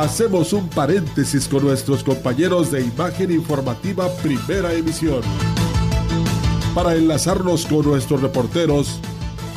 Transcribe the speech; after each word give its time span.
hacemos 0.00 0.54
un 0.54 0.66
paréntesis 0.68 1.46
con 1.46 1.62
nuestros 1.62 2.02
compañeros 2.02 2.70
de 2.70 2.82
Imagen 2.82 3.30
Informativa 3.30 4.08
Primera 4.22 4.72
Emisión 4.72 5.20
para 6.74 6.94
enlazarnos 6.94 7.66
con 7.66 7.84
nuestros 7.84 8.22
reporteros 8.22 8.98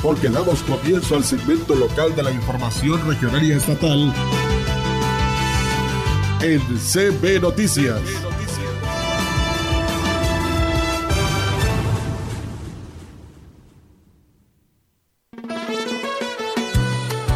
porque 0.01 0.27
damos 0.27 0.61
comienzo 0.63 1.15
al 1.15 1.23
segmento 1.23 1.75
local 1.75 2.13
de 2.13 2.23
la 2.23 2.31
información 2.31 2.99
regional 3.07 3.41
y 3.41 3.53
estatal 3.53 4.13
en 6.41 6.59
CB 6.59 7.41
Noticias. 7.41 8.01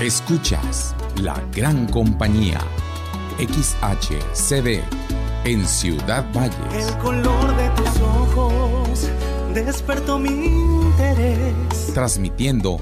Escuchas 0.02 0.94
la 1.21 1.41
gran 1.53 1.88
compañía 1.88 2.59
XHCD 3.38 4.82
en 5.45 5.68
Ciudad 5.68 6.26
Valles. 6.34 6.88
El 6.88 6.98
color 6.98 7.55
de 7.55 7.70
tus 7.70 8.02
ojos 8.02 9.08
despertó 9.54 10.20
mi 10.20 10.30
interés. 10.30 11.92
Transmitiendo 11.94 12.80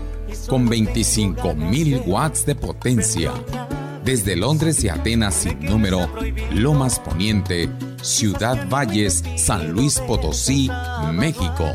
con 0.47 0.67
25.000 0.67 2.03
watts 2.05 2.45
de 2.45 2.55
potencia. 2.55 3.31
Desde 4.03 4.35
Londres 4.35 4.83
y 4.83 4.89
Atenas 4.89 5.33
sin 5.33 5.59
número, 5.59 6.07
Lomas 6.51 6.99
Poniente, 6.99 7.69
Ciudad 8.01 8.67
Valles, 8.69 9.23
San 9.35 9.71
Luis 9.71 9.99
Potosí, 9.99 10.69
México. 11.11 11.71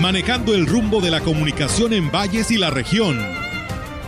manejando 0.00 0.54
el 0.54 0.66
rumbo 0.66 1.00
de 1.00 1.10
la 1.10 1.20
comunicación 1.20 1.92
en 1.92 2.10
valles 2.10 2.50
y 2.50 2.56
la 2.56 2.70
región. 2.70 3.18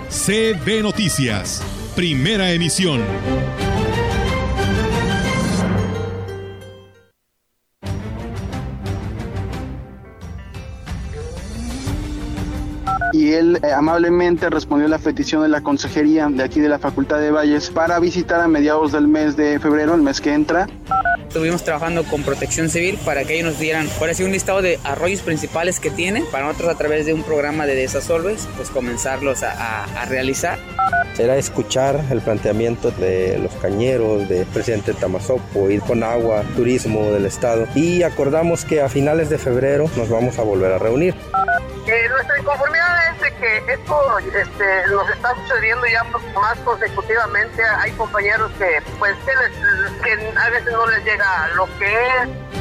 CB 0.09 0.83
Noticias, 0.83 1.63
primera 1.95 2.53
emisión. 2.53 3.01
y 13.13 13.33
él 13.33 13.59
eh, 13.63 13.73
amablemente 13.73 14.49
respondió 14.49 14.87
a 14.87 14.91
la 14.91 14.99
petición 14.99 15.43
de 15.43 15.49
la 15.49 15.61
consejería 15.61 16.29
de 16.29 16.43
aquí 16.43 16.61
de 16.61 16.71
la 16.71 16.79
Facultad 16.79 17.19
de 17.19 17.31
Valles 17.31 17.69
para 17.69 17.99
visitar 17.99 18.41
a 18.41 18.49
mediados 18.49 18.93
del 18.93 19.09
mes 19.09 19.37
de 19.37 19.59
febrero, 19.59 19.95
el 19.95 20.01
mes 20.01 20.23
que 20.23 20.33
entra. 20.33 20.67
Estuvimos 21.31 21.63
trabajando 21.63 22.03
con 22.03 22.25
Protección 22.25 22.69
Civil 22.69 22.99
para 23.05 23.23
que 23.23 23.35
ellos 23.35 23.53
nos 23.53 23.61
dieran, 23.61 23.87
por 24.01 24.11
así, 24.11 24.25
un 24.25 24.33
listado 24.33 24.63
de 24.63 24.81
arroyos 24.83 25.21
principales 25.21 25.79
que 25.79 25.89
tienen, 25.89 26.25
para 26.27 26.47
nosotros 26.47 26.71
a 26.71 26.75
través 26.77 27.07
de 27.07 27.15
un 27.15 27.23
programa 27.23 27.67
de 27.67 27.77
desasolves, 27.77 28.49
pues 28.57 28.69
comenzarlos 28.69 29.45
a, 29.45 29.53
a, 29.53 29.85
a 30.03 30.05
realizar. 30.07 30.59
Era 31.17 31.37
escuchar 31.37 32.01
el 32.11 32.21
planteamiento 32.21 32.91
de 32.91 33.39
los 33.39 33.53
cañeros, 33.63 34.29
del 34.29 34.45
presidente 34.47 34.93
Tamazopo, 34.93 35.71
ir 35.71 35.83
con 35.83 36.03
agua, 36.03 36.43
turismo 36.57 37.13
del 37.13 37.27
estado 37.27 37.69
y 37.77 38.03
acordamos 38.03 38.65
que 38.65 38.81
a 38.81 38.89
finales 38.89 39.31
de 39.31 39.39
febrero 39.39 39.89
nos 39.97 40.09
vamos 40.09 40.37
a 40.41 40.43
volver 40.43 40.73
a 40.73 40.79
reunir. 40.79 41.15
Eh, 41.87 42.09
nuestra 42.09 42.39
inconformidad 42.39 43.15
es 43.15 43.21
de 43.21 43.35
que 43.37 43.73
esto 43.73 44.19
este, 44.19 44.87
nos 44.89 45.11
está 45.11 45.35
sucediendo 45.35 45.87
ya 45.87 46.05
más 46.35 46.59
consecutivamente. 46.59 47.63
Hay 47.65 47.93
compañeros 47.93 48.51
que, 48.59 48.83
pues, 48.99 49.17
que, 49.25 49.33
que 50.03 50.39
a 50.39 50.51
veces 50.51 50.73
no 50.73 50.87
les 50.87 51.05
llega 51.05 51.49
lo 51.55 51.67
que 51.79 51.87
es. 51.87 52.60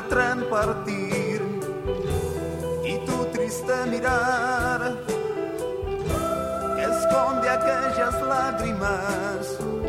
El 0.00 0.08
tren 0.08 0.44
partir 0.48 1.42
y 2.84 2.98
tu 3.06 3.24
triste 3.32 3.72
mirar 3.86 4.96
esconde 6.78 7.48
aquellas 7.48 8.22
lágrimas. 8.22 9.79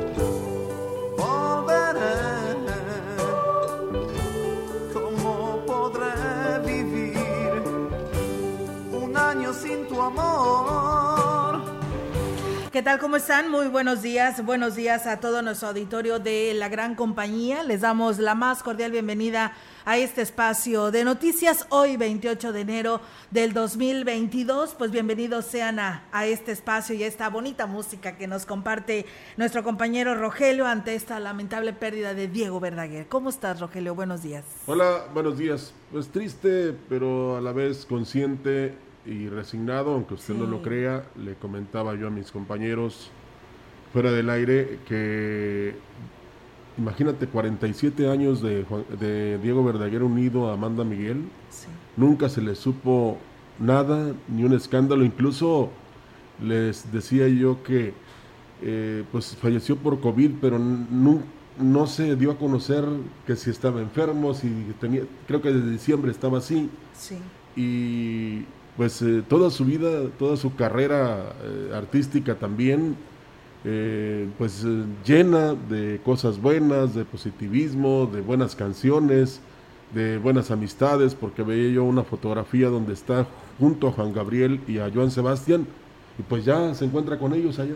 ¿Qué 12.72 12.82
tal? 12.82 13.00
¿Cómo 13.00 13.18
están? 13.18 13.52
Muy 13.52 13.68
buenos 13.68 14.02
días. 14.02 14.46
Buenos 14.46 14.78
días 14.78 15.06
a 15.06 15.20
todo 15.20 15.42
nuestro 15.42 15.68
auditorio 15.68 16.20
de 16.20 16.54
la 16.54 16.70
gran 16.70 16.96
compañía. 16.96 17.64
Les 17.64 17.82
damos 17.82 18.18
la 18.18 18.34
más 18.34 18.64
cordial 18.64 18.94
bienvenida 18.94 19.52
a 19.84 19.98
este 19.98 20.22
espacio 20.22 20.90
de 20.90 21.04
noticias 21.04 21.66
hoy 21.68 21.98
28 21.98 22.54
de 22.54 22.62
enero 22.62 23.02
del 23.30 23.52
2022. 23.52 24.76
Pues 24.76 24.90
bienvenidos 24.90 25.48
sean 25.48 25.80
a, 25.80 26.04
a 26.14 26.26
este 26.28 26.54
espacio 26.54 26.96
y 26.96 27.04
a 27.04 27.08
esta 27.08 27.28
bonita 27.28 27.68
música 27.68 28.16
que 28.16 28.26
nos 28.26 28.46
comparte 28.46 29.06
nuestro 29.36 29.66
compañero 29.66 30.16
Rogelio 30.16 30.66
ante 30.66 30.96
esta 30.96 31.20
lamentable 31.20 31.74
pérdida 31.74 32.14
de 32.14 32.30
Diego 32.30 32.62
Verdaguer. 32.62 33.06
¿Cómo 33.08 33.32
estás, 33.32 33.60
Rogelio? 33.60 33.96
Buenos 33.96 34.24
días. 34.24 34.46
Hola, 34.66 35.08
buenos 35.14 35.38
días. 35.38 35.74
Pues 35.92 36.08
triste, 36.08 36.74
pero 36.88 37.36
a 37.36 37.42
la 37.42 37.52
vez 37.52 37.86
consciente 37.86 38.78
y 39.06 39.28
resignado, 39.30 39.94
aunque 39.94 40.14
usted 40.14 40.34
sí. 40.34 40.40
no 40.40 40.46
lo 40.46 40.62
crea, 40.62 41.06
le 41.18 41.36
comentaba 41.36 41.96
yo 41.96 42.08
a 42.08 42.10
mis 42.10 42.32
compañeros 42.32 43.10
fuera 43.94 44.12
del 44.12 44.30
aire 44.30 44.80
que 44.88 45.76
imagínate 46.78 47.28
47 47.28 48.10
años 48.10 48.42
de, 48.42 48.66
de 49.00 49.38
Diego 49.40 49.64
Verdaguer 49.64 50.04
unido 50.04 50.50
a 50.50 50.54
Amanda 50.54 50.84
Miguel, 50.84 51.24
sí. 51.50 51.68
nunca 51.98 52.30
se 52.30 52.42
le 52.42 52.56
supo 52.56 53.18
nada, 53.60 54.14
ni 54.30 54.44
un 54.44 54.54
escándalo, 54.54 55.04
incluso 55.04 55.70
les 56.42 56.92
decía 56.92 57.28
yo 57.28 57.62
que 57.64 57.94
eh, 58.62 59.04
pues 59.12 59.36
falleció 59.36 59.76
por 59.76 60.00
COVID, 60.00 60.32
pero 60.40 60.58
no, 60.60 61.22
no 61.60 61.88
se 61.88 62.16
dio 62.16 62.32
a 62.32 62.38
conocer 62.38 62.86
que 63.26 63.36
si 63.36 63.50
estaba 63.50 63.82
enfermo, 63.82 64.34
si 64.34 64.50
tenía, 64.80 65.04
creo 65.28 65.42
que 65.42 65.52
desde 65.52 65.72
diciembre 65.72 66.12
estaba 66.12 66.38
así. 66.40 66.70
Sí. 66.94 67.18
Y 67.56 68.46
pues 68.82 69.00
eh, 69.04 69.22
toda 69.30 69.52
su 69.52 69.64
vida, 69.64 70.10
toda 70.18 70.36
su 70.36 70.56
carrera 70.56 71.36
eh, 71.44 71.72
artística 71.76 72.34
también, 72.34 72.96
eh, 73.64 74.28
pues 74.40 74.66
llena 75.06 75.54
de 75.54 76.02
cosas 76.04 76.42
buenas, 76.42 76.96
de 76.96 77.06
positivismo, 77.06 78.10
de 78.12 78.22
buenas 78.22 78.56
canciones, 78.56 79.40
de 79.94 80.18
buenas 80.18 80.50
amistades, 80.50 81.14
porque 81.14 81.44
veía 81.44 81.74
yo 81.74 81.84
una 81.84 82.02
fotografía 82.02 82.70
donde 82.70 82.94
está 82.94 83.28
junto 83.60 83.88
a 83.88 83.92
Juan 83.92 84.14
Gabriel 84.14 84.60
y 84.68 84.80
a 84.80 84.90
Joan 84.92 85.12
Sebastián, 85.12 85.68
y 86.18 86.24
pues 86.24 86.44
ya 86.44 86.74
se 86.74 86.86
encuentra 86.86 87.20
con 87.20 87.36
ellos 87.36 87.60
allá, 87.60 87.76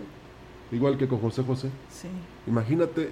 igual 0.71 0.97
que 0.97 1.07
con 1.07 1.19
José 1.19 1.43
José. 1.43 1.69
Sí. 1.91 2.07
Imagínate, 2.47 3.11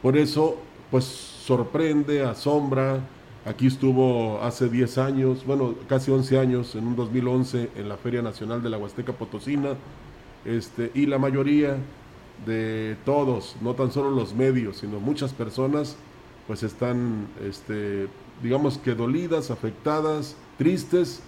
por 0.00 0.16
eso, 0.16 0.58
pues 0.92 1.02
sorprende, 1.04 2.22
asombra. 2.22 3.00
Aquí 3.48 3.66
estuvo 3.66 4.42
hace 4.42 4.68
10 4.68 4.98
años, 4.98 5.46
bueno, 5.46 5.74
casi 5.88 6.10
11 6.10 6.38
años, 6.38 6.74
en 6.74 6.86
un 6.86 6.96
2011, 6.96 7.70
en 7.76 7.88
la 7.88 7.96
Feria 7.96 8.20
Nacional 8.20 8.62
de 8.62 8.68
la 8.68 8.76
Huasteca 8.76 9.14
Potosina, 9.14 9.70
este, 10.44 10.90
y 10.94 11.06
la 11.06 11.16
mayoría 11.16 11.78
de 12.44 12.98
todos, 13.06 13.56
no 13.62 13.72
tan 13.72 13.90
solo 13.90 14.10
los 14.10 14.34
medios, 14.34 14.76
sino 14.76 15.00
muchas 15.00 15.32
personas, 15.32 15.96
pues 16.46 16.62
están, 16.62 17.26
este, 17.42 18.08
digamos 18.42 18.76
que 18.76 18.94
dolidas, 18.94 19.50
afectadas, 19.50 20.36
tristes, 20.58 21.22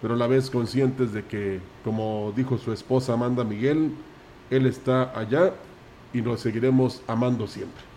pero 0.00 0.14
a 0.14 0.16
la 0.16 0.28
vez 0.28 0.50
conscientes 0.50 1.12
de 1.12 1.24
que, 1.24 1.58
como 1.82 2.32
dijo 2.36 2.56
su 2.56 2.72
esposa 2.72 3.14
Amanda 3.14 3.42
Miguel, 3.42 3.90
él 4.48 4.66
está 4.66 5.18
allá 5.18 5.54
y 6.12 6.20
lo 6.20 6.36
seguiremos 6.36 7.02
amando 7.08 7.48
siempre. 7.48 7.93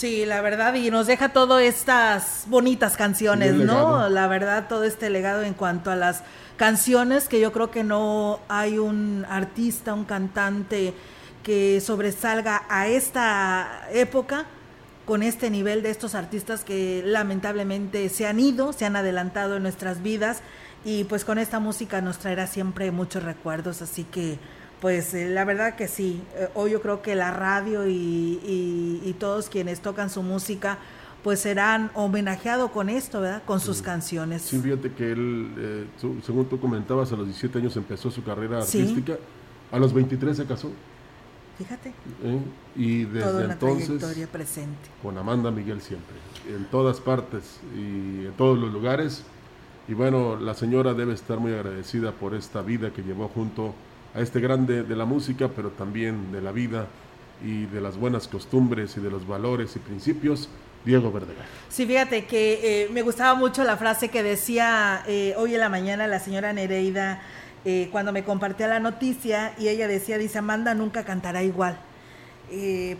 Sí, 0.00 0.24
la 0.24 0.40
verdad, 0.40 0.72
y 0.72 0.90
nos 0.90 1.06
deja 1.06 1.28
todas 1.34 1.60
estas 1.60 2.44
bonitas 2.46 2.96
canciones, 2.96 3.52
¿no? 3.52 4.08
La 4.08 4.28
verdad, 4.28 4.66
todo 4.66 4.84
este 4.84 5.10
legado 5.10 5.42
en 5.42 5.52
cuanto 5.52 5.90
a 5.90 5.94
las 5.94 6.22
canciones, 6.56 7.28
que 7.28 7.38
yo 7.38 7.52
creo 7.52 7.70
que 7.70 7.84
no 7.84 8.40
hay 8.48 8.78
un 8.78 9.26
artista, 9.28 9.92
un 9.92 10.06
cantante 10.06 10.94
que 11.42 11.82
sobresalga 11.82 12.62
a 12.70 12.88
esta 12.88 13.88
época 13.92 14.46
con 15.04 15.22
este 15.22 15.50
nivel 15.50 15.82
de 15.82 15.90
estos 15.90 16.14
artistas 16.14 16.64
que 16.64 17.02
lamentablemente 17.04 18.08
se 18.08 18.26
han 18.26 18.40
ido, 18.40 18.72
se 18.72 18.86
han 18.86 18.96
adelantado 18.96 19.56
en 19.56 19.64
nuestras 19.64 20.02
vidas 20.02 20.40
y 20.82 21.04
pues 21.04 21.26
con 21.26 21.36
esta 21.36 21.60
música 21.60 22.00
nos 22.00 22.16
traerá 22.16 22.46
siempre 22.46 22.90
muchos 22.90 23.22
recuerdos, 23.22 23.82
así 23.82 24.04
que 24.04 24.38
pues 24.80 25.12
eh, 25.14 25.28
la 25.28 25.44
verdad 25.44 25.76
que 25.76 25.88
sí, 25.88 26.22
eh, 26.36 26.48
hoy 26.54 26.72
yo 26.72 26.80
creo 26.80 27.02
que 27.02 27.14
la 27.14 27.30
radio 27.30 27.86
y, 27.86 29.14
todos 29.18 29.50
quienes 29.50 29.80
tocan 29.80 30.08
su 30.08 30.22
música 30.22 30.78
pues 31.22 31.40
serán 31.40 31.90
homenajeados 31.94 32.70
con 32.70 32.88
esto, 32.88 33.20
¿verdad? 33.20 33.42
Con 33.44 33.60
sus 33.60 33.82
canciones. 33.82 34.40
Sí, 34.40 34.58
fíjate 34.58 34.92
que 34.92 35.12
él, 35.12 35.52
eh, 35.58 35.86
según 36.24 36.46
tú 36.46 36.58
comentabas, 36.58 37.12
a 37.12 37.16
los 37.16 37.26
17 37.26 37.58
años 37.58 37.76
empezó 37.76 38.10
su 38.10 38.24
carrera 38.24 38.60
artística, 38.60 39.18
a 39.70 39.78
los 39.78 39.92
23 39.92 40.34
se 40.34 40.46
casó. 40.46 40.70
Fíjate. 41.58 41.92
Y 42.74 43.04
desde 43.04 43.44
entonces, 43.44 44.28
presente. 44.28 44.88
con 45.02 45.18
Amanda 45.18 45.50
Miguel 45.50 45.82
siempre, 45.82 46.16
en 46.48 46.64
todas 46.70 47.00
partes 47.00 47.60
y 47.76 48.24
en 48.24 48.32
todos 48.38 48.58
los 48.58 48.72
lugares. 48.72 49.24
Y 49.86 49.92
bueno, 49.92 50.36
la 50.36 50.54
señora 50.54 50.94
debe 50.94 51.12
estar 51.12 51.38
muy 51.38 51.52
agradecida 51.52 52.12
por 52.12 52.34
esta 52.34 52.62
vida 52.62 52.94
que 52.94 53.02
llevó 53.02 53.28
junto 53.28 53.66
a 53.66 53.89
este 54.14 54.40
grande 54.40 54.82
de 54.82 54.96
la 54.96 55.04
música, 55.04 55.48
pero 55.54 55.70
también 55.70 56.32
de 56.32 56.40
la 56.40 56.52
vida 56.52 56.86
y 57.44 57.66
de 57.66 57.80
las 57.80 57.96
buenas 57.96 58.28
costumbres 58.28 58.96
y 58.96 59.00
de 59.00 59.10
los 59.10 59.26
valores 59.26 59.76
y 59.76 59.78
principios, 59.78 60.48
Diego 60.84 61.12
Verdegar. 61.12 61.44
Sí, 61.68 61.86
fíjate 61.86 62.24
que 62.24 62.84
eh, 62.84 62.88
me 62.90 63.02
gustaba 63.02 63.34
mucho 63.34 63.64
la 63.64 63.76
frase 63.76 64.08
que 64.08 64.22
decía 64.22 65.02
eh, 65.06 65.34
hoy 65.36 65.54
en 65.54 65.60
la 65.60 65.68
mañana 65.68 66.06
la 66.06 66.20
señora 66.20 66.52
Nereida 66.52 67.22
eh, 67.64 67.88
cuando 67.92 68.12
me 68.12 68.24
compartía 68.24 68.66
la 68.68 68.80
noticia 68.80 69.52
y 69.58 69.68
ella 69.68 69.86
decía, 69.86 70.18
dice, 70.18 70.38
Amanda 70.38 70.74
nunca 70.74 71.04
cantará 71.04 71.42
igual. 71.42 71.78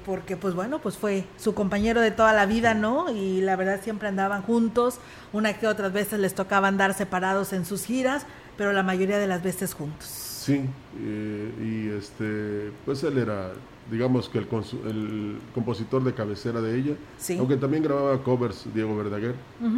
porque 0.04 0.36
pues 0.36 0.54
bueno, 0.54 0.78
pues 0.78 0.96
fue 0.96 1.24
su 1.36 1.54
compañero 1.54 2.00
de 2.00 2.12
toda 2.12 2.32
la 2.32 2.46
vida, 2.46 2.74
¿no? 2.74 3.10
Y 3.10 3.40
la 3.40 3.56
verdad 3.56 3.80
siempre 3.82 4.06
andaban 4.06 4.42
juntos, 4.42 5.00
una 5.32 5.54
que 5.54 5.66
otras 5.66 5.92
veces 5.92 6.20
les 6.20 6.34
tocaba 6.34 6.68
andar 6.68 6.94
separados 6.94 7.52
en 7.52 7.64
sus 7.64 7.84
giras, 7.84 8.26
pero 8.56 8.72
la 8.72 8.84
mayoría 8.84 9.18
de 9.18 9.26
las 9.26 9.42
veces 9.42 9.74
juntos. 9.74 10.29
Sí, 10.40 10.62
eh, 11.02 11.52
y 11.60 11.98
este, 11.98 12.72
pues 12.86 13.04
él 13.04 13.18
era, 13.18 13.52
digamos 13.90 14.30
que 14.30 14.38
el, 14.38 14.46
el, 14.86 15.38
compositor 15.52 16.02
de 16.02 16.14
cabecera 16.14 16.62
de 16.62 16.78
ella, 16.78 16.94
aunque 17.38 17.58
también 17.58 17.82
grababa 17.82 18.22
covers 18.22 18.64
Diego 18.72 18.96
Verdaguer, 18.96 19.34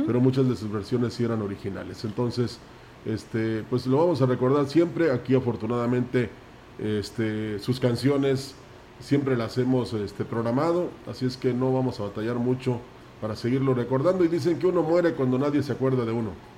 pero 0.07 0.21
muchas 0.21 0.49
de 0.49 0.55
sus 0.55 0.71
versiones 0.71 1.15
sí 1.15 1.25
eran 1.25 1.43
originales. 1.43 2.05
Entonces, 2.05 2.61
este, 3.05 3.65
pues 3.69 3.89
lo 3.89 3.97
vamos 3.97 4.23
a 4.23 4.27
recordar 4.27 4.69
siempre. 4.69 5.11
Aquí 5.11 5.35
afortunadamente, 5.35 6.31
este, 6.79 7.59
sus 7.59 7.81
canciones 7.81 8.55
siempre 9.01 9.37
las 9.37 9.59
hemos 9.59 9.93
este, 9.95 10.25
programado, 10.25 10.91
así 11.11 11.27
es 11.27 11.37
que 11.37 11.53
no 11.53 11.73
vamos 11.73 11.99
a 11.99 12.05
batallar 12.05 12.37
mucho 12.37 12.79
para 13.21 13.35
seguirlo 13.35 13.75
recordando. 13.75 14.25
Y 14.25 14.29
dicen 14.29 14.61
que 14.61 14.69
uno 14.69 14.85
muere 14.85 15.15
cuando 15.15 15.41
nadie 15.41 15.61
se 15.61 15.73
acuerda 15.73 16.05
de 16.05 16.13
uno 16.13 16.52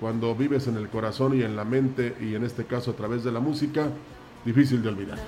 cuando 0.00 0.34
vives 0.34 0.66
en 0.66 0.76
el 0.76 0.88
corazón 0.88 1.38
y 1.38 1.42
en 1.42 1.54
la 1.54 1.64
mente 1.64 2.16
y 2.20 2.34
en 2.34 2.42
este 2.42 2.64
caso 2.64 2.92
a 2.92 2.94
través 2.94 3.22
de 3.22 3.30
la 3.30 3.40
música, 3.40 3.90
difícil 4.44 4.82
de 4.82 4.88
olvidar. 4.88 5.18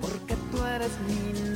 Porque 0.00 0.36
tú 0.52 0.64
eres 0.64 0.92
mi 1.08 1.51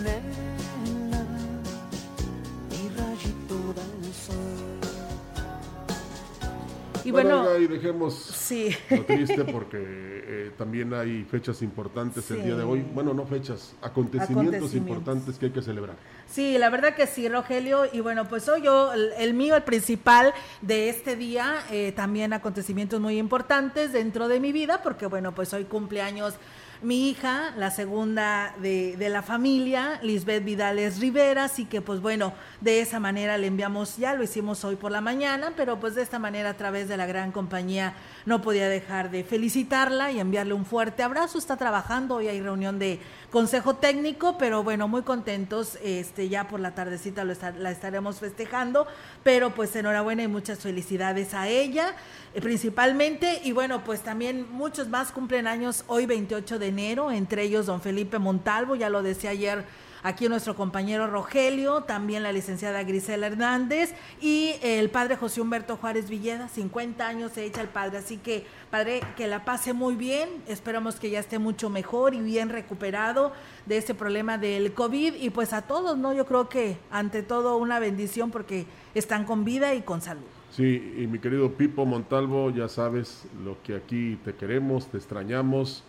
Y 7.07 7.13
bueno, 7.13 7.57
y 7.57 7.69
dejemos 7.69 8.15
sí. 8.15 8.75
lo 8.91 9.05
triste 9.05 9.45
porque 9.45 9.79
eh, 9.81 10.51
también 10.59 10.93
hay 10.93 11.25
fechas 11.25 11.63
importantes 11.63 12.29
el 12.33 12.43
día 12.43 12.57
de 12.57 12.65
hoy. 12.65 12.85
Bueno, 12.93 13.15
no 13.15 13.25
fechas, 13.27 13.77
acontecimientos, 13.81 14.75
importantes 14.75 15.39
que 15.39 15.47
hay 15.47 15.53
que 15.53 15.63
celebrar. 15.63 15.95
Sí, 16.27 16.59
la 16.59 16.69
verdad 16.69 16.97
que 16.97 17.07
sí, 17.07 17.29
Rogelio. 17.29 17.85
Y 17.93 18.01
bueno, 18.01 18.29
pues 18.29 18.43
soy 18.43 18.63
yo, 18.63 18.93
el, 18.93 19.35
mío, 19.35 19.55
el 19.55 19.63
principal 19.63 20.35
de 20.63 20.89
este 20.89 21.15
día, 21.15 21.63
eh, 21.71 21.93
también 21.93 22.33
acontecimientos 22.33 23.01
muy 23.01 23.19
importantes 23.19 23.93
dentro 23.93 24.27
de 24.27 24.41
mi 24.41 24.51
vida, 24.51 24.83
porque 24.83 25.07
bueno, 25.07 25.33
pues 25.33 25.53
hoy 25.55 25.65
cumpleaños 25.65 26.35
mi 26.83 27.09
hija, 27.09 27.53
la 27.57 27.71
segunda 27.71 28.55
de, 28.61 28.97
de, 28.97 29.09
la 29.09 29.23
familia, 29.23 29.99
Lisbeth 30.03 30.45
Vidales 30.45 31.01
Rivera, 31.01 31.45
así 31.45 31.65
que 31.65 31.81
pues 31.81 32.01
bueno, 32.01 32.33
de 32.61 32.81
esa 32.81 33.01
manera 33.01 33.39
le 33.39 33.47
enviamos, 33.47 33.97
ya 33.97 34.15
lo 34.15 34.23
hicimos 34.23 34.65
hoy 34.65 34.77
por 34.77 34.91
la 34.91 35.01
mañana, 35.01 35.53
pero 35.57 35.81
pues 35.81 35.95
de 35.95 36.03
esta 36.03 36.19
manera 36.19 36.51
a 36.51 36.57
través 36.57 36.89
de 36.89 36.97
la 36.97 37.07
gran 37.07 37.33
compañía 37.33 37.95
no 38.25 38.43
podía 38.43 38.69
dejar 38.69 39.11
de 39.11 39.25
felicitarla 39.25 40.13
y 40.13 40.21
enviarle 40.21 40.55
un 40.55 40.67
fuerte 40.67 41.03
abrazo, 41.03 41.39
está 41.39 41.57
trabajando, 41.57 42.17
hoy 42.17 42.29
hay 42.29 42.41
reunión 42.41 42.79
de 42.79 43.01
consejo 43.31 43.77
técnico, 43.77 44.39
pero 44.39 44.63
bueno, 44.63 44.89
muy 44.89 45.03
contentos, 45.03 45.79
este 45.83 46.29
ya 46.29 46.49
por 46.49 46.61
la 46.61 46.75
tardecita 46.75 47.25
lo 47.25 47.35
la 47.59 47.71
estaremos 47.71 48.21
festejando, 48.21 48.87
pero 49.23 49.55
pues 49.55 49.75
enhorabuena 49.77 50.23
y 50.23 50.29
muchas 50.29 50.61
felicidades 50.61 51.35
a 51.35 51.49
ella 51.49 51.95
eh, 52.35 52.41
principalmente 52.41 53.41
y 53.45 53.53
bueno, 53.53 53.85
pues 53.85 54.01
también 54.03 54.47
muchos 54.51 54.89
más 54.89 55.13
cumplen 55.13 55.47
años 55.47 55.85
hoy 55.87 56.07
28 56.07 56.59
de 56.59 56.69
enero, 56.69 57.11
entre 57.11 57.43
ellos 57.43 57.67
don 57.67 57.81
Felipe 57.81 58.19
Montalvo, 58.19 58.77
ya 58.77 58.91
lo 58.91 59.03
decía 59.03 59.31
ayer 59.31 59.65
aquí 60.07 60.29
nuestro 60.29 60.55
compañero 60.55 61.09
Rogelio, 61.09 61.81
también 61.83 62.23
la 62.23 62.31
licenciada 62.31 62.85
Grisela 62.85 63.27
Hernández 63.27 63.93
y 64.21 64.55
el 64.63 64.89
padre 64.89 65.17
José 65.17 65.41
Humberto 65.41 65.77
Juárez 65.77 66.09
Villeda, 66.09 66.47
50 66.49 67.09
años 67.09 67.33
se 67.33 67.45
echa 67.45 67.61
el 67.61 67.67
padre, 67.67 67.99
así 67.99 68.17
que 68.17 68.47
padre, 68.71 69.01
que 69.17 69.27
la 69.27 69.45
pase 69.45 69.73
muy 69.73 69.97
bien, 69.97 70.29
esperamos 70.47 71.01
que 71.01 71.11
ya 71.11 71.19
esté 71.19 71.41
mucho 71.41 71.71
mejor 71.71 72.15
y 72.15 72.21
bien 72.21 72.51
recuperado 72.51 73.33
de 73.67 73.79
este 73.79 73.97
problema 73.97 74.39
del 74.39 74.73
COVID 74.73 75.15
y 75.15 75.31
pues 75.31 75.53
a 75.53 75.63
todos, 75.63 75.99
¿no? 75.99 76.15
Yo 76.15 76.25
creo 76.25 76.49
que 76.49 76.79
ante 76.93 77.25
todo 77.25 77.57
una 77.57 77.81
bendición 77.81 78.31
porque 78.31 78.65
están 78.95 79.25
con 79.25 79.45
vida 79.45 79.75
y 79.75 79.83
con 79.83 80.03
salud. 80.03 80.23
Sí, 80.53 80.95
y 80.99 81.09
mi 81.09 81.19
querido 81.19 81.51
Pipo 81.51 81.85
Montalvo, 81.85 82.51
ya 82.51 82.69
sabes 82.69 83.25
lo 83.45 83.61
que 83.65 83.75
aquí 83.75 84.21
te 84.25 84.37
queremos, 84.37 84.87
te 84.87 84.99
extrañamos 84.99 85.83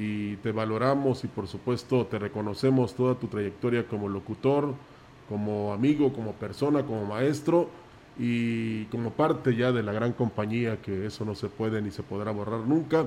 y 0.00 0.36
te 0.36 0.50
valoramos 0.50 1.24
y 1.24 1.28
por 1.28 1.46
supuesto 1.46 2.06
te 2.06 2.18
reconocemos 2.18 2.94
toda 2.94 3.16
tu 3.16 3.26
trayectoria 3.26 3.86
como 3.86 4.08
locutor, 4.08 4.72
como 5.28 5.74
amigo, 5.74 6.14
como 6.14 6.32
persona, 6.32 6.86
como 6.86 7.04
maestro 7.04 7.68
y 8.18 8.86
como 8.86 9.10
parte 9.10 9.54
ya 9.54 9.72
de 9.72 9.82
la 9.82 9.92
gran 9.92 10.14
compañía 10.14 10.80
que 10.80 11.04
eso 11.04 11.26
no 11.26 11.34
se 11.34 11.48
puede 11.48 11.82
ni 11.82 11.90
se 11.90 12.02
podrá 12.02 12.30
borrar 12.30 12.60
nunca 12.60 13.04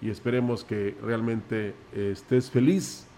y 0.00 0.08
esperemos 0.08 0.62
que 0.62 0.96
realmente 1.02 1.74
eh, 1.92 2.10
estés 2.12 2.48
feliz 2.48 3.08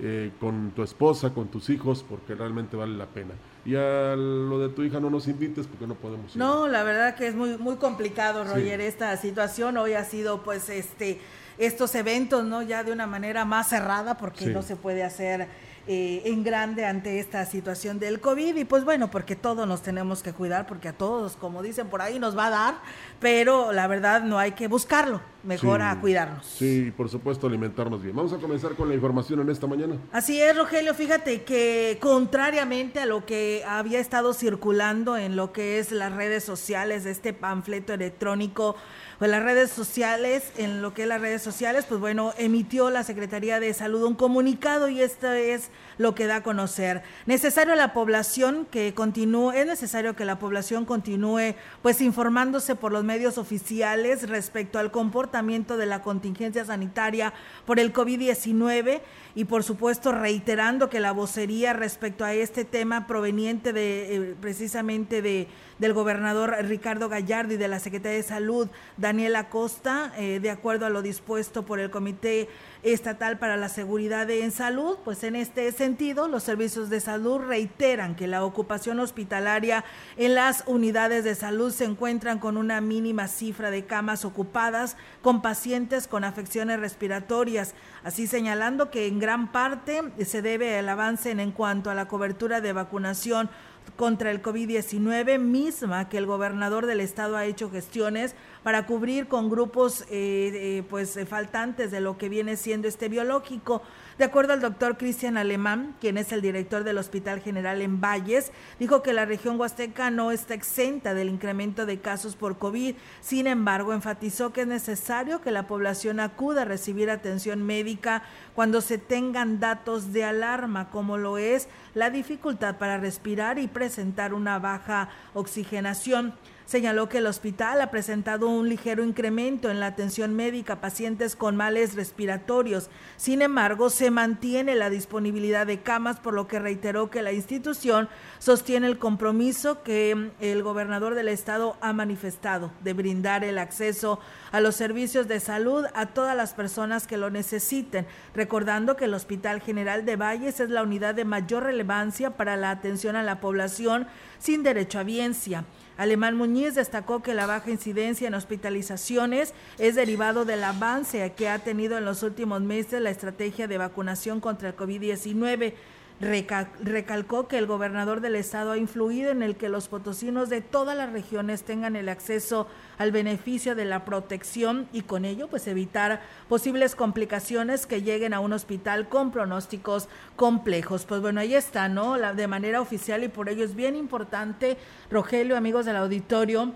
eh, 0.00 0.30
con 0.40 0.70
tu 0.70 0.82
esposa, 0.82 1.34
con 1.34 1.48
tus 1.48 1.68
hijos, 1.68 2.04
porque 2.08 2.34
realmente 2.34 2.76
vale 2.76 2.96
la 2.96 3.06
pena. 3.06 3.34
Y 3.66 3.74
a 3.74 4.14
lo 4.16 4.60
de 4.60 4.68
tu 4.68 4.82
hija 4.82 5.00
no 5.00 5.10
nos 5.10 5.28
invites 5.28 5.66
porque 5.66 5.86
no 5.86 5.94
podemos. 5.94 6.36
No, 6.36 6.68
la 6.68 6.84
verdad 6.84 7.16
que 7.16 7.26
es 7.26 7.34
muy 7.34 7.58
muy 7.58 7.76
complicado, 7.76 8.44
Roger, 8.44 8.80
esta 8.80 9.14
situación. 9.16 9.76
Hoy 9.76 9.94
ha 9.94 10.04
sido 10.04 10.42
pues 10.42 10.70
este 10.70 11.20
estos 11.58 11.94
eventos, 11.94 12.44
¿no? 12.44 12.62
Ya 12.62 12.84
de 12.84 12.92
una 12.92 13.06
manera 13.06 13.44
más 13.44 13.68
cerrada 13.68 14.16
porque 14.16 14.46
no 14.46 14.62
se 14.62 14.76
puede 14.76 15.02
hacer 15.02 15.48
eh, 15.90 16.20
en 16.26 16.44
grande 16.44 16.84
ante 16.84 17.18
esta 17.18 17.46
situación 17.46 17.98
del 17.98 18.20
COVID 18.20 18.56
y 18.56 18.66
pues 18.66 18.84
bueno, 18.84 19.10
porque 19.10 19.36
todos 19.36 19.66
nos 19.66 19.80
tenemos 19.80 20.22
que 20.22 20.34
cuidar 20.34 20.66
porque 20.66 20.88
a 20.88 20.92
todos, 20.92 21.34
como 21.34 21.62
dicen 21.62 21.88
por 21.88 22.02
ahí, 22.02 22.18
nos 22.18 22.36
va 22.36 22.48
a 22.48 22.50
dar, 22.50 22.74
pero 23.20 23.72
la 23.72 23.86
verdad 23.86 24.22
no 24.22 24.38
hay 24.38 24.52
que 24.52 24.68
buscarlo, 24.68 25.22
mejor 25.44 25.80
a 25.80 25.98
cuidarnos. 25.98 26.44
Sí, 26.44 26.92
por 26.94 27.08
supuesto 27.08 27.46
alimentarnos 27.46 28.02
bien. 28.02 28.14
Vamos 28.14 28.34
a 28.34 28.36
comenzar 28.36 28.74
con 28.74 28.90
la 28.90 28.96
información 28.96 29.40
en 29.40 29.48
esta 29.48 29.66
mañana. 29.66 29.96
Así 30.12 30.38
es, 30.38 30.54
Rogelio, 30.54 30.92
fíjate 30.92 31.42
que 31.44 31.96
contrariamente 32.02 33.00
a 33.00 33.06
lo 33.06 33.24
que 33.24 33.64
había 33.66 33.98
estado 33.98 34.34
circulando 34.34 35.16
en 35.16 35.36
lo 35.36 35.52
que 35.54 35.78
es 35.78 35.90
las 35.90 36.12
redes 36.12 36.44
sociales 36.44 37.04
de 37.04 37.12
este 37.12 37.32
panfleto 37.32 37.94
electrónico, 37.94 38.76
pues 39.18 39.32
las 39.32 39.42
redes 39.42 39.70
sociales, 39.70 40.52
en 40.56 40.80
lo 40.80 40.94
que 40.94 41.02
es 41.02 41.08
las 41.08 41.20
redes 41.20 41.42
sociales, 41.42 41.84
pues 41.88 42.00
bueno, 42.00 42.32
emitió 42.38 42.88
la 42.88 43.02
Secretaría 43.02 43.58
de 43.58 43.74
Salud 43.74 44.04
un 44.04 44.14
comunicado 44.14 44.88
y 44.88 45.02
esto 45.02 45.32
es 45.32 45.70
lo 45.98 46.14
que 46.14 46.26
da 46.26 46.36
a 46.36 46.42
conocer. 46.44 47.02
Necesario 47.26 47.74
la 47.74 47.92
población 47.92 48.66
que 48.70 48.94
continúe, 48.94 49.50
es 49.50 49.66
necesario 49.66 50.14
que 50.14 50.24
la 50.24 50.38
población 50.38 50.84
continúe 50.84 51.56
pues 51.82 52.00
informándose 52.00 52.76
por 52.76 52.92
los 52.92 53.02
medios 53.02 53.38
oficiales 53.38 54.28
respecto 54.28 54.78
al 54.78 54.92
comportamiento 54.92 55.76
de 55.76 55.86
la 55.86 56.00
contingencia 56.00 56.64
sanitaria 56.64 57.34
por 57.66 57.80
el 57.80 57.92
COVID-19 57.92 59.00
y 59.34 59.44
por 59.46 59.64
supuesto 59.64 60.12
reiterando 60.12 60.88
que 60.88 61.00
la 61.00 61.10
vocería 61.10 61.72
respecto 61.72 62.24
a 62.24 62.34
este 62.34 62.64
tema 62.64 63.08
proveniente 63.08 63.72
de 63.72 64.14
eh, 64.14 64.36
precisamente 64.40 65.22
de 65.22 65.48
del 65.78 65.92
gobernador 65.92 66.54
Ricardo 66.62 67.08
Gallardo 67.08 67.54
y 67.54 67.56
de 67.56 67.68
la 67.68 67.78
Secretaría 67.78 68.18
de 68.18 68.22
Salud 68.22 68.68
Daniela 68.96 69.48
Costa, 69.48 70.12
eh, 70.16 70.40
de 70.40 70.50
acuerdo 70.50 70.86
a 70.86 70.90
lo 70.90 71.02
dispuesto 71.02 71.64
por 71.64 71.80
el 71.80 71.90
Comité 71.90 72.48
Estatal 72.82 73.38
para 73.38 73.56
la 73.56 73.68
Seguridad 73.68 74.30
en 74.30 74.50
Salud, 74.50 74.98
pues 75.04 75.24
en 75.24 75.36
este 75.36 75.70
sentido 75.72 76.28
los 76.28 76.42
servicios 76.42 76.90
de 76.90 77.00
salud 77.00 77.38
reiteran 77.38 78.14
que 78.14 78.26
la 78.26 78.44
ocupación 78.44 79.00
hospitalaria 79.00 79.84
en 80.16 80.34
las 80.34 80.64
unidades 80.66 81.24
de 81.24 81.34
salud 81.34 81.72
se 81.72 81.84
encuentran 81.84 82.38
con 82.38 82.56
una 82.56 82.80
mínima 82.80 83.28
cifra 83.28 83.70
de 83.70 83.84
camas 83.84 84.24
ocupadas 84.24 84.96
con 85.22 85.42
pacientes 85.42 86.06
con 86.06 86.24
afecciones 86.24 86.80
respiratorias, 86.80 87.74
así 88.04 88.26
señalando 88.26 88.90
que 88.90 89.06
en 89.06 89.18
gran 89.18 89.52
parte 89.52 90.02
se 90.24 90.42
debe 90.42 90.78
al 90.78 90.88
avance 90.88 91.30
en 91.30 91.52
cuanto 91.52 91.90
a 91.90 91.94
la 91.94 92.08
cobertura 92.08 92.60
de 92.60 92.72
vacunación 92.72 93.50
contra 93.98 94.30
el 94.30 94.40
COVID-19 94.40 95.40
misma 95.40 96.08
que 96.08 96.18
el 96.18 96.26
gobernador 96.26 96.86
del 96.86 97.00
estado 97.00 97.36
ha 97.36 97.46
hecho 97.46 97.68
gestiones 97.68 98.36
para 98.62 98.86
cubrir 98.86 99.26
con 99.26 99.50
grupos 99.50 100.04
eh, 100.08 100.84
pues 100.88 101.18
faltantes 101.28 101.90
de 101.90 102.00
lo 102.00 102.16
que 102.16 102.28
viene 102.28 102.56
siendo 102.56 102.86
este 102.86 103.08
biológico. 103.08 103.82
De 104.18 104.24
acuerdo 104.24 104.52
al 104.52 104.60
doctor 104.60 104.96
Cristian 104.96 105.36
Alemán, 105.36 105.94
quien 106.00 106.18
es 106.18 106.32
el 106.32 106.42
director 106.42 106.82
del 106.82 106.98
Hospital 106.98 107.40
General 107.40 107.80
en 107.80 108.00
Valles, 108.00 108.50
dijo 108.80 109.00
que 109.00 109.12
la 109.12 109.26
región 109.26 109.60
huasteca 109.60 110.10
no 110.10 110.32
está 110.32 110.54
exenta 110.54 111.14
del 111.14 111.28
incremento 111.28 111.86
de 111.86 112.00
casos 112.00 112.34
por 112.34 112.58
COVID. 112.58 112.96
Sin 113.20 113.46
embargo, 113.46 113.92
enfatizó 113.92 114.52
que 114.52 114.62
es 114.62 114.66
necesario 114.66 115.40
que 115.40 115.52
la 115.52 115.68
población 115.68 116.18
acuda 116.18 116.62
a 116.62 116.64
recibir 116.64 117.10
atención 117.10 117.62
médica 117.62 118.24
cuando 118.56 118.80
se 118.80 118.98
tengan 118.98 119.60
datos 119.60 120.12
de 120.12 120.24
alarma, 120.24 120.90
como 120.90 121.16
lo 121.16 121.38
es 121.38 121.68
la 121.94 122.10
dificultad 122.10 122.76
para 122.76 122.98
respirar 122.98 123.60
y 123.60 123.68
presentar 123.68 124.34
una 124.34 124.58
baja 124.58 125.10
oxigenación. 125.32 126.34
Señaló 126.68 127.08
que 127.08 127.16
el 127.16 127.26
hospital 127.26 127.80
ha 127.80 127.90
presentado 127.90 128.46
un 128.46 128.68
ligero 128.68 129.02
incremento 129.02 129.70
en 129.70 129.80
la 129.80 129.86
atención 129.86 130.34
médica 130.34 130.74
a 130.74 130.80
pacientes 130.82 131.34
con 131.34 131.56
males 131.56 131.94
respiratorios. 131.94 132.90
Sin 133.16 133.40
embargo, 133.40 133.88
se 133.88 134.10
mantiene 134.10 134.74
la 134.74 134.90
disponibilidad 134.90 135.66
de 135.66 135.80
camas, 135.80 136.20
por 136.20 136.34
lo 136.34 136.46
que 136.46 136.58
reiteró 136.58 137.08
que 137.08 137.22
la 137.22 137.32
institución 137.32 138.10
sostiene 138.38 138.86
el 138.86 138.98
compromiso 138.98 139.82
que 139.82 140.30
el 140.40 140.62
gobernador 140.62 141.14
del 141.14 141.28
estado 141.28 141.78
ha 141.80 141.94
manifestado 141.94 142.70
de 142.84 142.92
brindar 142.92 143.44
el 143.44 143.56
acceso 143.56 144.20
a 144.52 144.60
los 144.60 144.76
servicios 144.76 145.26
de 145.26 145.40
salud 145.40 145.86
a 145.94 146.04
todas 146.04 146.36
las 146.36 146.52
personas 146.52 147.06
que 147.06 147.16
lo 147.16 147.30
necesiten, 147.30 148.06
recordando 148.34 148.94
que 148.94 149.06
el 149.06 149.14
Hospital 149.14 149.62
General 149.62 150.04
de 150.04 150.16
Valles 150.16 150.60
es 150.60 150.68
la 150.68 150.82
unidad 150.82 151.14
de 151.14 151.24
mayor 151.24 151.62
relevancia 151.62 152.36
para 152.36 152.58
la 152.58 152.70
atención 152.70 153.16
a 153.16 153.22
la 153.22 153.40
población 153.40 154.06
sin 154.38 154.62
derecho 154.62 154.98
a 154.98 155.04
biencia. 155.04 155.64
Alemán 155.98 156.36
Muñiz 156.36 156.76
destacó 156.76 157.22
que 157.22 157.34
la 157.34 157.46
baja 157.46 157.72
incidencia 157.72 158.28
en 158.28 158.34
hospitalizaciones 158.34 159.52
es 159.78 159.96
derivado 159.96 160.44
del 160.44 160.62
avance 160.62 161.32
que 161.36 161.48
ha 161.48 161.58
tenido 161.58 161.98
en 161.98 162.04
los 162.04 162.22
últimos 162.22 162.62
meses 162.62 163.02
la 163.02 163.10
estrategia 163.10 163.66
de 163.66 163.78
vacunación 163.78 164.40
contra 164.40 164.68
el 164.68 164.76
COVID-19 164.76 165.74
recalcó 166.20 167.46
que 167.46 167.58
el 167.58 167.66
gobernador 167.66 168.20
del 168.20 168.34
estado 168.34 168.72
ha 168.72 168.76
influido 168.76 169.30
en 169.30 169.42
el 169.42 169.56
que 169.56 169.68
los 169.68 169.86
potosinos 169.86 170.48
de 170.48 170.60
todas 170.60 170.96
las 170.96 171.12
regiones 171.12 171.62
tengan 171.62 171.94
el 171.94 172.08
acceso 172.08 172.66
al 172.98 173.12
beneficio 173.12 173.76
de 173.76 173.84
la 173.84 174.04
protección 174.04 174.88
y 174.92 175.02
con 175.02 175.24
ello 175.24 175.46
pues 175.46 175.68
evitar 175.68 176.20
posibles 176.48 176.96
complicaciones 176.96 177.86
que 177.86 178.02
lleguen 178.02 178.34
a 178.34 178.40
un 178.40 178.52
hospital 178.52 179.08
con 179.08 179.30
pronósticos 179.30 180.08
complejos. 180.34 181.04
Pues 181.04 181.20
bueno, 181.20 181.40
ahí 181.40 181.54
está, 181.54 181.88
¿no? 181.88 182.16
La, 182.16 182.34
de 182.34 182.48
manera 182.48 182.80
oficial 182.80 183.22
y 183.22 183.28
por 183.28 183.48
ello 183.48 183.64
es 183.64 183.76
bien 183.76 183.94
importante, 183.94 184.76
Rogelio, 185.10 185.56
amigos 185.56 185.86
del 185.86 185.96
auditorio, 185.96 186.72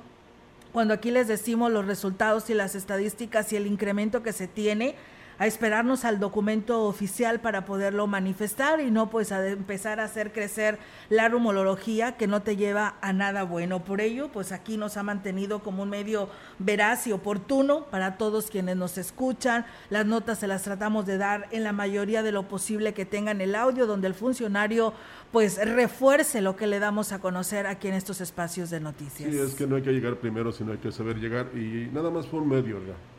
cuando 0.72 0.94
aquí 0.94 1.11
les 1.11 1.28
decimos 1.28 1.70
los 1.70 1.84
resultados 1.84 2.49
y 2.49 2.54
las 2.54 2.75
estadísticas 2.75 3.52
y 3.52 3.56
el 3.56 3.66
incremento 3.66 4.22
que 4.22 4.32
se 4.32 4.46
tiene, 4.46 4.94
a 5.42 5.46
esperarnos 5.49 6.04
al 6.04 6.20
documento 6.20 6.84
oficial 6.84 7.40
para 7.40 7.64
poderlo 7.64 8.06
manifestar 8.06 8.78
y 8.78 8.92
no 8.92 9.11
pues 9.11 9.32
a 9.32 9.44
empezar 9.44 9.99
a 9.99 10.04
hacer 10.04 10.32
crecer 10.32 10.78
la 11.08 11.28
rumorología 11.28 12.16
que 12.16 12.28
no 12.28 12.42
te 12.42 12.54
lleva 12.54 12.94
a 13.00 13.12
nada 13.12 13.42
bueno. 13.42 13.82
Por 13.82 14.00
ello, 14.00 14.30
pues 14.30 14.52
aquí 14.52 14.76
nos 14.76 14.96
ha 14.96 15.02
mantenido 15.02 15.58
como 15.58 15.82
un 15.82 15.90
medio 15.90 16.28
veraz 16.61 17.08
y 17.08 17.12
oportuno 17.12 17.87
para 17.87 18.18
todos 18.18 18.52
quienes 18.52 18.76
nos 18.76 18.99
escuchan. 18.99 19.66
Las 19.90 20.06
notas 20.06 20.38
se 20.38 20.46
las 20.46 20.62
tratamos 20.62 21.06
de 21.06 21.18
dar 21.18 21.49
en 21.50 21.64
la 21.64 21.72
mayoría 21.72 22.22
de 22.22 22.30
lo 22.30 22.46
posible 22.46 22.94
que 22.94 23.04
tengan 23.04 23.40
el 23.40 23.56
audio 23.56 23.88
donde 23.88 24.06
el 24.06 24.14
funcionario 24.14 24.94
pues 25.32 25.58
refuerce 25.66 26.42
lo 26.42 26.56
que 26.56 26.66
le 26.66 26.78
damos 26.78 27.10
a 27.12 27.18
conocer 27.18 27.66
aquí 27.66 27.88
en 27.88 27.94
estos 27.94 28.20
espacios 28.20 28.68
de 28.68 28.80
noticias. 28.80 29.30
Sí, 29.30 29.38
es 29.38 29.54
que 29.54 29.66
no 29.66 29.76
hay 29.76 29.82
que 29.82 29.90
llegar 29.90 30.16
primero, 30.16 30.52
sino 30.52 30.72
hay 30.72 30.78
que 30.78 30.92
saber 30.92 31.16
llegar 31.18 31.48
y 31.54 31.88
nada 31.92 32.10
más 32.10 32.26
fue 32.26 32.40
un 32.40 32.50
medio, 32.50 32.76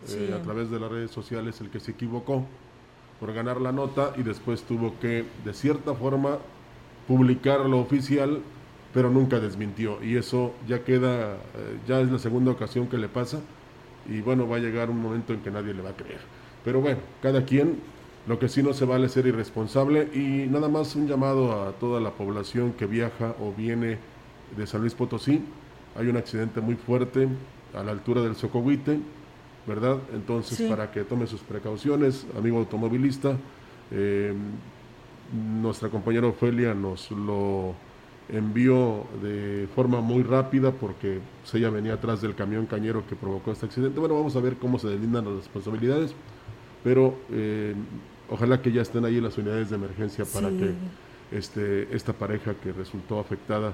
eh, 0.10 0.34
a 0.34 0.42
través 0.44 0.70
de 0.70 0.80
las 0.80 0.92
redes 0.92 1.10
sociales 1.10 1.60
el 1.60 1.72
que 1.72 1.80
se 1.80 1.92
equivocó 1.92 2.46
por 3.20 3.34
ganar 3.34 3.60
la 3.60 3.72
nota 3.72 4.14
y 4.16 4.22
después 4.22 4.62
tuvo 4.62 5.00
que, 5.00 5.26
de 5.44 5.54
cierta 5.54 5.96
forma, 5.96 6.38
publicar 7.08 7.62
lo 7.62 7.80
oficial, 7.80 8.42
pero 8.94 9.10
nunca 9.10 9.40
desmintió 9.40 10.04
y 10.04 10.16
eso 10.16 10.54
ya 10.68 10.84
queda, 10.84 11.34
eh, 11.34 11.80
ya 11.88 12.00
es 12.00 12.12
la 12.12 12.20
segunda 12.20 12.52
ocasión 12.52 12.88
que 12.88 12.98
le 12.98 13.10
pasa 13.10 13.40
y 14.08 14.22
bueno, 14.22 14.48
va 14.48 14.58
a 14.58 14.60
llegar 14.60 14.92
un 14.92 15.02
momento 15.02 15.34
en 15.34 15.40
que 15.40 15.50
nadie 15.50 15.74
le 15.74 15.82
va 15.82 15.90
a 15.90 15.96
creer. 15.96 16.22
Pero 16.64 16.80
bueno, 16.80 17.00
cada 17.24 17.44
quien 17.44 17.80
lo 18.28 18.40
que 18.40 18.48
sí 18.48 18.64
no 18.64 18.74
se 18.74 18.86
vale 18.86 19.10
ser 19.10 19.28
irresponsable 19.28 20.10
y 20.14 20.48
nada 20.50 20.70
más 20.70 20.96
un 20.96 21.08
llamado 21.08 21.64
a 21.64 21.74
toda 21.74 22.00
la 22.00 22.12
población 22.12 22.74
que 22.74 22.86
viaja 22.86 23.36
o 23.42 23.54
viene 23.54 23.98
de 24.56 24.68
San 24.68 24.82
Luis 24.82 24.94
Potosí. 24.94 25.44
Hay 25.96 26.08
un 26.08 26.18
accidente 26.18 26.62
muy 26.62 26.76
fuerte 26.76 27.28
a 27.74 27.84
la 27.84 27.92
altura 27.92 28.22
del 28.22 28.36
Socohuite, 28.36 29.00
¿verdad? 29.68 29.98
Entonces, 30.14 30.70
para 30.70 30.92
que 30.92 31.04
tome 31.04 31.28
sus 31.28 31.42
precauciones, 31.42 32.26
amigo 32.38 32.60
automovilista, 32.60 33.36
eh, 33.92 34.34
nuestra 35.34 35.90
compañera 35.90 36.28
Ofelia 36.28 36.74
nos 36.74 37.12
lo 37.12 37.76
envió 38.30 39.06
de 39.22 39.68
forma 39.76 40.00
muy 40.02 40.24
rápida 40.24 40.72
porque 40.72 41.20
pues, 41.42 41.54
ella 41.56 41.70
venía 41.70 41.94
atrás 41.96 42.22
del 42.22 42.36
camión 42.36 42.66
cañero 42.66 43.06
que 43.08 43.16
provocó 43.16 43.52
este 43.52 43.66
accidente. 43.66 44.00
Bueno, 44.00 44.16
vamos 44.16 44.36
a 44.36 44.40
ver 44.40 44.56
cómo 44.56 44.80
se 44.80 44.88
delindan 44.88 45.26
las 45.26 45.36
responsabilidades, 45.36 46.14
pero 46.84 47.16
eh, 47.32 47.76
ojalá 48.30 48.62
que 48.62 48.72
ya 48.72 48.82
estén 48.82 49.06
ahí 49.06 49.20
las 49.22 49.38
unidades 49.38 49.70
de 49.70 49.76
emergencia 49.76 50.26
para 50.26 50.50
que 50.50 50.74
este, 51.32 51.94
esta 51.96 52.14
pareja 52.14 52.54
que 52.56 52.72
resultó 52.72 53.20
afectada 53.20 53.74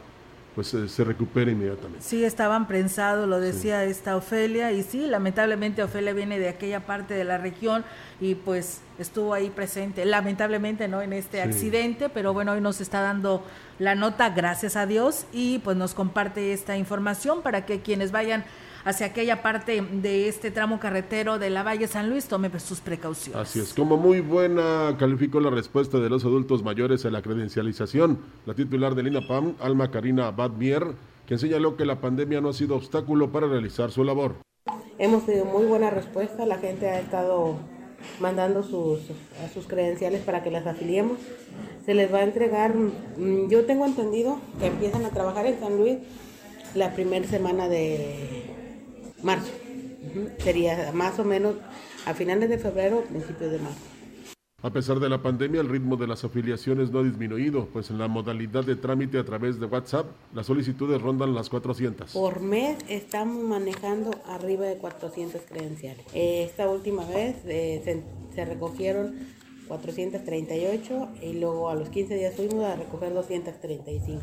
pues 0.56 0.74
eh, 0.74 0.89
se 0.89 1.03
recupere 1.03 1.51
inmediatamente. 1.51 2.01
Sí, 2.01 2.24
estaban 2.24 2.68
prensados, 2.68 3.27
lo 3.27 3.39
decía 3.39 3.84
esta 3.84 4.15
Ofelia, 4.15 4.72
y 4.72 4.84
sí, 4.84 5.08
lamentablemente 5.08 5.84
Ofelia 5.84 6.12
viene 6.13 6.39
de 6.39 6.50
aquella 6.50 6.86
parte 6.86 7.13
de 7.13 7.24
la 7.24 7.38
región 7.38 7.86
y 8.20 8.36
pues 8.36 8.82
estuvo 8.98 9.34
ahí 9.34 9.50
presente, 9.51 10.03
lamentablemente 10.06 10.88
no 10.88 11.01
en 11.01 11.13
este 11.13 11.41
accidente, 11.41 12.10
pero 12.10 12.34
bueno, 12.34 12.53
hoy 12.53 12.62
nos 12.62 12.82
está 12.82 13.01
dando 13.01 13.46
la 13.77 13.96
nota, 13.96 14.32
gracias 14.32 14.75
a 14.75 14.86
Dios, 14.86 15.25
y 15.32 15.60
pues 15.60 15.77
nos 15.77 15.94
comparte 15.94 16.51
esta 16.51 16.75
información 16.77 17.41
para 17.41 17.65
que 17.65 17.82
quienes 17.82 18.12
vayan 18.12 18.44
hacia 18.89 19.05
aquella 19.05 19.41
parte 19.41 19.81
de 19.81 20.27
este 20.27 20.51
tramo 20.51 20.79
carretero 20.79 21.38
de 21.38 21.50
la 21.50 21.63
Valle 21.63 21.88
San 21.88 22.10
Luis, 22.10 22.27
tome 22.27 22.50
sus 22.60 22.79
precauciones. 22.79 23.39
Así 23.39 23.60
es, 23.60 23.74
como 23.74 23.98
muy 23.98 24.19
buena 24.19 24.96
calificó 24.98 25.39
la 25.39 25.51
respuesta 25.51 26.00
de 26.00 26.10
los 26.10 26.25
adultos 26.25 26.63
mayores 26.63 27.05
a 27.05 27.12
la 27.12 27.22
credencialización. 27.22 28.17
La 28.46 28.55
titular 28.55 28.96
del 28.96 29.08
INAPAM, 29.08 29.55
Alma 29.60 29.91
Karina 29.91 30.31
Badmier, 30.31 30.88
quien 31.27 31.39
señaló 31.39 31.77
que 31.77 31.86
la 31.86 32.01
pandemia 32.01 32.41
no 32.41 32.50
ha 32.50 32.53
sido 32.53 32.75
obstáculo 32.75 33.31
para 33.31 33.48
realizar 33.48 33.91
su 33.91 34.03
labor. 34.03 34.36
Hemos 34.98 35.25
tenido 35.25 35.46
muy 35.46 35.65
buena 35.65 35.91
respuesta, 35.91 36.46
la 36.46 36.58
gente 36.58 36.89
ha 36.89 37.00
estado 37.00 37.58
mandando 38.19 38.63
sus, 38.63 39.01
sus 39.53 39.67
credenciales 39.67 40.22
para 40.22 40.41
que 40.41 40.50
las 40.50 40.65
afiliemos. 40.65 41.19
Se 41.86 41.93
les 41.93 42.12
va 42.12 42.19
a 42.19 42.24
entregar, 42.24 42.74
mm, 42.75 43.50
yo 43.50 43.65
tengo 43.65 43.86
entendido 43.86 44.39
que 44.60 44.67
empiezan 44.67 45.05
a 45.05 45.10
trabajar 45.10 45.46
en 45.46 45.60
San 45.60 45.77
Luis 45.77 46.00
la 46.75 46.93
primera 46.93 47.27
semana 47.27 47.67
de 47.67 48.59
marzo. 49.24 49.52
Sería 50.40 50.92
más 50.94 51.20
o 51.20 51.24
menos 51.24 51.56
a 52.06 52.14
finales 52.14 52.50
de 52.50 52.58
febrero, 52.58 53.04
principios 53.04 53.52
de 53.52 53.60
marzo. 53.60 54.00
A 54.62 54.72
pesar 54.72 55.00
de 55.00 55.08
la 55.08 55.22
pandemia, 55.22 55.62
el 55.62 55.70
ritmo 55.70 55.96
de 55.96 56.06
las 56.06 56.26
afiliaciones 56.26 56.92
no 56.92 57.00
ha 57.00 57.04
disminuido, 57.04 57.68
pues 57.72 57.92
en 57.92 57.98
la 57.98 58.10
modalidad 58.10 58.66
de 58.66 58.76
trámite 58.76 59.18
a 59.18 59.24
través 59.24 59.58
de 59.58 59.68
WhatsApp, 59.68 60.08
las 60.34 60.48
solicitudes 60.48 61.02
rondan 61.02 61.34
las 61.34 61.50
400. 61.50 62.12
Por 62.12 62.42
mes 62.42 62.78
estamos 62.90 63.42
manejando 63.42 64.12
arriba 64.26 64.66
de 64.66 64.76
400 64.76 65.42
credenciales. 65.44 66.06
Esta 66.14 66.70
última 66.70 67.06
vez 67.06 67.38
eh, 67.46 67.82
se, 67.86 68.04
se 68.36 68.44
recogieron 68.44 69.16
438 69.70 71.08
y 71.22 71.34
luego 71.40 71.70
a 71.70 71.76
los 71.76 71.90
15 71.90 72.16
días 72.16 72.36
fuimos 72.36 72.66
a 72.66 72.76
recoger 72.76 73.14
235. 73.14 74.22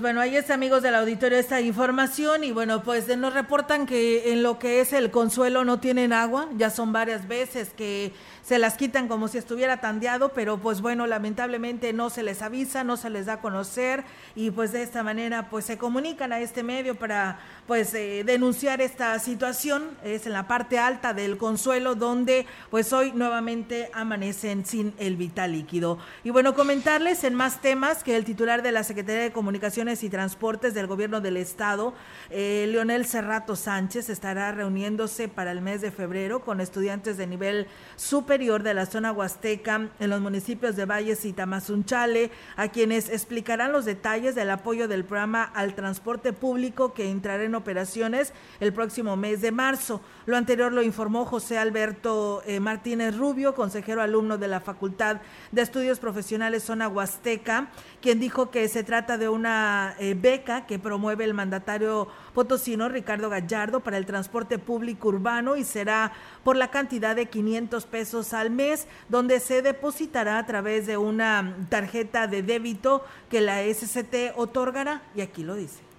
Bueno, 0.00 0.22
ahí 0.22 0.34
está, 0.34 0.54
amigos 0.54 0.82
del 0.82 0.94
auditorio, 0.94 1.36
esta 1.36 1.60
información. 1.60 2.42
Y 2.42 2.52
bueno, 2.52 2.82
pues 2.82 3.14
nos 3.18 3.34
reportan 3.34 3.84
que 3.84 4.32
en 4.32 4.42
lo 4.42 4.58
que 4.58 4.80
es 4.80 4.94
el 4.94 5.10
consuelo 5.10 5.62
no 5.64 5.78
tienen 5.78 6.14
agua, 6.14 6.48
ya 6.56 6.70
son 6.70 6.90
varias 6.90 7.28
veces 7.28 7.70
que 7.76 8.12
se 8.42 8.58
las 8.58 8.76
quitan 8.76 9.08
como 9.08 9.28
si 9.28 9.36
estuviera 9.36 9.80
tandeado, 9.80 10.30
pero 10.30 10.58
pues 10.58 10.80
bueno, 10.80 11.06
lamentablemente 11.06 11.92
no 11.92 12.08
se 12.08 12.22
les 12.22 12.40
avisa, 12.40 12.82
no 12.82 12.96
se 12.96 13.10
les 13.10 13.26
da 13.26 13.34
a 13.34 13.40
conocer. 13.40 14.04
Y 14.34 14.50
pues 14.50 14.72
de 14.72 14.82
esta 14.82 15.02
manera 15.02 15.50
pues 15.50 15.66
se 15.66 15.76
comunican 15.76 16.32
a 16.32 16.40
este 16.40 16.62
medio 16.62 16.94
para 16.94 17.38
pues 17.66 17.92
eh, 17.94 18.24
denunciar 18.24 18.80
esta 18.80 19.18
situación, 19.18 19.90
es 20.02 20.26
en 20.26 20.32
la 20.32 20.48
parte 20.48 20.78
alta 20.78 21.12
del 21.12 21.36
consuelo 21.36 21.94
donde 21.94 22.46
pues 22.70 22.92
hoy 22.92 23.12
nuevamente 23.12 23.90
amanecen 23.92 24.64
sin 24.64 24.94
el 24.98 25.16
vital 25.16 25.52
líquido. 25.52 25.98
Y 26.24 26.30
bueno, 26.30 26.54
comentarles 26.54 27.22
en 27.24 27.34
más 27.34 27.60
temas 27.60 28.02
que 28.02 28.16
el 28.16 28.24
titular 28.24 28.62
de 28.62 28.72
la 28.72 28.82
Secretaría 28.82 29.22
de 29.22 29.32
Comunicaciones 29.32 29.89
y 29.90 30.08
Transportes 30.08 30.72
del 30.72 30.86
Gobierno 30.86 31.20
del 31.20 31.36
Estado, 31.36 31.94
eh, 32.30 32.66
Leonel 32.68 33.06
Cerrato 33.06 33.56
Sánchez, 33.56 34.08
estará 34.08 34.52
reuniéndose 34.52 35.26
para 35.26 35.50
el 35.50 35.60
mes 35.60 35.80
de 35.80 35.90
febrero 35.90 36.44
con 36.44 36.60
estudiantes 36.60 37.16
de 37.16 37.26
nivel 37.26 37.66
superior 37.96 38.62
de 38.62 38.72
la 38.72 38.86
zona 38.86 39.10
huasteca 39.10 39.88
en 39.98 40.10
los 40.10 40.20
municipios 40.20 40.76
de 40.76 40.84
Valles 40.84 41.24
y 41.24 41.32
Tamazunchale, 41.32 42.30
a 42.56 42.68
quienes 42.68 43.08
explicarán 43.08 43.72
los 43.72 43.84
detalles 43.84 44.36
del 44.36 44.50
apoyo 44.50 44.86
del 44.86 45.04
programa 45.04 45.42
al 45.42 45.74
transporte 45.74 46.32
público 46.32 46.94
que 46.94 47.10
entrará 47.10 47.42
en 47.42 47.56
operaciones 47.56 48.32
el 48.60 48.72
próximo 48.72 49.16
mes 49.16 49.40
de 49.40 49.50
marzo. 49.50 50.00
Lo 50.26 50.36
anterior 50.36 50.72
lo 50.72 50.82
informó 50.82 51.24
José 51.24 51.58
Alberto 51.58 52.42
eh, 52.46 52.60
Martínez 52.60 53.16
Rubio, 53.16 53.56
consejero 53.56 54.02
alumno 54.02 54.38
de 54.38 54.46
la 54.46 54.60
Facultad 54.60 55.20
de 55.50 55.62
Estudios 55.62 55.98
Profesionales 55.98 56.62
Zona 56.62 56.86
Huasteca, 56.86 57.70
quien 58.00 58.20
dijo 58.20 58.50
que 58.50 58.68
se 58.68 58.84
trata 58.84 59.18
de 59.18 59.28
una 59.28 59.79
eh, 59.98 60.14
beca 60.18 60.66
que 60.66 60.78
promueve 60.78 61.24
el 61.24 61.34
mandatario 61.34 62.08
potosino 62.34 62.88
Ricardo 62.88 63.28
Gallardo 63.28 63.80
para 63.80 63.98
el 63.98 64.06
transporte 64.06 64.58
público 64.58 65.08
urbano 65.08 65.56
y 65.56 65.64
será 65.64 66.12
por 66.44 66.56
la 66.56 66.70
cantidad 66.70 67.16
de 67.16 67.26
500 67.26 67.86
pesos 67.86 68.32
al 68.32 68.50
mes, 68.50 68.86
donde 69.08 69.40
se 69.40 69.62
depositará 69.62 70.38
a 70.38 70.46
través 70.46 70.86
de 70.86 70.96
una 70.96 71.56
tarjeta 71.68 72.26
de 72.26 72.42
débito 72.42 73.04
que 73.28 73.40
la 73.40 73.62
SCT 73.62 74.36
otorgará, 74.36 75.02
y 75.14 75.20
aquí 75.20 75.42
lo 75.44 75.54
dice 75.54 75.89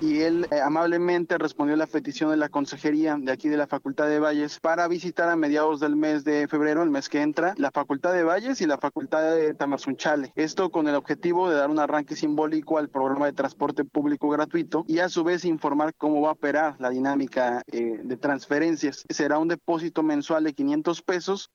y 0.00 0.20
él 0.20 0.46
eh, 0.50 0.60
amablemente 0.60 1.38
respondió 1.38 1.74
a 1.74 1.78
la 1.78 1.86
petición 1.86 2.30
de 2.30 2.36
la 2.36 2.48
consejería 2.48 3.16
de 3.20 3.32
aquí 3.32 3.48
de 3.48 3.56
la 3.56 3.66
Facultad 3.66 4.08
de 4.08 4.18
Valles 4.18 4.58
para 4.60 4.88
visitar 4.88 5.28
a 5.28 5.36
mediados 5.36 5.80
del 5.80 5.96
mes 5.96 6.24
de 6.24 6.48
febrero, 6.48 6.82
el 6.82 6.90
mes 6.90 7.08
que 7.08 7.20
entra, 7.20 7.54
la 7.58 7.70
Facultad 7.70 8.12
de 8.12 8.22
Valles 8.22 8.60
y 8.60 8.66
la 8.66 8.78
Facultad 8.78 9.34
de 9.34 9.54
Tamazunchale. 9.54 10.32
Esto 10.34 10.70
con 10.70 10.88
el 10.88 10.94
objetivo 10.94 11.50
de 11.50 11.56
dar 11.56 11.70
un 11.70 11.78
arranque 11.78 12.16
simbólico 12.16 12.78
al 12.78 12.88
programa 12.88 13.26
de 13.26 13.32
transporte 13.32 13.84
público 13.84 14.28
gratuito 14.28 14.84
y 14.88 15.00
a 15.00 15.08
su 15.08 15.24
vez 15.24 15.44
informar 15.44 15.94
cómo 15.94 16.20
va 16.22 16.30
a 16.30 16.32
operar 16.32 16.76
la 16.78 16.90
dinámica 16.90 17.62
eh, 17.70 18.00
de 18.02 18.16
transferencias. 18.16 19.04
Será 19.08 19.38
un 19.38 19.48
depósito 19.48 20.02
mensual 20.02 20.44
de 20.44 20.54
500 20.54 21.02
pesos 21.02 21.50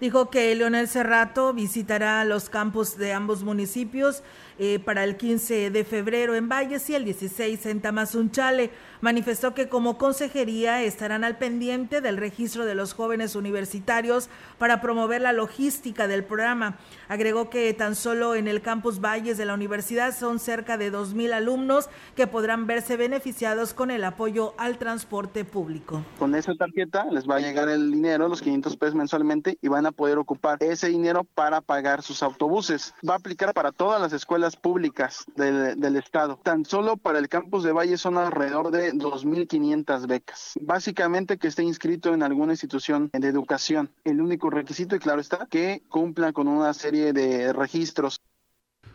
Dijo 0.00 0.28
que 0.28 0.54
Leonel 0.54 0.88
Cerrato 0.88 1.54
visitará 1.54 2.22
los 2.26 2.50
campus 2.50 2.98
de 2.98 3.14
ambos 3.14 3.42
municipios 3.42 4.22
eh, 4.58 4.78
para 4.78 5.04
el 5.04 5.16
15 5.16 5.70
de 5.70 5.84
febrero 5.84 6.34
en 6.34 6.48
Valles 6.50 6.88
y 6.90 6.94
el 6.94 7.04
16 7.04 7.64
en 7.66 7.80
Tamazunchale. 7.80 8.70
Manifestó 9.00 9.54
que 9.54 9.68
como 9.68 9.96
consejería 9.96 10.82
estarán 10.82 11.24
al 11.24 11.38
pendiente 11.38 12.00
del 12.00 12.18
registro 12.18 12.66
de 12.66 12.74
los 12.74 12.92
jóvenes 12.92 13.36
universitarios 13.36 14.28
para 14.58 14.82
promover 14.82 15.22
la 15.22 15.32
logística 15.32 16.08
del 16.08 16.24
programa. 16.24 16.78
Agregó 17.08 17.48
que 17.48 17.72
tan 17.72 17.94
solo 17.94 18.34
en 18.34 18.48
el 18.48 18.60
campus 18.60 19.00
Valles 19.00 19.38
de 19.38 19.44
la 19.46 19.54
universidad 19.54 20.14
son 20.14 20.38
cerca 20.38 20.76
de 20.76 20.92
2.000 20.92 21.32
alumnos 21.32 21.88
que 22.14 22.26
podrán 22.26 22.66
verse 22.66 22.96
beneficiados 22.96 23.72
con 23.72 23.90
el 23.90 24.04
apoyo 24.04 24.54
al 24.58 24.78
transporte 24.78 25.44
público. 25.44 26.02
Con 26.18 26.34
esa 26.34 26.54
tarjeta 26.54 27.06
les 27.10 27.28
va 27.28 27.36
a 27.36 27.40
llegar 27.40 27.68
el 27.68 27.92
dinero, 27.92 28.28
los 28.28 28.42
500 28.42 28.76
pesos 28.76 28.94
mensualmente, 28.94 29.58
y 29.62 29.68
van 29.68 29.85
a 29.86 29.92
poder 29.92 30.18
ocupar 30.18 30.58
ese 30.62 30.88
dinero 30.88 31.24
para 31.24 31.60
pagar 31.60 32.02
sus 32.02 32.22
autobuses. 32.22 32.94
Va 33.08 33.14
a 33.14 33.16
aplicar 33.16 33.54
para 33.54 33.72
todas 33.72 34.00
las 34.00 34.12
escuelas 34.12 34.56
públicas 34.56 35.24
del, 35.36 35.96
estado. 35.96 36.38
Tan 36.42 36.64
solo 36.64 36.96
para 36.96 37.18
el 37.18 37.28
campus 37.28 37.62
de 37.64 37.72
Valles 37.72 38.00
son 38.00 38.18
alrededor 38.18 38.70
de 38.70 38.92
2.500 38.92 40.06
becas. 40.06 40.52
Básicamente 40.60 41.38
que 41.38 41.48
esté 41.48 41.62
inscrito 41.62 42.12
en 42.12 42.22
alguna 42.22 42.52
institución 42.52 43.10
de 43.12 43.28
educación. 43.28 43.90
El 44.04 44.20
único 44.20 44.50
requisito, 44.50 44.96
y 44.96 44.98
claro 44.98 45.20
está, 45.20 45.46
que 45.46 45.82
cumpla 45.88 46.32
con 46.32 46.48
una 46.48 46.74
serie 46.74 47.12
de 47.12 47.52
registros. 47.52 48.20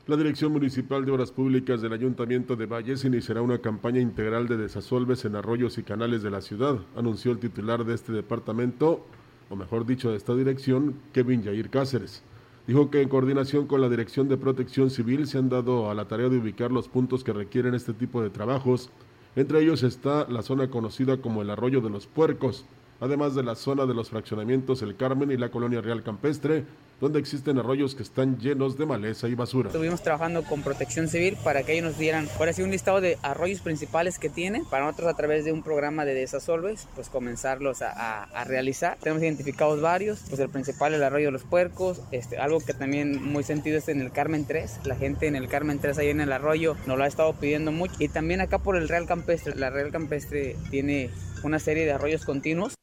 La 0.07 0.17
Dirección 0.17 0.51
Municipal 0.51 1.05
de 1.05 1.11
Obras 1.11 1.31
Públicas 1.31 1.79
del 1.79 1.93
Ayuntamiento 1.93 2.55
de 2.55 2.65
Valles 2.65 3.05
iniciará 3.05 3.43
una 3.43 3.59
campaña 3.59 4.01
integral 4.01 4.47
de 4.47 4.57
desasolves 4.57 5.25
en 5.25 5.35
arroyos 5.35 5.77
y 5.77 5.83
canales 5.83 6.23
de 6.23 6.31
la 6.31 6.41
ciudad, 6.41 6.79
anunció 6.95 7.31
el 7.31 7.39
titular 7.39 7.85
de 7.85 7.93
este 7.93 8.11
departamento, 8.11 9.05
o 9.51 9.55
mejor 9.55 9.85
dicho, 9.85 10.09
de 10.09 10.17
esta 10.17 10.33
dirección, 10.33 10.95
Kevin 11.13 11.43
Yair 11.43 11.69
Cáceres. 11.69 12.23
Dijo 12.65 12.89
que 12.89 13.01
en 13.01 13.09
coordinación 13.09 13.67
con 13.67 13.81
la 13.81 13.89
Dirección 13.89 14.29
de 14.29 14.37
Protección 14.37 14.89
Civil 14.89 15.27
se 15.27 15.37
han 15.37 15.49
dado 15.49 15.91
a 15.91 15.93
la 15.93 16.07
tarea 16.07 16.29
de 16.29 16.37
ubicar 16.37 16.71
los 16.71 16.87
puntos 16.87 17.23
que 17.23 17.33
requieren 17.33 17.75
este 17.75 17.93
tipo 17.93 18.21
de 18.21 18.29
trabajos 18.29 18.89
entre 19.35 19.61
ellos 19.61 19.83
está 19.83 20.27
la 20.29 20.41
zona 20.41 20.69
conocida 20.69 21.17
como 21.17 21.41
el 21.41 21.49
Arroyo 21.49 21.79
de 21.79 21.89
los 21.89 22.05
Puercos, 22.05 22.65
además 22.99 23.33
de 23.33 23.43
la 23.43 23.55
zona 23.55 23.85
de 23.85 23.93
los 23.93 24.09
fraccionamientos 24.09 24.81
El 24.81 24.97
Carmen 24.97 25.31
y 25.31 25.37
la 25.37 25.49
Colonia 25.49 25.79
Real 25.79 26.03
Campestre, 26.03 26.65
donde 27.01 27.19
existen 27.19 27.57
arroyos 27.57 27.95
que 27.95 28.03
están 28.03 28.37
llenos 28.37 28.77
de 28.77 28.85
maleza 28.85 29.27
y 29.27 29.33
basura. 29.33 29.69
Estuvimos 29.69 30.03
trabajando 30.03 30.43
con 30.43 30.61
Protección 30.61 31.07
Civil 31.07 31.35
para 31.43 31.63
que 31.63 31.73
ellos 31.73 31.85
nos 31.85 31.97
dieran, 31.97 32.29
ahora 32.37 32.53
sí, 32.53 32.61
un 32.61 32.69
listado 32.69 33.01
de 33.01 33.17
arroyos 33.23 33.59
principales 33.59 34.19
que 34.19 34.29
tienen, 34.29 34.65
para 34.65 34.85
nosotros 34.85 35.11
a 35.11 35.15
través 35.15 35.43
de 35.43 35.51
un 35.51 35.63
programa 35.63 36.05
de 36.05 36.13
desasolves, 36.13 36.87
pues 36.93 37.09
comenzarlos 37.09 37.81
a, 37.81 38.23
a, 38.23 38.43
realizar. 38.43 38.97
Tenemos 39.01 39.23
identificados 39.23 39.81
varios, 39.81 40.19
pues 40.29 40.39
el 40.39 40.49
principal 40.49 40.93
el 40.93 41.03
arroyo 41.03 41.25
de 41.25 41.31
los 41.31 41.43
puercos, 41.43 42.01
este, 42.11 42.37
algo 42.37 42.59
que 42.59 42.75
también 42.75 43.23
muy 43.23 43.43
sentido 43.43 43.79
es 43.79 43.87
en 43.89 43.99
el 43.99 44.11
Carmen 44.11 44.45
3, 44.45 44.81
la 44.85 44.95
gente 44.95 45.25
en 45.25 45.35
el 45.35 45.47
Carmen 45.47 45.79
3 45.79 45.97
ahí 45.97 46.09
en 46.09 46.21
el 46.21 46.31
arroyo 46.31 46.75
nos 46.85 46.99
lo 46.99 47.03
ha 47.03 47.07
estado 47.07 47.33
pidiendo 47.33 47.71
mucho, 47.71 47.95
y 47.97 48.09
también 48.09 48.41
acá 48.41 48.59
por 48.59 48.75
el 48.75 48.87
Real 48.87 49.07
Campestre, 49.07 49.55
la 49.55 49.71
Real 49.71 49.91
Campestre 49.91 50.55
tiene 50.69 51.09
una 51.43 51.57
serie 51.57 51.85
de 51.85 51.93
arroyos 51.93 52.25
continuos 52.25 52.75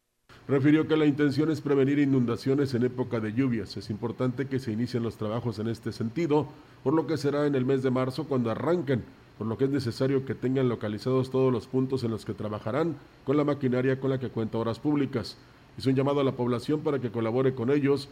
refirió 0.48 0.88
que 0.88 0.96
la 0.96 1.04
intención 1.04 1.50
es 1.50 1.60
prevenir 1.60 1.98
inundaciones 1.98 2.72
en 2.72 2.82
época 2.84 3.20
de 3.20 3.34
lluvias. 3.34 3.76
Es 3.76 3.90
importante 3.90 4.46
que 4.46 4.58
se 4.58 4.72
inicien 4.72 5.02
los 5.02 5.18
trabajos 5.18 5.58
en 5.58 5.68
este 5.68 5.92
sentido, 5.92 6.48
por 6.82 6.94
lo 6.94 7.06
que 7.06 7.18
será 7.18 7.46
en 7.46 7.54
el 7.54 7.66
mes 7.66 7.82
de 7.82 7.90
marzo 7.90 8.24
cuando 8.24 8.50
arranquen, 8.50 9.04
por 9.36 9.46
lo 9.46 9.58
que 9.58 9.64
es 9.64 9.70
necesario 9.70 10.24
que 10.24 10.34
tengan 10.34 10.70
localizados 10.70 11.30
todos 11.30 11.52
los 11.52 11.66
puntos 11.66 12.02
en 12.02 12.10
los 12.10 12.24
que 12.24 12.32
trabajarán 12.32 12.96
con 13.24 13.36
la 13.36 13.44
maquinaria 13.44 14.00
con 14.00 14.08
la 14.08 14.18
que 14.18 14.30
cuenta 14.30 14.56
Horas 14.56 14.80
Públicas. 14.80 15.36
Hizo 15.76 15.90
un 15.90 15.96
llamado 15.96 16.20
a 16.20 16.24
la 16.24 16.32
población 16.32 16.80
para 16.80 16.98
que 16.98 17.10
colabore 17.10 17.54
con 17.54 17.70
ellos, 17.70 18.08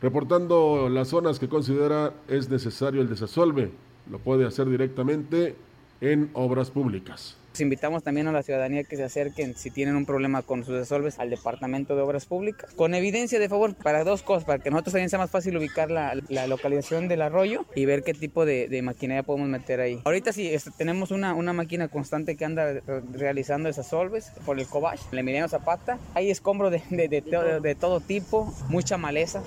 reportando 0.00 0.88
las 0.88 1.08
zonas 1.08 1.38
que 1.38 1.50
considera 1.50 2.14
es 2.28 2.48
necesario 2.48 3.02
el 3.02 3.10
desasolve. 3.10 3.70
Lo 4.10 4.18
puede 4.18 4.46
hacer 4.46 4.70
directamente 4.70 5.54
en 6.00 6.30
Obras 6.32 6.70
Públicas. 6.70 7.36
Invitamos 7.60 8.02
también 8.02 8.28
a 8.28 8.32
la 8.32 8.42
ciudadanía 8.42 8.84
que 8.84 8.96
se 8.96 9.04
acerquen 9.04 9.54
si 9.56 9.70
tienen 9.70 9.96
un 9.96 10.06
problema 10.06 10.42
con 10.42 10.64
sus 10.64 10.76
desolves 10.76 11.18
al 11.18 11.30
Departamento 11.30 11.96
de 11.96 12.02
Obras 12.02 12.26
Públicas. 12.26 12.72
Con 12.74 12.94
evidencia 12.94 13.38
de 13.38 13.48
favor 13.48 13.74
para 13.74 14.04
dos 14.04 14.22
cosas, 14.22 14.44
para 14.44 14.62
que 14.62 14.70
nosotros 14.70 14.92
también 14.92 15.10
sea 15.10 15.18
más 15.18 15.30
fácil 15.30 15.56
ubicar 15.56 15.90
la, 15.90 16.14
la 16.28 16.46
localización 16.46 17.08
del 17.08 17.22
arroyo 17.22 17.66
y 17.74 17.84
ver 17.84 18.02
qué 18.02 18.14
tipo 18.14 18.44
de, 18.44 18.68
de, 18.68 18.82
maquinaria 18.82 19.22
podemos 19.22 19.48
meter 19.48 19.80
ahí. 19.80 20.00
Ahorita 20.04 20.32
sí 20.32 20.48
este, 20.48 20.70
tenemos 20.70 21.10
una, 21.10 21.34
una 21.34 21.52
máquina 21.52 21.88
constante 21.88 22.36
que 22.36 22.44
anda 22.44 22.80
realizando 23.12 23.68
esas 23.68 23.88
solves 23.88 24.32
por 24.44 24.58
el 24.58 24.66
Cobach, 24.66 25.00
el 25.12 25.18
Emiliano 25.18 25.48
Zapata. 25.48 25.98
Hay 26.14 26.30
escombros 26.30 26.70
de, 26.70 26.82
de, 26.90 27.08
de, 27.08 27.60
de 27.60 27.74
todo 27.74 28.00
tipo, 28.00 28.52
mucha 28.68 28.96
maleza. 28.96 29.42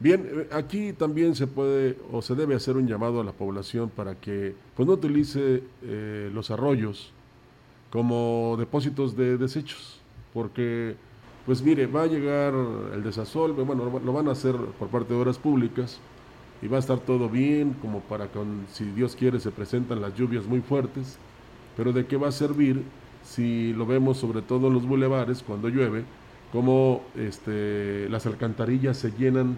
Bien, 0.00 0.28
eh, 0.30 0.48
aquí 0.52 0.92
también 0.92 1.34
se 1.34 1.46
puede 1.46 1.98
o 2.12 2.22
se 2.22 2.34
debe 2.34 2.54
hacer 2.54 2.76
un 2.76 2.86
llamado 2.86 3.20
a 3.20 3.24
la 3.24 3.32
población 3.32 3.90
para 3.90 4.14
que 4.14 4.54
pues, 4.76 4.86
no 4.86 4.94
utilice 4.94 5.62
eh, 5.82 6.30
los 6.32 6.50
arroyos 6.50 7.12
como 7.90 8.56
depósitos 8.58 9.16
de 9.16 9.38
desechos, 9.38 10.00
porque 10.32 10.94
pues 11.46 11.62
mire, 11.62 11.86
va 11.86 12.02
a 12.02 12.06
llegar 12.06 12.52
el 12.92 13.02
desasolve, 13.02 13.62
bueno, 13.62 14.00
lo 14.04 14.12
van 14.12 14.28
a 14.28 14.32
hacer 14.32 14.54
por 14.78 14.88
parte 14.88 15.14
de 15.14 15.20
obras 15.20 15.38
públicas 15.38 15.98
y 16.60 16.68
va 16.68 16.76
a 16.76 16.80
estar 16.80 16.98
todo 16.98 17.30
bien, 17.30 17.74
como 17.80 18.00
para 18.00 18.30
que, 18.30 18.38
si 18.70 18.84
Dios 18.90 19.16
quiere, 19.16 19.40
se 19.40 19.50
presentan 19.50 20.02
las 20.02 20.14
lluvias 20.14 20.44
muy 20.44 20.60
fuertes, 20.60 21.16
pero 21.76 21.92
¿de 21.92 22.06
qué 22.06 22.18
va 22.18 22.28
a 22.28 22.32
servir 22.32 22.82
si 23.24 23.72
lo 23.72 23.86
vemos 23.86 24.18
sobre 24.18 24.42
todo 24.42 24.68
en 24.68 24.74
los 24.74 24.86
bulevares 24.86 25.42
cuando 25.42 25.70
llueve, 25.70 26.04
como 26.52 27.02
este, 27.16 28.08
las 28.10 28.26
alcantarillas 28.26 28.98
se 28.98 29.10
llenan 29.12 29.56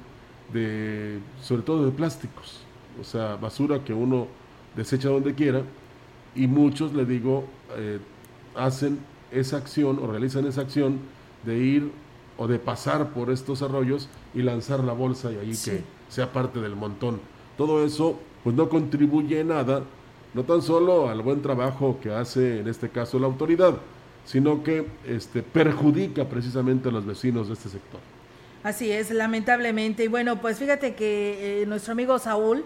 de, 0.53 1.19
sobre 1.43 1.63
todo 1.63 1.85
de 1.85 1.91
plásticos, 1.91 2.61
o 3.01 3.05
sea, 3.05 3.37
basura 3.37 3.85
que 3.85 3.93
uno 3.93 4.27
desecha 4.77 5.09
donde 5.09 5.35
quiera, 5.35 5.63
y 6.35 6.47
muchos, 6.47 6.93
le 6.93 7.05
digo, 7.05 7.45
eh, 7.77 7.99
hacen 8.55 8.99
esa 9.33 9.57
acción 9.57 9.99
o 10.03 10.07
realizan 10.07 10.47
esa 10.47 10.63
acción 10.63 10.99
de 11.45 11.59
ir 11.59 11.91
o 12.37 12.47
de 12.47 12.59
pasar 12.59 13.11
por 13.11 13.31
estos 13.31 13.63
arroyos 13.63 14.09
y 14.35 14.43
lanzar 14.43 14.83
la 14.83 14.93
bolsa 14.93 15.31
y 15.33 15.37
ahí 15.37 15.57
que 15.57 15.83
sea 16.09 16.33
parte 16.33 16.61
del 16.61 16.77
montón. 16.77 17.21
Todo 17.57 17.85
eso 17.85 18.19
pues 18.43 18.57
no 18.57 18.69
contribuye 18.69 19.41
en 19.41 19.49
nada, 19.49 19.83
no 20.33 20.45
tan 20.45 20.63
solo 20.63 21.09
al 21.09 21.23
buen 21.23 21.43
trabajo 21.43 21.99
que 22.03 22.11
hace 22.11 22.61
en 22.61 22.69
este 22.69 22.89
caso 22.89 23.19
la 23.19 23.27
autoridad, 23.27 23.75
sino 24.25 24.63
que 24.63 24.87
este, 25.07 25.43
perjudica 25.43 26.29
precisamente 26.29 26.89
a 26.89 26.93
los 26.93 27.05
vecinos 27.05 27.49
de 27.49 27.55
este 27.55 27.69
sector. 27.69 28.01
Así 28.63 28.93
es, 28.93 29.11
lamentablemente. 29.11 30.05
Y 30.05 30.09
bueno, 30.09 30.41
pues 30.41 30.59
fíjate 30.59 30.95
que 30.95 31.63
eh, 31.63 31.67
nuestro 31.67 31.93
amigo 31.93 32.19
Saúl 32.19 32.65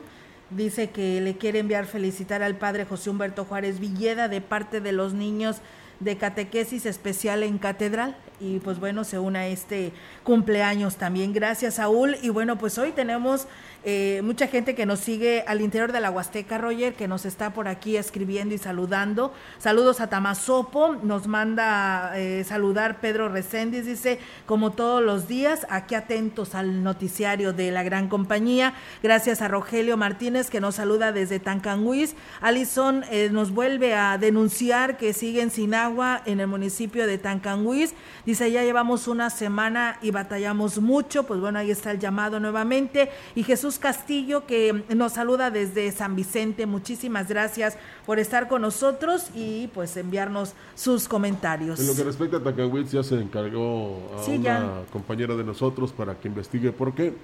dice 0.50 0.90
que 0.90 1.20
le 1.20 1.36
quiere 1.36 1.60
enviar 1.60 1.86
felicitar 1.86 2.42
al 2.42 2.56
padre 2.56 2.84
José 2.84 3.10
Humberto 3.10 3.44
Juárez 3.44 3.78
Villeda 3.78 4.28
de 4.28 4.40
parte 4.40 4.80
de 4.80 4.90
los 4.90 5.14
niños 5.14 5.58
de 6.00 6.16
catequesis 6.16 6.86
especial 6.86 7.44
en 7.44 7.58
catedral. 7.58 8.16
Y 8.40 8.58
pues 8.58 8.80
bueno 8.80 9.04
se 9.04 9.20
une 9.20 9.38
a 9.38 9.46
este 9.46 9.92
cumpleaños 10.24 10.96
también. 10.96 11.32
Gracias 11.32 11.74
Saúl. 11.74 12.16
Y 12.22 12.30
bueno 12.30 12.58
pues 12.58 12.76
hoy 12.78 12.90
tenemos 12.90 13.46
eh, 13.84 14.22
mucha 14.24 14.46
gente 14.46 14.74
que 14.74 14.86
nos 14.86 15.00
sigue 15.00 15.44
al 15.46 15.60
interior 15.60 15.92
de 15.92 16.00
la 16.00 16.10
Huasteca, 16.10 16.56
Roger, 16.56 16.94
que 16.94 17.06
nos 17.06 17.26
está 17.26 17.52
por 17.52 17.68
aquí 17.68 17.96
escribiendo 17.96 18.54
y 18.54 18.58
saludando. 18.58 19.32
Saludos 19.58 20.00
a 20.00 20.08
Tamasopo, 20.08 20.96
nos 21.02 21.26
manda 21.26 22.12
eh, 22.16 22.44
saludar 22.44 23.00
Pedro 23.00 23.28
Reséndiz, 23.28 23.84
dice, 23.84 24.18
como 24.46 24.72
todos 24.72 25.02
los 25.02 25.28
días, 25.28 25.66
aquí 25.68 25.94
atentos 25.94 26.54
al 26.54 26.82
noticiario 26.82 27.52
de 27.52 27.70
la 27.70 27.82
gran 27.82 28.08
compañía. 28.08 28.74
Gracias 29.02 29.42
a 29.42 29.48
Rogelio 29.48 29.96
Martínez, 29.96 30.48
que 30.48 30.60
nos 30.60 30.76
saluda 30.76 31.12
desde 31.12 31.38
Tancanguis. 31.38 32.16
Alison 32.40 33.04
eh, 33.10 33.28
nos 33.30 33.50
vuelve 33.50 33.94
a 33.94 34.16
denunciar 34.18 34.96
que 34.96 35.12
siguen 35.12 35.50
sin 35.50 35.74
agua 35.74 36.22
en 36.24 36.40
el 36.40 36.46
municipio 36.46 37.06
de 37.06 37.18
Tancanguis. 37.18 37.94
Dice, 38.24 38.50
ya 38.50 38.62
llevamos 38.62 39.08
una 39.08 39.30
semana 39.30 39.98
y 40.00 40.10
batallamos 40.10 40.78
mucho. 40.78 41.24
Pues 41.24 41.40
bueno, 41.40 41.58
ahí 41.58 41.70
está 41.70 41.90
el 41.90 41.98
llamado 41.98 42.40
nuevamente. 42.40 43.10
Y 43.34 43.42
Jesús 43.42 43.73
Castillo, 43.78 44.46
que 44.46 44.84
nos 44.94 45.12
saluda 45.12 45.50
desde 45.50 45.90
San 45.92 46.16
Vicente. 46.16 46.66
Muchísimas 46.66 47.28
gracias 47.28 47.76
por 48.06 48.18
estar 48.18 48.48
con 48.48 48.62
nosotros 48.62 49.28
y 49.34 49.68
pues 49.68 49.96
enviarnos 49.96 50.54
sus 50.74 51.08
comentarios. 51.08 51.80
En 51.80 51.86
lo 51.86 51.94
que 51.94 52.04
respecta 52.04 52.38
a 52.38 52.42
Tacanwitz, 52.42 52.92
ya 52.92 53.02
se 53.02 53.16
encargó 53.16 54.00
a 54.16 54.30
una 54.30 54.82
compañera 54.92 55.34
de 55.34 55.44
nosotros 55.44 55.92
para 55.92 56.18
que 56.18 56.28
investigue 56.28 56.72
por 56.72 56.94
qué. 56.94 57.14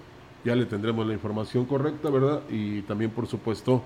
Ya 0.45 0.55
le 0.55 0.67
tendremos 0.67 1.07
la 1.07 1.13
información 1.13 1.67
correcta, 1.67 2.09
¿verdad? 2.09 2.41
Y 2.49 2.83
también, 2.83 3.11
por 3.11 3.27
supuesto, 3.27 3.83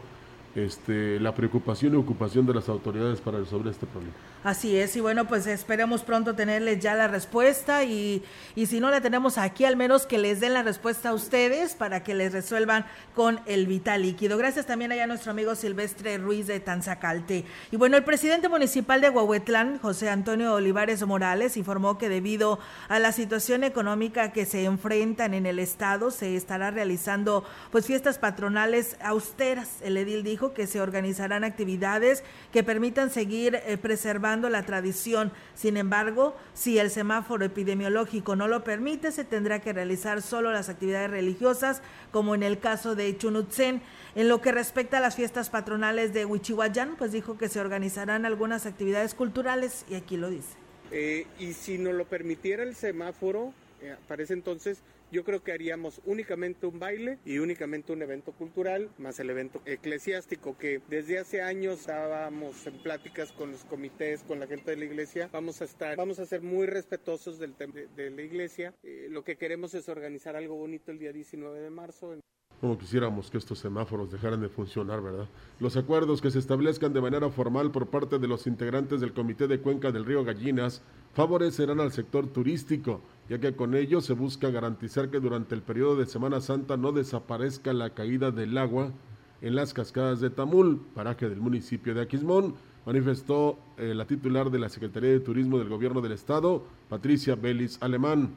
este, 0.55 1.19
la 1.19 1.35
preocupación 1.35 1.95
y 1.95 1.97
ocupación 1.97 2.47
de 2.47 2.55
las 2.55 2.69
autoridades 2.69 3.21
para 3.21 3.39
resolver 3.39 3.73
este 3.73 3.87
problema. 3.87 4.15
Así 4.45 4.77
es, 4.77 4.95
y 4.95 5.01
bueno, 5.01 5.27
pues 5.27 5.47
esperemos 5.47 6.03
pronto 6.03 6.35
tenerles 6.35 6.79
ya 6.79 6.95
la 6.95 7.09
respuesta 7.09 7.83
y, 7.83 8.23
y 8.55 8.67
si 8.67 8.79
no 8.79 8.91
la 8.91 9.01
tenemos 9.01 9.39
aquí, 9.39 9.65
al 9.65 9.75
menos 9.75 10.05
que 10.05 10.19
les 10.19 10.39
den 10.39 10.53
la 10.53 10.63
respuesta 10.63 11.09
a 11.09 11.15
ustedes 11.15 11.75
para 11.75 12.05
que 12.05 12.13
les 12.13 12.35
resuelvan 12.35 12.85
con 13.15 13.41
el 13.47 13.67
vital 13.67 14.03
líquido. 14.03 14.37
Gracias 14.37 14.67
también 14.67 14.93
allá 14.93 15.05
a 15.05 15.07
nuestro 15.07 15.31
amigo 15.31 15.55
Silvestre 15.55 16.19
Ruiz 16.19 16.47
de 16.47 16.61
Tanzacalte. 16.61 17.47
Y 17.71 17.77
bueno, 17.77 17.97
el 17.97 18.05
presidente 18.05 18.51
municipal 18.51 19.01
de 19.01 19.09
Huahuetlán, 19.09 19.79
José 19.79 20.11
Antonio 20.11 20.53
Olivares 20.53 21.03
Morales, 21.07 21.57
informó 21.57 21.97
que 21.97 22.11
debido 22.11 22.59
a 22.89 22.99
la 22.99 23.13
situación 23.13 23.65
económica 23.65 24.33
que 24.33 24.45
se 24.45 24.65
enfrentan 24.67 25.33
en 25.33 25.47
el 25.47 25.59
estado, 25.59 26.11
se 26.11 26.37
estará 26.37 26.71
realizando 26.71 27.45
pues 27.73 27.87
fiestas 27.87 28.19
patronales 28.19 28.99
austeras. 29.01 29.81
El 29.81 29.97
edil 29.97 30.23
dijo 30.23 30.53
que 30.53 30.67
se 30.67 30.83
organizarán 30.83 31.45
actividades 31.45 32.23
que 32.53 32.63
permitan 32.63 33.09
seguir 33.09 33.55
eh, 33.65 33.79
preservando 33.79 34.34
la 34.43 34.65
tradición. 34.65 35.33
Sin 35.55 35.77
embargo, 35.77 36.37
si 36.55 36.79
el 36.79 36.91
semáforo 36.91 37.45
epidemiológico 37.45 38.37
no 38.37 38.49
lo 38.49 38.65
permite, 38.65 39.13
se 39.13 39.25
tendrá 39.25 39.61
que 39.61 39.73
realizar 39.73 40.23
solo 40.23 40.53
las 40.53 40.69
actividades 40.69 41.11
religiosas, 41.11 41.83
como 42.11 42.35
en 42.35 42.43
el 42.43 42.59
caso 42.59 42.95
de 42.95 43.17
Chunutzen. 43.17 43.83
En 44.15 44.29
lo 44.29 44.41
que 44.41 44.53
respecta 44.53 44.99
a 44.99 45.01
las 45.01 45.17
fiestas 45.17 45.51
patronales 45.51 46.13
de 46.13 46.25
Huichihuayán, 46.25 46.97
pues 46.97 47.13
dijo 47.13 47.37
que 47.37 47.49
se 47.49 47.61
organizarán 47.61 48.27
algunas 48.27 48.67
actividades 48.67 49.15
culturales 49.15 49.85
y 49.89 49.95
aquí 49.95 50.17
lo 50.17 50.31
dice. 50.31 50.57
Eh, 50.91 51.27
y 51.39 51.55
si 51.55 51.79
no 51.79 51.93
lo 51.93 52.05
permitiera 52.05 52.63
el 52.63 52.77
semáforo, 52.77 53.53
eh, 53.81 53.97
entonces 54.29 54.79
yo 55.15 55.23
creo 55.23 55.45
que 55.45 55.53
haríamos 55.53 56.01
únicamente 56.07 56.67
un 56.67 56.81
baile 56.81 57.21
y 57.25 57.39
únicamente 57.39 57.93
un 57.93 58.03
evento 58.03 58.33
cultural, 58.33 58.91
más 58.99 59.21
el 59.21 59.31
evento 59.31 59.63
eclesiástico, 59.65 60.59
que 60.59 60.81
desde 60.89 61.21
hace 61.21 61.41
años 61.41 61.81
estábamos 61.81 62.67
en 62.67 62.83
pláticas 62.83 63.31
con 63.31 63.53
los 63.53 63.65
comités, 63.65 64.25
con 64.25 64.41
la 64.41 64.49
gente 64.49 64.73
de 64.73 64.77
la 64.77 64.87
iglesia. 64.87 65.31
Vamos 65.33 65.63
a 65.63 65.67
estar, 65.67 65.97
vamos 65.97 66.19
a 66.19 66.27
ser 66.27 66.43
muy 66.43 66.67
respetuosos 66.67 67.39
del 67.39 67.55
tema 67.55 67.75
de, 67.95 68.11
la 68.11 68.23
iglesia. 68.23 68.75
Eh, 68.83 69.07
lo 69.09 69.23
que 69.23 69.37
queremos 69.37 69.73
es 69.75 69.89
organizar 69.89 70.35
algo 70.35 70.57
bonito 70.57 70.91
el 70.91 70.99
día 70.99 71.13
19 71.13 71.61
de 71.61 71.71
marzo. 71.71 72.19
Como 72.61 72.79
quisiéramos 72.79 73.31
que 73.31 73.39
estos 73.39 73.59
semáforos 73.59 74.11
dejaran 74.11 74.41
de 74.41 74.49
funcionar, 74.49 75.03
¿verdad? 75.03 75.29
Los 75.61 75.77
acuerdos 75.77 76.23
que 76.23 76.31
se 76.31 76.39
establezcan 76.39 76.93
de 76.93 77.01
manera 77.01 77.29
formal 77.29 77.71
por 77.71 77.89
parte 77.89 78.19
de 78.19 78.29
los 78.29 78.47
integrantes 78.47 79.01
del 79.01 79.13
Comité 79.13 79.47
de 79.47 79.61
Cuenca 79.61 79.93
del 79.93 80.05
Río 80.05 80.25
Gallinas 80.25 80.83
favorecerán 81.13 81.81
al 81.81 81.93
sector 81.93 82.27
turístico 82.27 83.01
ya 83.29 83.39
que 83.39 83.55
con 83.55 83.75
ello 83.75 84.01
se 84.01 84.13
busca 84.13 84.51
garantizar 84.51 85.11
que 85.11 85.21
durante 85.21 85.55
el 85.55 85.63
periodo 85.63 85.97
de 85.97 86.07
Semana 86.07 86.41
Santa 86.41 86.77
no 86.77 86.93
desaparezca 86.93 87.73
la 87.73 87.91
caída 87.91 88.31
del 88.31 88.59
agua 88.59 88.93
en 89.41 89.57
las 89.57 89.75
cascadas 89.75 90.21
de 90.21 90.31
Tamul, 90.31 90.81
paraje 90.95 91.29
del 91.29 91.41
municipio 91.41 91.95
de 91.95 92.03
Aquismón, 92.03 92.55
manifestó 92.87 93.59
eh, 93.79 93.95
la 93.95 94.07
titular 94.07 94.51
de 94.51 94.59
la 94.59 94.69
Secretaría 94.69 95.11
de 95.11 95.21
Turismo 95.21 95.59
del 95.59 95.69
Gobierno 95.69 96.01
del 96.01 96.13
Estado, 96.13 96.65
Patricia 96.89 97.35
Belis 97.35 97.79
Alemán. 97.81 98.35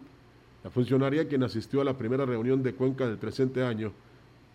La 0.63 0.69
funcionaria, 0.69 1.27
quien 1.27 1.43
asistió 1.43 1.81
a 1.81 1.85
la 1.85 1.97
primera 1.97 2.25
reunión 2.25 2.63
de 2.63 2.73
Cuenca 2.73 3.07
del 3.07 3.17
presente 3.17 3.63
año, 3.63 3.91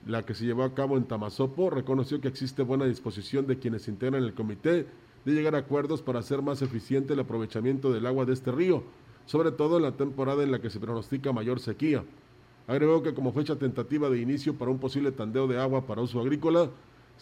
la 0.07 0.25
que 0.25 0.35
se 0.35 0.45
llevó 0.45 0.65
a 0.65 0.75
cabo 0.75 0.97
en 0.97 1.05
Tamazopo, 1.05 1.71
reconoció 1.71 2.21
que 2.21 2.29
existe 2.29 2.63
buena 2.63 2.87
disposición 2.87 3.47
de 3.47 3.59
quienes 3.59 3.89
integran 3.89 4.25
el 4.25 4.35
comité 4.35 4.87
de 5.25 5.33
llegar 5.33 5.55
a 5.55 5.59
acuerdos 5.59 6.03
para 6.03 6.19
hacer 6.19 6.43
más 6.43 6.63
eficiente 6.63 7.13
el 7.13 7.21
aprovechamiento 7.21 7.93
del 7.93 8.07
agua 8.07 8.25
de 8.25 8.33
este 8.33 8.51
río, 8.51 8.83
sobre 9.27 9.53
todo 9.53 9.77
en 9.77 9.85
la 9.85 9.97
temporada 9.97 10.43
en 10.43 10.51
la 10.51 10.61
que 10.61 10.71
se 10.71 10.81
pronostica 10.81 11.33
mayor 11.33 11.61
sequía. 11.61 12.05
Agregó 12.67 13.03
que 13.03 13.15
como 13.15 13.33
fecha 13.33 13.57
tentativa 13.57 14.11
de 14.11 14.21
inicio 14.21 14.55
para 14.55 14.71
un 14.71 14.79
posible 14.79 15.13
tandeo 15.13 15.47
de 15.47 15.61
agua 15.61 15.87
para 15.87 16.03
uso 16.03 16.21
agrícola, 16.21 16.71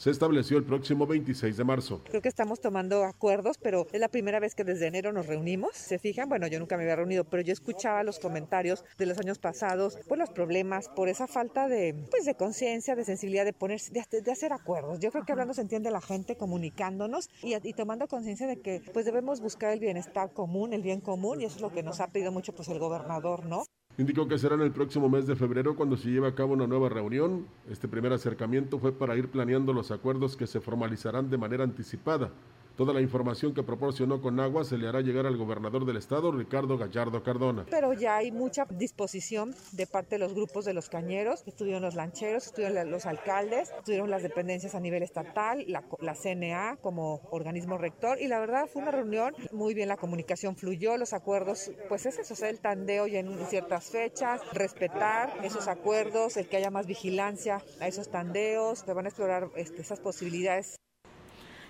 se 0.01 0.09
estableció 0.11 0.57
el 0.57 0.65
próximo 0.65 1.07
26 1.07 1.59
de 1.59 1.65
marzo. 1.65 2.01
Creo 2.05 2.23
que 2.23 2.31
estamos 2.31 2.59
tomando 2.59 3.05
acuerdos, 3.05 3.59
pero 3.59 3.87
es 3.93 4.01
la 4.01 4.09
primera 4.09 4.41
vez 4.41 4.55
que 4.55 4.65
desde 4.65 4.87
enero 4.87 5.13
nos 5.13 5.27
reunimos. 5.27 5.73
Se 5.75 5.99
fijan, 5.99 6.27
bueno, 6.27 6.47
yo 6.47 6.59
nunca 6.59 6.79
me 6.79 6.85
había 6.85 6.97
reunido, 6.97 7.25
pero 7.25 7.43
yo 7.43 7.53
escuchaba 7.53 8.03
los 8.03 8.19
comentarios 8.19 8.83
de 8.97 9.05
los 9.05 9.19
años 9.19 9.39
pasados 9.39 9.99
por 10.09 10.17
los 10.17 10.31
problemas, 10.31 10.89
por 10.89 11.11
esa 11.11 11.27
falta 11.27 11.69
de, 11.69 12.07
pues, 12.11 12.25
de 12.25 12.35
conciencia, 12.35 12.97
de 12.97 13.05
sensibilidad, 13.05 13.45
de 13.45 13.53
ponerse, 13.53 13.93
de, 13.93 14.33
hacer 14.33 14.55
acuerdos. 14.55 15.01
Yo 15.01 15.11
creo 15.11 15.27
que 15.27 15.33
hablando 15.33 15.53
se 15.53 15.61
entiende 15.61 15.91
la 15.91 16.01
gente, 16.01 16.35
comunicándonos 16.35 17.29
y, 17.43 17.55
y 17.63 17.75
tomando 17.75 18.09
conciencia 18.09 18.47
de 18.47 18.59
que, 18.59 18.81
pues, 18.95 19.05
debemos 19.05 19.43
buscar 19.43 19.71
el 19.71 19.81
bienestar 19.81 20.33
común, 20.33 20.73
el 20.73 20.81
bien 20.81 21.03
común, 21.03 21.43
y 21.43 21.45
eso 21.45 21.57
es 21.57 21.63
lo 21.63 21.73
que 21.73 21.83
nos 21.83 22.01
ha 22.01 22.07
pedido 22.07 22.33
mucho, 22.33 22.55
pues, 22.55 22.69
el 22.69 22.79
gobernador, 22.79 23.45
¿no? 23.45 23.65
Indicó 24.01 24.27
que 24.27 24.39
será 24.39 24.55
en 24.55 24.63
el 24.63 24.71
próximo 24.71 25.11
mes 25.11 25.27
de 25.27 25.37
febrero 25.37 25.77
cuando 25.77 25.95
se 25.95 26.09
lleve 26.09 26.27
a 26.27 26.35
cabo 26.35 26.55
una 26.55 26.67
nueva 26.67 26.89
reunión. 26.89 27.45
Este 27.69 27.87
primer 27.87 28.15
acercamiento 28.15 28.79
fue 28.79 28.93
para 28.93 29.15
ir 29.15 29.29
planeando 29.29 29.75
los 29.75 29.91
acuerdos 29.91 30.39
que 30.39 30.47
se 30.47 30.59
formalizarán 30.59 31.29
de 31.29 31.37
manera 31.37 31.65
anticipada 31.65 32.31
Toda 32.81 32.95
la 32.95 33.03
información 33.03 33.53
que 33.53 33.63
proporcionó 33.63 34.23
con 34.23 34.41
agua 34.41 34.65
se 34.65 34.79
le 34.79 34.89
hará 34.89 35.03
llegar 35.03 35.27
al 35.27 35.37
gobernador 35.37 35.85
del 35.85 35.99
estado, 35.99 36.33
Ricardo 36.33 36.79
Gallardo 36.79 37.23
Cardona. 37.23 37.67
Pero 37.69 37.93
ya 37.93 38.17
hay 38.17 38.33
mucha 38.33 38.65
disposición 38.71 39.55
de 39.73 39.87
parte 39.87 40.15
de 40.15 40.21
los 40.21 40.33
grupos 40.33 40.65
de 40.65 40.73
los 40.73 40.89
cañeros, 40.89 41.43
estuvieron 41.47 41.83
los 41.83 41.95
lancheros, 41.95 42.47
estuvieron 42.47 42.91
los 42.91 43.05
alcaldes, 43.05 43.71
estuvieron 43.77 44.09
las 44.09 44.23
dependencias 44.23 44.75
a 44.75 44.81
nivel 44.81 45.03
estatal, 45.03 45.63
la, 45.69 45.85
la 45.99 46.15
CNA 46.15 46.79
como 46.81 47.21
organismo 47.31 47.77
rector. 47.77 48.19
Y 48.19 48.29
la 48.29 48.41
verdad 48.41 48.67
fue 48.67 48.81
una 48.81 48.93
reunión 48.93 49.35
muy 49.53 49.75
bien, 49.75 49.87
la 49.87 49.99
comunicación 49.99 50.57
fluyó, 50.57 50.97
los 50.97 51.13
acuerdos, 51.13 51.73
pues 51.91 52.07
es 52.07 52.19
eso, 52.19 52.47
el 52.47 52.61
tandeo 52.61 53.07
ya 53.07 53.19
en 53.19 53.45
ciertas 53.45 53.91
fechas, 53.91 54.41
respetar 54.55 55.31
esos 55.43 55.69
acuerdos, 55.69 56.39
el 56.39 56.49
que 56.49 56.57
haya 56.57 56.71
más 56.71 56.87
vigilancia 56.87 57.63
a 57.79 57.89
esos 57.89 58.11
tandeos, 58.11 58.79
se 58.79 58.95
van 58.95 59.05
a 59.05 59.11
explorar 59.11 59.51
este, 59.55 59.83
esas 59.83 60.01
posibilidades 60.01 60.81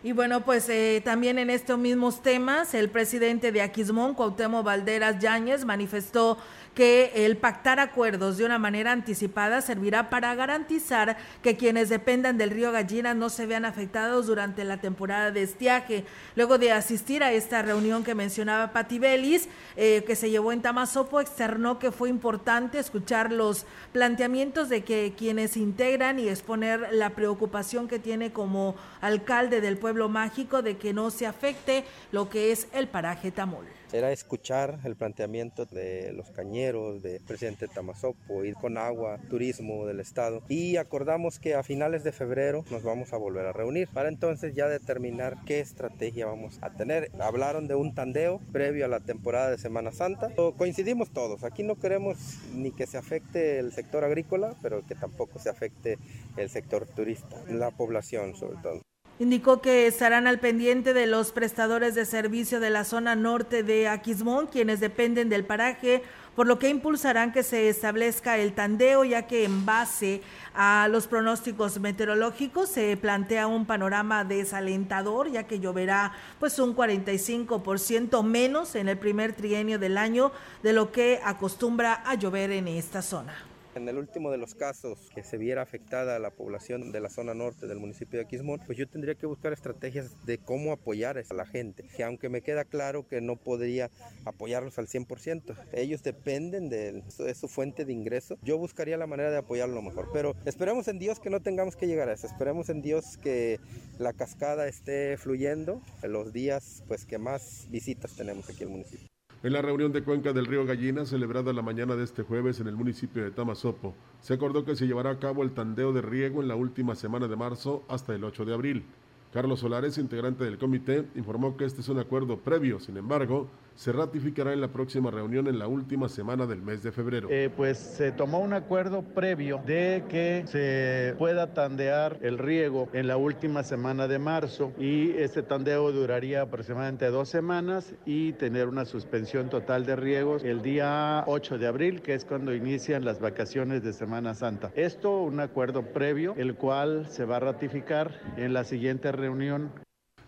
Y 0.02 0.12
bueno, 0.12 0.40
pues 0.40 0.66
eh, 0.70 1.02
también 1.04 1.38
en 1.38 1.50
estos 1.50 1.78
mismos 1.78 2.22
temas, 2.22 2.72
el 2.72 2.88
presidente 2.88 3.52
de 3.52 3.60
Aquismón, 3.60 4.14
Cuauhtémoc 4.14 4.64
Valderas 4.64 5.18
Yáñez, 5.18 5.66
manifestó 5.66 6.38
que 6.74 7.26
el 7.26 7.36
pactar 7.36 7.80
acuerdos 7.80 8.38
de 8.38 8.44
una 8.44 8.58
manera 8.58 8.92
anticipada 8.92 9.60
servirá 9.60 10.10
para 10.10 10.34
garantizar 10.34 11.16
que 11.42 11.56
quienes 11.56 11.88
dependan 11.88 12.38
del 12.38 12.50
río 12.50 12.72
Gallina 12.72 13.14
no 13.14 13.28
se 13.28 13.46
vean 13.46 13.64
afectados 13.64 14.26
durante 14.26 14.64
la 14.64 14.80
temporada 14.80 15.30
de 15.30 15.42
estiaje. 15.42 16.04
Luego 16.36 16.58
de 16.58 16.72
asistir 16.72 17.22
a 17.22 17.32
esta 17.32 17.62
reunión 17.62 18.04
que 18.04 18.14
mencionaba 18.14 18.72
Pati 18.72 18.98
Belis, 18.98 19.48
eh, 19.76 20.04
que 20.06 20.16
se 20.16 20.30
llevó 20.30 20.52
en 20.52 20.62
Tamazopo, 20.62 21.20
externó 21.20 21.78
que 21.78 21.90
fue 21.90 22.08
importante 22.08 22.78
escuchar 22.78 23.32
los 23.32 23.66
planteamientos 23.92 24.68
de 24.68 24.84
que 24.84 25.14
quienes 25.16 25.56
integran 25.56 26.18
y 26.18 26.28
exponer 26.28 26.88
la 26.92 27.10
preocupación 27.10 27.88
que 27.88 27.98
tiene 27.98 28.32
como 28.32 28.76
alcalde 29.00 29.60
del 29.60 29.76
pueblo 29.76 30.08
mágico 30.08 30.62
de 30.62 30.76
que 30.76 30.92
no 30.92 31.10
se 31.10 31.26
afecte 31.26 31.84
lo 32.12 32.28
que 32.28 32.52
es 32.52 32.68
el 32.72 32.88
paraje 32.88 33.30
Tamol 33.30 33.79
era 33.92 34.12
escuchar 34.12 34.78
el 34.84 34.96
planteamiento 34.96 35.66
de 35.66 36.12
los 36.12 36.30
cañeros, 36.30 37.02
del 37.02 37.20
presidente 37.22 37.68
Tamazopo, 37.68 38.44
ir 38.44 38.54
con 38.54 38.78
agua, 38.78 39.18
turismo 39.28 39.86
del 39.86 40.00
estado 40.00 40.42
y 40.48 40.76
acordamos 40.76 41.38
que 41.38 41.54
a 41.54 41.62
finales 41.62 42.04
de 42.04 42.12
febrero 42.12 42.64
nos 42.70 42.82
vamos 42.82 43.12
a 43.12 43.16
volver 43.16 43.46
a 43.46 43.52
reunir 43.52 43.88
para 43.88 44.08
entonces 44.08 44.54
ya 44.54 44.68
determinar 44.68 45.36
qué 45.46 45.60
estrategia 45.60 46.26
vamos 46.26 46.58
a 46.62 46.70
tener. 46.70 47.10
Hablaron 47.20 47.68
de 47.68 47.74
un 47.74 47.94
tandeo 47.94 48.40
previo 48.52 48.84
a 48.84 48.88
la 48.88 49.00
temporada 49.00 49.50
de 49.50 49.58
Semana 49.58 49.92
Santa. 49.92 50.30
Coincidimos 50.56 51.10
todos, 51.10 51.44
aquí 51.44 51.62
no 51.62 51.76
queremos 51.76 52.16
ni 52.54 52.70
que 52.70 52.86
se 52.86 52.98
afecte 52.98 53.58
el 53.58 53.72
sector 53.72 54.04
agrícola, 54.04 54.54
pero 54.62 54.86
que 54.86 54.94
tampoco 54.94 55.38
se 55.38 55.50
afecte 55.50 55.98
el 56.36 56.50
sector 56.50 56.86
turista, 56.86 57.36
la 57.48 57.70
población 57.70 58.34
sobre 58.34 58.56
todo. 58.62 58.89
Indicó 59.20 59.60
que 59.60 59.86
estarán 59.86 60.26
al 60.26 60.40
pendiente 60.40 60.94
de 60.94 61.04
los 61.04 61.30
prestadores 61.30 61.94
de 61.94 62.06
servicio 62.06 62.58
de 62.58 62.70
la 62.70 62.84
zona 62.84 63.14
norte 63.14 63.62
de 63.62 63.86
Aquismón, 63.86 64.46
quienes 64.46 64.80
dependen 64.80 65.28
del 65.28 65.44
paraje, 65.44 66.02
por 66.34 66.46
lo 66.46 66.58
que 66.58 66.70
impulsarán 66.70 67.30
que 67.30 67.42
se 67.42 67.68
establezca 67.68 68.38
el 68.38 68.54
tandeo, 68.54 69.04
ya 69.04 69.26
que 69.26 69.44
en 69.44 69.66
base 69.66 70.22
a 70.54 70.88
los 70.90 71.06
pronósticos 71.06 71.78
meteorológicos 71.80 72.70
se 72.70 72.96
plantea 72.96 73.46
un 73.46 73.66
panorama 73.66 74.24
desalentador, 74.24 75.30
ya 75.30 75.42
que 75.42 75.60
lloverá 75.60 76.12
pues 76.38 76.58
un 76.58 76.74
45% 76.74 78.22
menos 78.22 78.74
en 78.74 78.88
el 78.88 78.96
primer 78.96 79.34
trienio 79.34 79.78
del 79.78 79.98
año 79.98 80.32
de 80.62 80.72
lo 80.72 80.92
que 80.92 81.20
acostumbra 81.22 82.02
a 82.06 82.14
llover 82.14 82.52
en 82.52 82.68
esta 82.68 83.02
zona. 83.02 83.49
En 83.76 83.88
el 83.88 83.98
último 83.98 84.32
de 84.32 84.38
los 84.38 84.56
casos 84.56 85.10
que 85.14 85.22
se 85.22 85.38
viera 85.38 85.62
afectada 85.62 86.18
la 86.18 86.30
población 86.30 86.90
de 86.90 87.00
la 87.00 87.08
zona 87.08 87.34
norte 87.34 87.68
del 87.68 87.78
municipio 87.78 88.18
de 88.18 88.24
Aquismón, 88.24 88.60
pues 88.66 88.76
yo 88.76 88.88
tendría 88.88 89.14
que 89.14 89.26
buscar 89.26 89.52
estrategias 89.52 90.26
de 90.26 90.38
cómo 90.38 90.72
apoyar 90.72 91.18
a 91.18 91.34
la 91.34 91.46
gente, 91.46 91.84
que 91.96 92.02
aunque 92.02 92.28
me 92.28 92.42
queda 92.42 92.64
claro 92.64 93.06
que 93.06 93.20
no 93.20 93.36
podría 93.36 93.88
apoyarlos 94.24 94.78
al 94.80 94.88
100%, 94.88 95.56
ellos 95.72 96.02
dependen 96.02 96.68
de, 96.68 97.04
su 97.34 97.46
fuente 97.46 97.84
de 97.84 97.92
ingreso, 97.92 98.38
yo 98.42 98.58
buscaría 98.58 98.96
la 98.96 99.06
manera 99.06 99.30
de 99.30 99.38
apoyarlo 99.38 99.80
mejor, 99.82 100.08
pero 100.12 100.34
esperemos 100.46 100.88
en 100.88 100.98
Dios 100.98 101.20
que 101.20 101.30
no 101.30 101.40
tengamos 101.40 101.76
que 101.76 101.86
llegar 101.86 102.08
a 102.08 102.14
eso, 102.14 102.26
esperemos 102.26 102.70
en 102.70 102.82
Dios 102.82 103.18
que 103.18 103.60
la 104.00 104.12
cascada 104.12 104.66
esté 104.66 105.16
fluyendo 105.16 105.80
en 106.02 106.12
los 106.12 106.32
días 106.32 106.82
pues 106.88 107.06
que 107.06 107.18
más 107.18 107.68
visitas 107.70 108.16
tenemos 108.16 108.50
aquí 108.50 108.64
en 108.64 108.70
el 108.70 108.72
municipio. 108.72 109.19
En 109.42 109.54
la 109.54 109.62
reunión 109.62 109.90
de 109.90 110.02
Cuenca 110.02 110.34
del 110.34 110.44
Río 110.44 110.66
Gallina, 110.66 111.06
celebrada 111.06 111.54
la 111.54 111.62
mañana 111.62 111.96
de 111.96 112.04
este 112.04 112.24
jueves 112.24 112.60
en 112.60 112.66
el 112.66 112.76
municipio 112.76 113.24
de 113.24 113.30
Tamazopo, 113.30 113.94
se 114.20 114.34
acordó 114.34 114.66
que 114.66 114.76
se 114.76 114.86
llevará 114.86 115.12
a 115.12 115.18
cabo 115.18 115.42
el 115.42 115.52
tandeo 115.52 115.94
de 115.94 116.02
riego 116.02 116.42
en 116.42 116.48
la 116.48 116.56
última 116.56 116.94
semana 116.94 117.26
de 117.26 117.36
marzo 117.36 117.82
hasta 117.88 118.14
el 118.14 118.22
8 118.22 118.44
de 118.44 118.52
abril. 118.52 118.84
Carlos 119.32 119.60
Solares, 119.60 119.96
integrante 119.96 120.44
del 120.44 120.58
comité, 120.58 121.06
informó 121.14 121.56
que 121.56 121.64
este 121.64 121.80
es 121.80 121.88
un 121.88 121.98
acuerdo 121.98 122.36
previo, 122.36 122.80
sin 122.80 122.98
embargo, 122.98 123.48
se 123.80 123.92
ratificará 123.92 124.52
en 124.52 124.60
la 124.60 124.68
próxima 124.68 125.10
reunión 125.10 125.46
en 125.46 125.58
la 125.58 125.66
última 125.66 126.10
semana 126.10 126.46
del 126.46 126.60
mes 126.60 126.82
de 126.82 126.92
febrero. 126.92 127.28
Eh, 127.30 127.48
pues 127.56 127.78
se 127.78 128.12
tomó 128.12 128.40
un 128.40 128.52
acuerdo 128.52 129.00
previo 129.00 129.62
de 129.64 130.04
que 130.06 130.44
se 130.46 131.14
pueda 131.16 131.54
tandear 131.54 132.18
el 132.20 132.36
riego 132.36 132.90
en 132.92 133.06
la 133.06 133.16
última 133.16 133.62
semana 133.62 134.06
de 134.06 134.18
marzo 134.18 134.74
y 134.78 135.12
este 135.12 135.42
tandeo 135.42 135.92
duraría 135.92 136.42
aproximadamente 136.42 137.06
dos 137.06 137.30
semanas 137.30 137.94
y 138.04 138.34
tener 138.34 138.68
una 138.68 138.84
suspensión 138.84 139.48
total 139.48 139.86
de 139.86 139.96
riegos 139.96 140.44
el 140.44 140.60
día 140.60 141.24
8 141.26 141.56
de 141.56 141.66
abril, 141.66 142.02
que 142.02 142.12
es 142.12 142.26
cuando 142.26 142.54
inician 142.54 143.06
las 143.06 143.18
vacaciones 143.18 143.82
de 143.82 143.94
Semana 143.94 144.34
Santa. 144.34 144.70
Esto 144.74 145.22
un 145.22 145.40
acuerdo 145.40 145.86
previo, 145.86 146.34
el 146.36 146.54
cual 146.54 147.06
se 147.08 147.24
va 147.24 147.36
a 147.36 147.40
ratificar 147.40 148.20
en 148.36 148.52
la 148.52 148.64
siguiente 148.64 149.10
reunión 149.10 149.72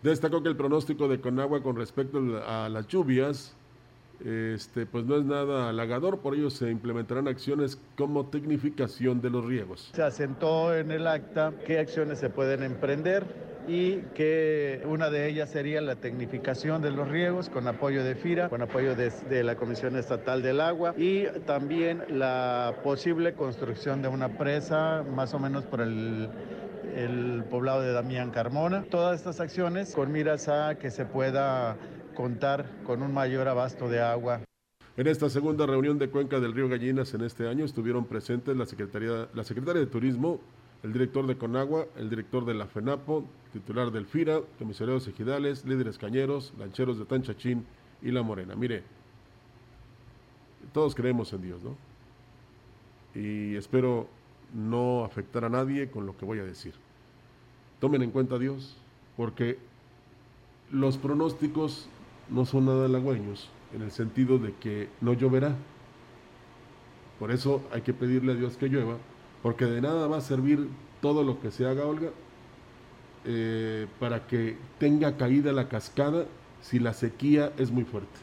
Destacó 0.03 0.43
que 0.43 0.49
el 0.49 0.57
pronóstico 0.57 1.07
de 1.07 1.21
Conagua 1.21 1.63
con 1.63 1.77
respecto 1.77 2.19
a 2.45 2.67
las 2.67 2.87
lluvias 2.87 3.55
este, 4.23 4.85
pues 4.85 5.05
no 5.05 5.17
es 5.17 5.25
nada 5.25 5.69
halagador, 5.69 6.19
por 6.19 6.35
ello 6.35 6.49
se 6.49 6.69
implementarán 6.69 7.27
acciones 7.27 7.79
como 7.97 8.27
tecnificación 8.27 9.21
de 9.21 9.29
los 9.29 9.43
riegos. 9.45 9.91
Se 9.93 10.03
asentó 10.03 10.75
en 10.75 10.91
el 10.91 11.07
acta 11.07 11.53
qué 11.65 11.79
acciones 11.79 12.19
se 12.19 12.29
pueden 12.29 12.63
emprender 12.63 13.25
y 13.67 13.97
que 14.13 14.81
una 14.85 15.09
de 15.09 15.29
ellas 15.29 15.49
sería 15.49 15.81
la 15.81 15.95
tecnificación 15.95 16.81
de 16.81 16.91
los 16.91 17.07
riegos 17.07 17.49
con 17.49 17.67
apoyo 17.67 18.03
de 18.03 18.15
FIRA, 18.15 18.49
con 18.49 18.61
apoyo 18.61 18.95
de, 18.95 19.11
de, 19.29 19.43
la 19.43 19.55
Comisión 19.55 19.95
Estatal 19.95 20.41
del 20.41 20.59
Agua 20.61 20.93
y 20.97 21.25
también 21.45 22.03
la 22.09 22.75
posible 22.83 23.33
construcción 23.33 24.01
de 24.01 24.09
una 24.09 24.37
presa 24.37 25.03
más 25.15 25.33
o 25.33 25.39
menos 25.39 25.63
por 25.63 25.81
el 25.81 26.29
el 26.95 27.43
poblado 27.49 27.81
de 27.81 27.91
Damián 27.91 28.31
Carmona. 28.31 28.83
Todas 28.83 29.19
estas 29.19 29.39
acciones 29.39 29.93
con 29.93 30.11
miras 30.11 30.47
a 30.47 30.75
que 30.75 30.91
se 30.91 31.05
pueda 31.05 31.77
contar 32.15 32.69
con 32.83 33.01
un 33.01 33.13
mayor 33.13 33.47
abasto 33.47 33.89
de 33.89 34.01
agua. 34.01 34.41
En 34.95 35.07
esta 35.07 35.29
segunda 35.29 35.65
reunión 35.65 35.97
de 35.97 36.09
Cuenca 36.09 36.39
del 36.39 36.53
Río 36.53 36.69
Gallinas 36.69 37.13
en 37.13 37.21
este 37.21 37.47
año 37.47 37.65
estuvieron 37.65 38.05
presentes 38.05 38.55
la, 38.55 38.65
Secretaría, 38.65 39.27
la 39.33 39.43
Secretaria 39.43 39.81
de 39.81 39.87
Turismo, 39.87 40.39
el 40.83 40.93
director 40.93 41.25
de 41.25 41.37
Conagua, 41.37 41.87
el 41.97 42.09
director 42.09 42.45
de 42.45 42.53
la 42.53 42.67
FENAPO, 42.67 43.25
titular 43.51 43.91
del 43.91 44.05
FIRA, 44.05 44.41
comisarios 44.59 45.07
ejidales, 45.07 45.65
líderes 45.65 45.97
cañeros, 45.97 46.53
lancheros 46.59 46.99
de 46.99 47.05
Tanchachín 47.05 47.65
y 48.01 48.11
La 48.11 48.21
Morena. 48.21 48.55
Mire, 48.55 48.83
todos 50.73 50.93
creemos 50.93 51.33
en 51.33 51.41
Dios, 51.41 51.63
¿no? 51.63 51.75
Y 53.15 53.55
espero 53.55 54.07
no 54.53 55.03
afectar 55.03 55.45
a 55.45 55.49
nadie 55.49 55.89
con 55.89 56.05
lo 56.05 56.15
que 56.17 56.25
voy 56.25 56.39
a 56.39 56.43
decir. 56.43 56.73
Tomen 57.79 58.03
en 58.03 58.11
cuenta 58.11 58.35
a 58.35 58.39
Dios, 58.39 58.77
porque 59.17 59.57
los 60.71 60.97
pronósticos 60.97 61.87
no 62.29 62.45
son 62.45 62.65
nada 62.65 62.85
halagüeños, 62.85 63.49
en 63.73 63.81
el 63.81 63.91
sentido 63.91 64.37
de 64.37 64.53
que 64.53 64.89
no 65.01 65.13
lloverá. 65.13 65.55
Por 67.19 67.31
eso 67.31 67.61
hay 67.71 67.81
que 67.81 67.93
pedirle 67.93 68.33
a 68.33 68.35
Dios 68.35 68.57
que 68.57 68.67
llueva, 68.67 68.97
porque 69.41 69.65
de 69.65 69.81
nada 69.81 70.07
va 70.07 70.17
a 70.17 70.21
servir 70.21 70.69
todo 71.01 71.23
lo 71.23 71.39
que 71.39 71.51
se 71.51 71.65
haga, 71.65 71.85
Olga, 71.85 72.09
eh, 73.25 73.87
para 73.99 74.27
que 74.27 74.57
tenga 74.79 75.17
caída 75.17 75.51
la 75.51 75.67
cascada 75.67 76.25
si 76.61 76.79
la 76.79 76.93
sequía 76.93 77.51
es 77.57 77.71
muy 77.71 77.83
fuerte. 77.83 78.19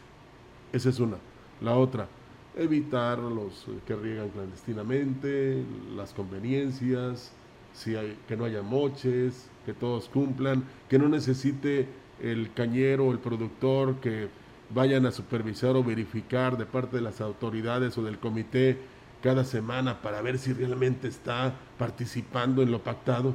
Esa 0.72 0.88
es 0.88 0.98
una. 0.98 1.16
La 1.60 1.74
otra, 1.74 2.08
evitar 2.56 3.18
los 3.18 3.66
que 3.86 3.96
riegan 3.96 4.28
clandestinamente, 4.30 5.62
las 5.96 6.12
conveniencias, 6.12 7.32
si 7.72 7.96
hay, 7.96 8.16
que 8.26 8.36
no 8.36 8.44
haya 8.44 8.62
moches, 8.62 9.48
que 9.64 9.72
todos 9.72 10.08
cumplan, 10.08 10.64
que 10.88 10.98
no 10.98 11.08
necesite 11.08 11.86
el 12.20 12.52
cañero 12.52 13.12
el 13.12 13.18
productor 13.18 13.96
que 13.96 14.28
vayan 14.74 15.06
a 15.06 15.10
supervisar 15.10 15.76
o 15.76 15.82
verificar 15.82 16.56
de 16.56 16.66
parte 16.66 16.96
de 16.96 17.02
las 17.02 17.20
autoridades 17.20 17.96
o 17.98 18.02
del 18.02 18.18
comité 18.18 18.78
cada 19.22 19.44
semana 19.44 20.00
para 20.00 20.22
ver 20.22 20.38
si 20.38 20.52
realmente 20.52 21.08
está 21.08 21.54
participando 21.78 22.62
en 22.62 22.70
lo 22.70 22.80
pactado. 22.80 23.34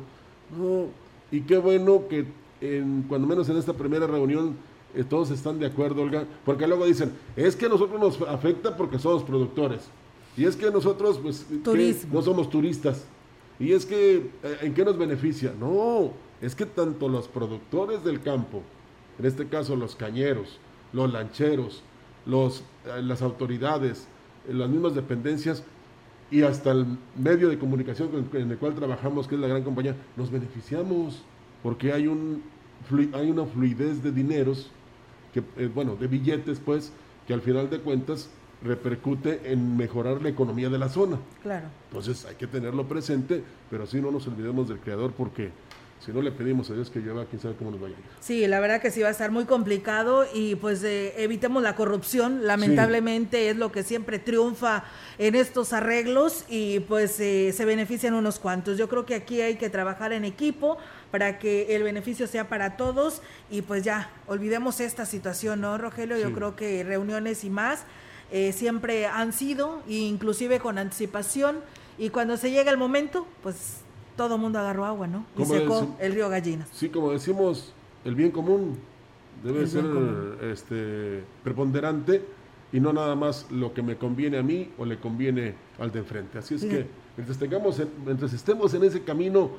No, 0.58 0.88
y 1.32 1.42
qué 1.42 1.58
bueno 1.58 2.08
que 2.08 2.26
en, 2.62 3.04
cuando 3.08 3.28
menos 3.28 3.50
en 3.50 3.58
esta 3.58 3.74
primera 3.74 4.08
reunión 4.08 4.56
todos 5.04 5.32
están 5.32 5.60
de 5.60 5.66
acuerdo, 5.66 6.02
Olga, 6.02 6.26
porque 6.46 6.68
luego 6.68 6.86
dicen, 6.86 7.12
es 7.36 7.56
que 7.56 7.66
a 7.66 7.70
nosotros 7.70 8.00
nos 8.00 8.22
afecta 8.30 8.76
porque 8.78 8.98
somos 9.00 9.24
productores, 9.24 9.82
y 10.38 10.46
es 10.46 10.56
que 10.56 10.72
nosotros 10.72 11.20
pues 11.22 11.46
no 12.12 12.22
somos 12.22 12.50
turistas, 12.50 13.06
y 13.60 13.72
es 13.72 13.86
que 13.86 14.32
eh, 14.44 14.58
¿en 14.62 14.74
qué 14.74 14.84
nos 14.84 14.98
beneficia? 14.98 15.54
No, 15.60 16.12
es 16.42 16.56
que 16.56 16.66
tanto 16.66 17.08
los 17.08 17.28
productores 17.28 18.04
del 18.04 18.22
campo, 18.22 18.62
en 19.20 19.26
este 19.26 19.48
caso 19.48 19.76
los 19.76 19.96
cañeros, 19.96 20.60
los 20.94 21.12
lancheros, 21.12 21.84
los, 22.26 22.62
eh, 22.86 23.02
las 23.02 23.22
autoridades, 23.22 24.08
las 24.48 24.70
mismas 24.70 24.96
dependencias 24.96 25.64
y 26.32 26.42
hasta 26.42 26.72
el 26.72 26.86
medio 27.16 27.50
de 27.50 27.58
comunicación 27.58 28.10
en 28.34 28.52
el 28.52 28.58
cual 28.58 28.76
trabajamos, 28.76 29.28
que 29.28 29.36
es 29.36 29.42
la 29.42 29.48
gran 29.48 29.64
compañía, 29.64 29.96
nos 30.16 30.32
beneficiamos 30.32 31.24
porque 31.64 31.94
hay, 31.94 32.08
un, 32.08 32.44
hay 33.14 33.30
una 33.30 33.46
fluidez 33.46 34.04
de 34.04 34.12
dineros 34.12 34.70
eh, 35.40 35.70
bueno, 35.74 35.96
de 35.96 36.08
billetes, 36.08 36.60
pues, 36.60 36.92
que 37.28 37.34
al 37.34 37.42
final 37.42 37.70
de 37.70 37.80
cuentas 37.80 38.30
repercute 38.64 39.52
en 39.52 39.78
mejorar 39.78 40.22
la 40.22 40.30
economía 40.30 40.70
de 40.70 40.78
la 40.78 40.90
zona. 40.90 41.18
Claro. 41.44 41.68
Entonces 41.90 42.26
hay 42.26 42.36
que 42.36 42.48
tenerlo 42.48 42.88
presente, 42.88 43.44
pero 43.70 43.86
sí 43.86 44.02
no 44.02 44.12
nos 44.12 44.28
olvidemos 44.28 44.68
del 44.68 44.80
creador 44.80 45.12
porque 45.12 45.52
si 46.06 46.12
no 46.12 46.22
le 46.22 46.32
pedimos 46.32 46.70
a 46.70 46.74
Dios 46.74 46.92
que 46.92 47.00
lleva, 47.00 47.26
quién 47.26 47.42
sabe 47.42 47.56
cómo 47.56 47.72
nos 47.72 47.82
vaya. 47.82 47.96
Sí, 48.20 48.46
la 48.46 48.60
verdad 48.60 48.80
que 48.80 48.92
sí 48.92 49.02
va 49.02 49.08
a 49.08 49.12
estar 49.12 49.32
muy 49.32 49.46
complicado 49.46 50.26
y 50.34 50.56
pues 50.56 50.84
eh, 50.84 51.14
evitemos 51.18 51.64
la 51.64 51.76
corrupción, 51.76 52.46
lamentablemente 52.46 53.50
es 53.50 53.58
lo 53.58 53.72
que 53.72 53.82
siempre 53.82 54.20
triunfa 54.20 54.84
en 55.18 55.34
estos 55.34 55.74
arreglos 55.74 56.46
y 56.48 56.82
pues 56.82 57.20
eh, 57.20 57.54
se 57.54 57.66
benefician 57.66 58.14
unos 58.14 58.40
cuantos. 58.40 58.78
Yo 58.78 58.88
creo 58.88 59.06
que 59.06 59.16
aquí 59.16 59.42
hay 59.42 59.56
que 59.56 59.70
trabajar 59.70 60.14
en 60.14 60.26
equipo 60.26 60.78
para 61.12 61.40
que 61.40 61.76
el 61.76 61.84
beneficio 61.84 62.28
sea 62.28 62.50
para 62.50 62.78
todos 62.78 63.22
y 63.50 63.62
pues 63.62 63.84
ya, 63.84 64.10
olvidemos 64.28 64.80
esta 64.80 65.06
situación, 65.06 65.62
¿no, 65.62 65.78
Rogelio? 65.78 66.18
Yo 66.18 66.34
creo 66.34 66.56
que 66.56 66.84
reuniones 66.84 67.44
y 67.44 67.50
más 67.50 67.86
eh, 68.32 68.52
siempre 68.52 69.06
han 69.08 69.34
sido, 69.34 69.82
inclusive 69.88 70.60
con 70.60 70.78
anticipación, 70.78 71.58
y 71.98 72.10
cuando 72.10 72.38
se 72.38 72.52
llega 72.52 72.72
el 72.72 72.78
momento, 72.78 73.26
pues 73.44 73.82
todo 74.18 74.38
mundo 74.38 74.60
agarró 74.60 74.86
agua, 74.86 75.08
¿no? 75.08 75.26
Y 75.38 75.46
secó 75.46 75.96
el 76.00 76.14
río 76.14 76.30
Gallinas. 76.30 76.68
Sí, 76.74 76.90
como 76.90 77.12
decimos, 77.12 77.74
el 78.04 78.16
bien 78.16 78.32
común 78.32 78.78
debe 79.44 79.68
ser 79.68 79.86
este 80.42 81.24
preponderante 81.44 82.24
y 82.72 82.80
no 82.80 82.94
nada 82.94 83.16
más 83.16 83.50
lo 83.52 83.74
que 83.74 83.82
me 83.82 83.98
conviene 83.98 84.38
a 84.38 84.44
mí 84.44 84.72
o 84.78 84.86
le 84.86 85.00
conviene 85.00 85.54
al 85.80 85.92
de 85.92 86.00
enfrente. 86.00 86.40
Así 86.40 86.56
es 86.56 86.66
que 86.66 86.88
mientras 87.16 87.38
tengamos, 87.38 87.82
mientras 88.06 88.34
estemos 88.34 88.74
en 88.74 88.84
ese 88.84 89.04
camino 89.04 89.52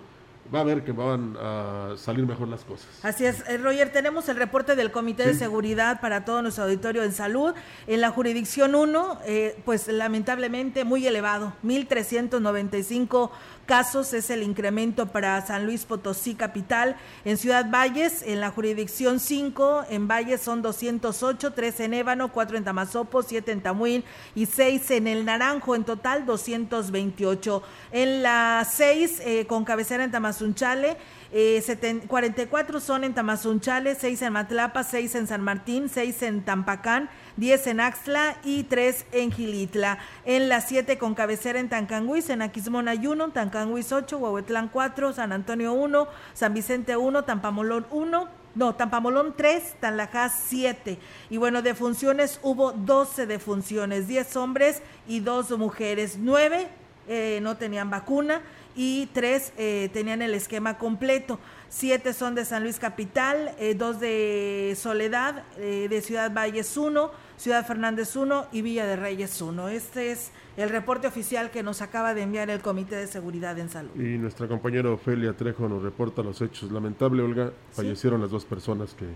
va 0.55 0.61
a 0.61 0.65
ver 0.65 0.85
que 0.85 0.93
van 0.93 1.37
a 1.41 1.95
salir 1.97 2.27
mejor 2.27 2.49
las 2.49 2.65
cosas. 2.65 2.87
Así 3.03 3.25
es, 3.25 3.43
eh, 3.49 3.59
Roger, 3.59 3.93
tenemos 3.93 4.29
el 4.29 4.37
reporte 4.37 4.77
del 4.77 4.91
Comité 4.91 5.27
de 5.27 5.35
Seguridad 5.35 6.01
para 6.01 6.25
todo 6.25 6.43
nuestro 6.43 6.65
auditorio 6.65 7.03
en 7.03 7.13
salud. 7.13 7.55
En 7.87 8.01
la 8.01 8.11
jurisdicción 8.11 8.75
1, 8.75 9.19
eh, 9.27 9.61
pues 9.65 9.89
lamentablemente 9.89 10.85
muy 10.85 11.07
elevado, 11.07 11.53
1.395 11.65 13.31
casos 13.67 14.15
es 14.15 14.31
el 14.31 14.43
incremento 14.43 15.07
para 15.07 15.45
San 15.45 15.67
Luis 15.67 15.85
Potosí 15.85 16.35
capital. 16.35 16.97
En 17.25 17.37
Ciudad 17.37 17.71
Valles, 17.71 18.23
en 18.23 18.41
la 18.41 18.51
jurisdicción 18.51 19.21
5, 19.21 19.87
en 19.91 20.09
Valles 20.09 20.41
son 20.41 20.63
208, 20.63 21.53
3 21.53 21.81
en 21.81 21.95
Ébano, 21.95 22.33
4 22.33 22.57
en 22.57 22.65
Tamazopo, 22.65 23.23
7 23.23 23.53
en 23.53 23.61
Tamuín 23.61 24.05
y 24.35 24.47
6 24.47 24.91
en 24.93 25.09
El 25.09 25.25
Naranjo, 25.25 25.75
en 25.75 25.85
total 25.85 26.25
228. 26.25 27.63
En 27.93 28.23
la 28.23 28.67
6, 28.69 29.21
eh, 29.25 29.47
con 29.47 29.65
cabecera 29.65 30.05
en 30.05 30.11
Tamazunchale, 30.11 30.97
eh, 31.33 32.05
44 32.07 32.81
son 32.81 33.05
en 33.05 33.15
Tamazunchale, 33.15 33.95
6 33.95 34.23
en 34.23 34.33
Matlapa, 34.33 34.85
6 34.85 35.15
en 35.17 35.27
San 35.27 35.43
Martín, 35.43 35.89
6 35.89 36.23
en 36.23 36.45
Tampacán, 36.45 37.11
10 37.37 37.67
en 37.67 37.81
Axtla 37.81 38.37
y 38.45 38.65
3 38.65 39.07
en 39.13 39.31
Gilitla. 39.31 39.99
En 40.25 40.49
las 40.49 40.69
7 40.69 40.99
con 40.99 41.15
cabecera 41.15 41.61
en 41.61 41.69
Tancanguis, 41.69 42.31
en 42.31 42.43
Aquismona 42.43 42.95
1, 42.95 43.31
Tancanguis 43.31 43.93
8, 43.93 44.19
Huehuetlán 44.19 44.69
4, 44.69 45.13
San 45.13 45.33
Antonio 45.33 45.73
1, 45.73 46.09
San 46.35 46.55
Vicente 46.55 46.97
1, 46.97 47.25
Tampamolón 47.25 47.87
1. 47.91 48.29
No, 48.55 48.75
Tampamolón 48.75 49.35
3, 49.37 49.75
Tanlajás 49.81 50.41
7. 50.49 50.99
Y 51.29 51.37
bueno, 51.37 51.61
de 51.61 51.75
funciones 51.75 52.41
hubo 52.43 52.73
12 52.73 53.27
de 53.27 53.39
funciones, 53.39 54.09
10 54.09 54.35
hombres 54.37 54.83
y 55.07 55.21
2 55.21 55.59
mujeres. 55.59 56.17
9 56.19 56.69
eh, 57.09 57.41
no 57.43 57.59
tenían 57.59 57.91
vacuna 57.91 58.41
y 58.75 59.07
3 59.13 59.53
eh, 59.59 59.91
tenían 59.93 60.23
el 60.23 60.33
esquema 60.33 60.79
completo 60.79 61.39
siete 61.69 62.13
son 62.13 62.35
de 62.35 62.45
San 62.45 62.63
Luis 62.63 62.79
Capital, 62.79 63.55
eh, 63.59 63.75
dos 63.75 64.01
de 64.01 64.77
Soledad, 64.81 65.45
eh, 65.59 65.89
de 65.91 66.01
Ciudad 66.01 66.33
Valles 66.33 66.77
1, 66.77 67.11
Ciudad 67.37 67.67
Fernández 67.67 68.17
1 68.17 68.49
y 68.53 68.63
Villa 68.63 68.87
de 68.87 68.97
Reyes 68.97 69.41
1. 69.41 69.69
Este 69.69 70.11
es 70.11 70.31
el 70.57 70.71
reporte 70.71 71.07
oficial 71.07 71.51
que 71.51 71.63
nos 71.63 71.83
acaba 71.83 72.15
de 72.15 72.23
enviar 72.23 72.51
el 72.51 72.61
Comité 72.61 72.97
de 72.97 73.07
Seguridad 73.07 73.59
en 73.59 73.69
Salud. 73.69 73.95
Y 73.95 74.19
nuestra 74.19 74.49
compañera 74.49 74.91
Ofelia 74.91 75.35
Trejo 75.35 75.69
nos 75.69 75.83
reporta 75.83 76.23
los 76.23 76.41
hechos. 76.41 76.73
Lamentable, 76.73 77.23
Olga, 77.23 77.53
fallecieron 77.73 78.21
las 78.21 78.31
dos 78.31 78.45
personas 78.45 78.95
que, 78.95 79.07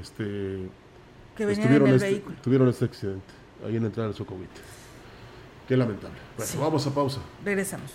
este, 0.00 0.68
que 1.36 1.52
estuvieron 1.52 1.88
este, 1.90 2.22
tuvieron 2.42 2.68
este 2.68 2.86
accidente 2.86 3.34
ahí 3.66 3.76
en 3.76 3.82
la 3.82 3.88
entrada 3.88 4.08
del 4.08 4.16
Socovite. 4.16 4.60
Qué 5.66 5.76
lamentable. 5.76 6.16
Bueno, 6.36 6.52
vamos 6.60 6.86
a 6.86 6.94
pausa. 6.94 7.20
Regresamos. 7.44 7.92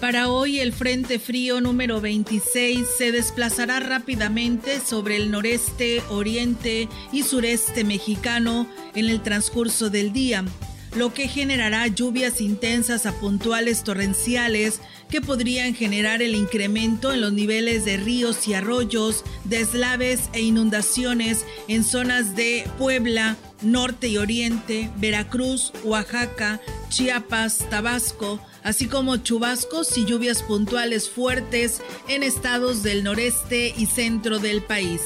Para 0.00 0.30
hoy 0.30 0.60
el 0.60 0.72
Frente 0.72 1.18
Frío 1.18 1.60
número 1.60 2.00
26 2.00 2.86
se 2.96 3.12
desplazará 3.12 3.80
rápidamente 3.80 4.80
sobre 4.80 5.16
el 5.16 5.30
noreste, 5.30 6.02
oriente 6.08 6.88
y 7.12 7.22
sureste 7.22 7.84
mexicano 7.84 8.66
en 8.94 9.10
el 9.10 9.22
transcurso 9.22 9.90
del 9.90 10.14
día, 10.14 10.42
lo 10.96 11.12
que 11.12 11.28
generará 11.28 11.86
lluvias 11.86 12.40
intensas 12.40 13.04
a 13.04 13.12
puntuales 13.12 13.84
torrenciales 13.84 14.80
que 15.10 15.20
podrían 15.20 15.74
generar 15.74 16.22
el 16.22 16.34
incremento 16.34 17.12
en 17.12 17.20
los 17.20 17.34
niveles 17.34 17.84
de 17.84 17.98
ríos 17.98 18.48
y 18.48 18.54
arroyos, 18.54 19.22
deslaves 19.44 20.30
e 20.32 20.40
inundaciones 20.40 21.44
en 21.68 21.84
zonas 21.84 22.34
de 22.34 22.66
Puebla, 22.78 23.36
norte 23.60 24.08
y 24.08 24.16
oriente, 24.16 24.90
Veracruz, 24.96 25.72
Oaxaca, 25.84 26.58
Chiapas, 26.88 27.68
Tabasco, 27.68 28.40
así 28.62 28.86
como 28.86 29.16
chubascos 29.16 29.96
y 29.98 30.04
lluvias 30.04 30.42
puntuales 30.42 31.08
fuertes 31.08 31.80
en 32.08 32.22
estados 32.22 32.82
del 32.82 33.04
noreste 33.04 33.74
y 33.76 33.86
centro 33.86 34.38
del 34.38 34.62
país. 34.62 35.02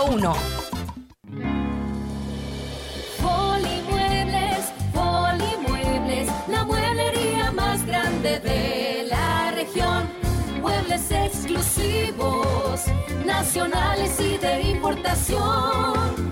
202 0.00 0.06
B001. 0.06 0.34
Polimuebles, 3.20 4.72
Polimuebles, 4.94 6.28
la 6.48 6.64
mueblería 6.64 7.52
más 7.52 7.84
grande 7.86 8.40
de 8.40 9.06
la 9.08 9.50
región. 9.52 10.08
Muebles 10.60 11.10
exclusivos, 11.10 12.84
nacionales 13.26 14.18
y 14.20 14.38
de 14.38 14.62
importación. 14.62 16.30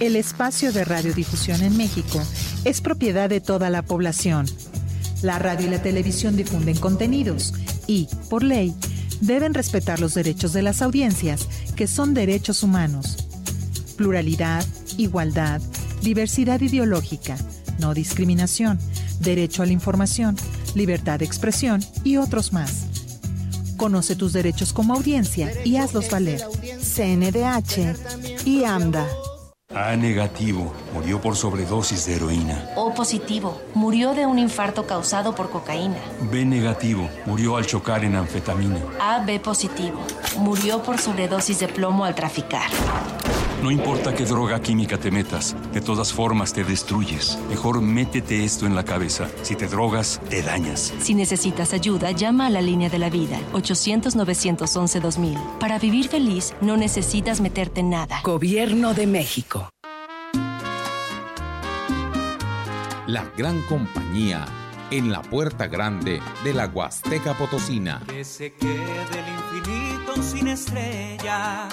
El 0.00 0.16
espacio 0.16 0.72
de 0.72 0.84
radiodifusión 0.84 1.62
en 1.62 1.76
México 1.76 2.20
es 2.64 2.80
propiedad 2.80 3.28
de 3.28 3.40
toda 3.40 3.70
la 3.70 3.82
población. 3.82 4.46
La 5.22 5.38
radio 5.38 5.68
y 5.68 5.70
la 5.70 5.82
televisión 5.82 6.36
difunden 6.36 6.76
contenidos 6.76 7.54
y, 7.86 8.08
por 8.28 8.42
ley, 8.42 8.74
deben 9.20 9.54
respetar 9.54 10.00
los 10.00 10.14
derechos 10.14 10.52
de 10.52 10.62
las 10.62 10.82
audiencias, 10.82 11.48
que 11.76 11.86
son 11.86 12.12
derechos 12.12 12.62
humanos. 12.62 13.28
Pluralidad, 13.96 14.64
igualdad, 14.96 15.62
diversidad 16.02 16.60
ideológica, 16.60 17.36
no 17.78 17.94
discriminación, 17.94 18.78
derecho 19.20 19.62
a 19.62 19.66
la 19.66 19.72
información, 19.72 20.36
libertad 20.74 21.20
de 21.20 21.24
expresión 21.24 21.84
y 22.02 22.16
otros 22.16 22.52
más. 22.52 22.86
Conoce 23.76 24.16
tus 24.16 24.32
derechos 24.32 24.72
como 24.72 24.94
audiencia 24.94 25.52
y 25.64 25.76
hazlos 25.76 26.10
valer. 26.10 26.42
CNDH 26.80 28.44
y 28.44 28.64
AMDA. 28.64 29.06
A 29.74 29.96
negativo, 29.96 30.72
murió 30.92 31.20
por 31.20 31.34
sobredosis 31.34 32.06
de 32.06 32.14
heroína. 32.14 32.70
O 32.76 32.94
positivo, 32.94 33.60
murió 33.74 34.14
de 34.14 34.24
un 34.24 34.38
infarto 34.38 34.86
causado 34.86 35.34
por 35.34 35.50
cocaína. 35.50 35.96
B 36.30 36.44
negativo, 36.44 37.10
murió 37.26 37.56
al 37.56 37.66
chocar 37.66 38.04
en 38.04 38.14
anfetamina. 38.14 38.78
AB 39.00 39.40
positivo, 39.40 39.98
murió 40.38 40.80
por 40.80 40.98
sobredosis 40.98 41.58
de 41.58 41.66
plomo 41.66 42.04
al 42.04 42.14
traficar. 42.14 42.70
No 43.64 43.70
importa 43.70 44.14
qué 44.14 44.26
droga 44.26 44.60
química 44.60 44.98
te 44.98 45.10
metas, 45.10 45.56
de 45.72 45.80
todas 45.80 46.12
formas 46.12 46.52
te 46.52 46.64
destruyes. 46.64 47.38
Mejor 47.48 47.80
métete 47.80 48.44
esto 48.44 48.66
en 48.66 48.74
la 48.74 48.84
cabeza. 48.84 49.30
Si 49.40 49.56
te 49.56 49.68
drogas, 49.68 50.20
te 50.28 50.42
dañas. 50.42 50.92
Si 51.00 51.14
necesitas 51.14 51.72
ayuda, 51.72 52.10
llama 52.10 52.48
a 52.48 52.50
la 52.50 52.60
línea 52.60 52.90
de 52.90 52.98
la 52.98 53.08
vida, 53.08 53.38
800-911-2000. 53.54 55.58
Para 55.60 55.78
vivir 55.78 56.08
feliz, 56.08 56.52
no 56.60 56.76
necesitas 56.76 57.40
meterte 57.40 57.80
en 57.80 57.88
nada. 57.88 58.20
Gobierno 58.22 58.92
de 58.92 59.06
México. 59.06 59.70
La 63.06 63.24
gran 63.34 63.62
compañía 63.62 64.44
en 64.90 65.10
la 65.10 65.22
puerta 65.22 65.68
grande 65.68 66.20
de 66.44 66.52
la 66.52 66.66
Huasteca 66.66 67.32
Potosina. 67.32 68.02
Que 68.08 68.26
se 68.26 68.52
quede 68.52 68.74
el 68.74 69.56
infinito 69.56 70.22
sin 70.22 70.48
estrellas. 70.48 71.72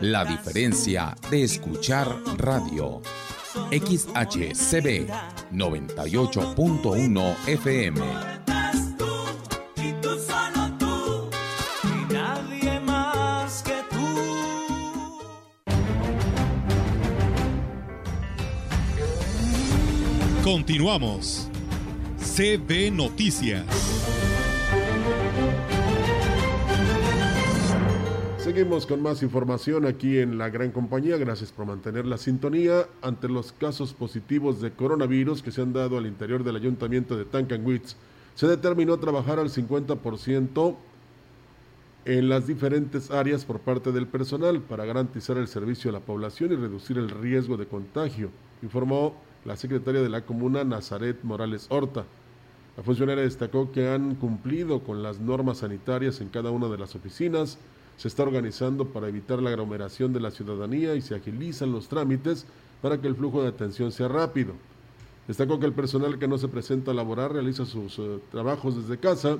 la 0.00 0.24
diferencia 0.24 1.14
de 1.30 1.42
escuchar 1.42 2.08
radio. 2.38 3.02
XHCB 3.70 5.08
98.1 5.52 7.34
FM. 7.46 8.00
Y 9.76 9.92
tú 10.00 10.08
solo 10.18 10.72
tú. 10.78 11.30
Y 11.84 12.12
nadie 12.12 12.80
más 12.80 13.62
que 13.62 13.82
tú. 13.90 14.06
Continuamos. 20.42 21.48
CB 22.18 22.90
Noticias. 22.92 24.03
Seguimos 28.44 28.84
con 28.84 29.00
más 29.00 29.22
información 29.22 29.86
aquí 29.86 30.18
en 30.18 30.36
la 30.36 30.50
gran 30.50 30.70
compañía. 30.70 31.16
Gracias 31.16 31.50
por 31.50 31.64
mantener 31.64 32.04
la 32.04 32.18
sintonía 32.18 32.86
ante 33.00 33.26
los 33.26 33.52
casos 33.52 33.94
positivos 33.94 34.60
de 34.60 34.70
coronavirus 34.70 35.42
que 35.42 35.50
se 35.50 35.62
han 35.62 35.72
dado 35.72 35.96
al 35.96 36.04
interior 36.04 36.44
del 36.44 36.56
ayuntamiento 36.56 37.16
de 37.16 37.24
Tancanwitz. 37.24 37.96
Se 38.34 38.46
determinó 38.46 38.98
trabajar 38.98 39.38
al 39.38 39.48
50% 39.48 40.76
en 42.04 42.28
las 42.28 42.46
diferentes 42.46 43.10
áreas 43.10 43.46
por 43.46 43.60
parte 43.60 43.92
del 43.92 44.06
personal 44.06 44.60
para 44.60 44.84
garantizar 44.84 45.38
el 45.38 45.48
servicio 45.48 45.88
a 45.88 45.94
la 45.94 46.00
población 46.00 46.52
y 46.52 46.56
reducir 46.56 46.98
el 46.98 47.08
riesgo 47.08 47.56
de 47.56 47.66
contagio, 47.66 48.28
informó 48.60 49.14
la 49.46 49.56
secretaria 49.56 50.02
de 50.02 50.10
la 50.10 50.26
comuna 50.26 50.64
Nazaret 50.64 51.16
Morales 51.22 51.64
Horta. 51.70 52.04
La 52.76 52.82
funcionaria 52.82 53.24
destacó 53.24 53.72
que 53.72 53.88
han 53.88 54.16
cumplido 54.16 54.80
con 54.80 55.02
las 55.02 55.18
normas 55.18 55.58
sanitarias 55.58 56.20
en 56.20 56.28
cada 56.28 56.50
una 56.50 56.68
de 56.68 56.76
las 56.76 56.94
oficinas, 56.94 57.56
se 57.96 58.08
está 58.08 58.22
organizando 58.22 58.86
para 58.86 59.08
evitar 59.08 59.40
la 59.40 59.50
aglomeración 59.50 60.12
de 60.12 60.20
la 60.20 60.30
ciudadanía 60.30 60.94
y 60.94 61.00
se 61.00 61.14
agilizan 61.14 61.72
los 61.72 61.88
trámites 61.88 62.46
para 62.82 63.00
que 63.00 63.06
el 63.06 63.16
flujo 63.16 63.42
de 63.42 63.48
atención 63.48 63.92
sea 63.92 64.08
rápido. 64.08 64.54
Destacó 65.26 65.58
que 65.58 65.66
el 65.66 65.72
personal 65.72 66.18
que 66.18 66.28
no 66.28 66.36
se 66.36 66.48
presenta 66.48 66.90
a 66.90 66.94
laborar 66.94 67.32
realiza 67.32 67.64
sus 67.64 67.98
eh, 67.98 68.18
trabajos 68.30 68.76
desde 68.76 68.98
casa 68.98 69.38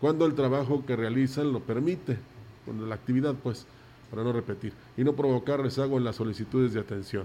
cuando 0.00 0.26
el 0.26 0.34
trabajo 0.34 0.84
que 0.84 0.94
realizan 0.94 1.52
lo 1.52 1.60
permite, 1.60 2.18
cuando 2.64 2.86
la 2.86 2.96
actividad 2.96 3.34
pues, 3.42 3.66
para 4.10 4.22
no 4.22 4.32
repetir, 4.32 4.72
y 4.96 5.04
no 5.04 5.14
provocar 5.14 5.60
rezago 5.60 5.96
en 5.96 6.04
las 6.04 6.16
solicitudes 6.16 6.74
de 6.74 6.80
atención. 6.80 7.24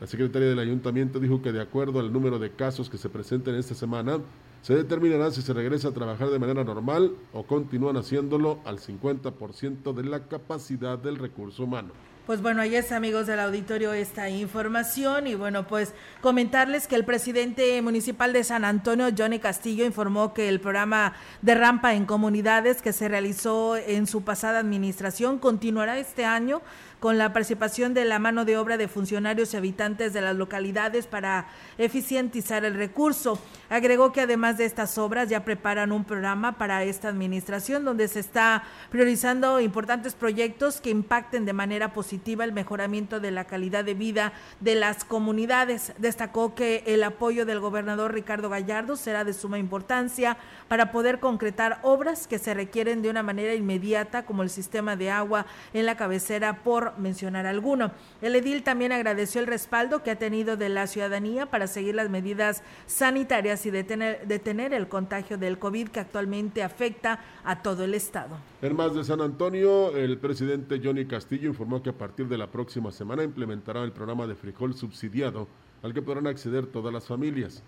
La 0.00 0.06
secretaria 0.06 0.48
del 0.48 0.58
ayuntamiento 0.58 1.20
dijo 1.20 1.42
que 1.42 1.52
de 1.52 1.60
acuerdo 1.60 2.00
al 2.00 2.12
número 2.12 2.38
de 2.38 2.50
casos 2.50 2.88
que 2.88 2.98
se 2.98 3.08
presenten 3.08 3.54
esta 3.54 3.74
semana, 3.74 4.18
se 4.66 4.74
determinará 4.74 5.30
si 5.30 5.42
se 5.42 5.52
regresa 5.52 5.90
a 5.90 5.92
trabajar 5.92 6.28
de 6.28 6.40
manera 6.40 6.64
normal 6.64 7.12
o 7.32 7.44
continúan 7.44 7.96
haciéndolo 7.98 8.58
al 8.64 8.80
50% 8.80 9.94
de 9.94 10.02
la 10.02 10.26
capacidad 10.26 10.98
del 10.98 11.18
recurso 11.18 11.62
humano. 11.62 11.92
Pues 12.26 12.42
bueno, 12.42 12.62
ahí 12.62 12.74
es 12.74 12.90
amigos 12.90 13.28
del 13.28 13.38
auditorio 13.38 13.92
esta 13.92 14.28
información 14.28 15.28
y 15.28 15.36
bueno, 15.36 15.68
pues 15.68 15.94
comentarles 16.20 16.88
que 16.88 16.96
el 16.96 17.04
presidente 17.04 17.80
municipal 17.80 18.32
de 18.32 18.42
San 18.42 18.64
Antonio, 18.64 19.06
Johnny 19.16 19.38
Castillo, 19.38 19.86
informó 19.86 20.34
que 20.34 20.48
el 20.48 20.58
programa 20.58 21.14
de 21.42 21.54
rampa 21.54 21.94
en 21.94 22.04
comunidades 22.04 22.82
que 22.82 22.92
se 22.92 23.06
realizó 23.06 23.76
en 23.76 24.08
su 24.08 24.24
pasada 24.24 24.58
administración 24.58 25.38
continuará 25.38 26.00
este 26.00 26.24
año 26.24 26.60
con 27.00 27.18
la 27.18 27.32
participación 27.32 27.94
de 27.94 28.04
la 28.04 28.18
mano 28.18 28.44
de 28.44 28.56
obra 28.56 28.76
de 28.76 28.88
funcionarios 28.88 29.52
y 29.52 29.56
habitantes 29.56 30.12
de 30.12 30.20
las 30.20 30.36
localidades 30.36 31.06
para 31.06 31.48
eficientizar 31.78 32.64
el 32.64 32.74
recurso. 32.74 33.38
Agregó 33.68 34.12
que 34.12 34.22
además 34.22 34.58
de 34.58 34.64
estas 34.64 34.96
obras 34.96 35.28
ya 35.28 35.44
preparan 35.44 35.92
un 35.92 36.04
programa 36.04 36.52
para 36.58 36.84
esta 36.84 37.08
administración 37.08 37.84
donde 37.84 38.08
se 38.08 38.20
está 38.20 38.62
priorizando 38.90 39.60
importantes 39.60 40.14
proyectos 40.14 40.80
que 40.80 40.90
impacten 40.90 41.44
de 41.44 41.52
manera 41.52 41.92
positiva 41.92 42.44
el 42.44 42.52
mejoramiento 42.52 43.20
de 43.20 43.30
la 43.30 43.44
calidad 43.44 43.84
de 43.84 43.94
vida 43.94 44.32
de 44.60 44.74
las 44.74 45.04
comunidades. 45.04 45.92
Destacó 45.98 46.54
que 46.54 46.82
el 46.86 47.02
apoyo 47.02 47.44
del 47.44 47.60
gobernador 47.60 48.14
Ricardo 48.14 48.48
Gallardo 48.48 48.96
será 48.96 49.24
de 49.24 49.32
suma 49.32 49.58
importancia 49.58 50.36
para 50.68 50.92
poder 50.92 51.20
concretar 51.20 51.80
obras 51.82 52.26
que 52.26 52.38
se 52.38 52.54
requieren 52.54 53.02
de 53.02 53.10
una 53.10 53.22
manera 53.22 53.54
inmediata, 53.54 54.24
como 54.24 54.42
el 54.42 54.50
sistema 54.50 54.96
de 54.96 55.10
agua 55.10 55.46
en 55.72 55.86
la 55.86 55.96
cabecera, 55.96 56.62
por 56.62 56.85
mencionar 56.98 57.46
alguno. 57.46 57.92
El 58.22 58.36
edil 58.36 58.62
también 58.62 58.92
agradeció 58.92 59.40
el 59.40 59.46
respaldo 59.46 60.02
que 60.02 60.10
ha 60.10 60.18
tenido 60.18 60.56
de 60.56 60.68
la 60.68 60.86
ciudadanía 60.86 61.46
para 61.46 61.66
seguir 61.66 61.94
las 61.94 62.10
medidas 62.10 62.62
sanitarias 62.86 63.64
y 63.66 63.70
detener, 63.70 64.26
detener 64.26 64.72
el 64.72 64.88
contagio 64.88 65.38
del 65.38 65.58
COVID 65.58 65.88
que 65.88 66.00
actualmente 66.00 66.62
afecta 66.62 67.20
a 67.44 67.62
todo 67.62 67.84
el 67.84 67.94
estado. 67.94 68.36
En 68.62 68.76
más 68.76 68.94
de 68.94 69.04
San 69.04 69.20
Antonio, 69.20 69.96
el 69.96 70.18
presidente 70.18 70.80
Johnny 70.82 71.06
Castillo 71.06 71.48
informó 71.48 71.82
que 71.82 71.90
a 71.90 71.98
partir 71.98 72.28
de 72.28 72.38
la 72.38 72.50
próxima 72.50 72.90
semana 72.90 73.22
implementará 73.22 73.82
el 73.82 73.92
programa 73.92 74.26
de 74.26 74.34
frijol 74.34 74.74
subsidiado 74.74 75.48
al 75.82 75.94
que 75.94 76.02
podrán 76.02 76.26
acceder 76.26 76.66
todas 76.66 76.92
las 76.92 77.06
familias. 77.06 77.62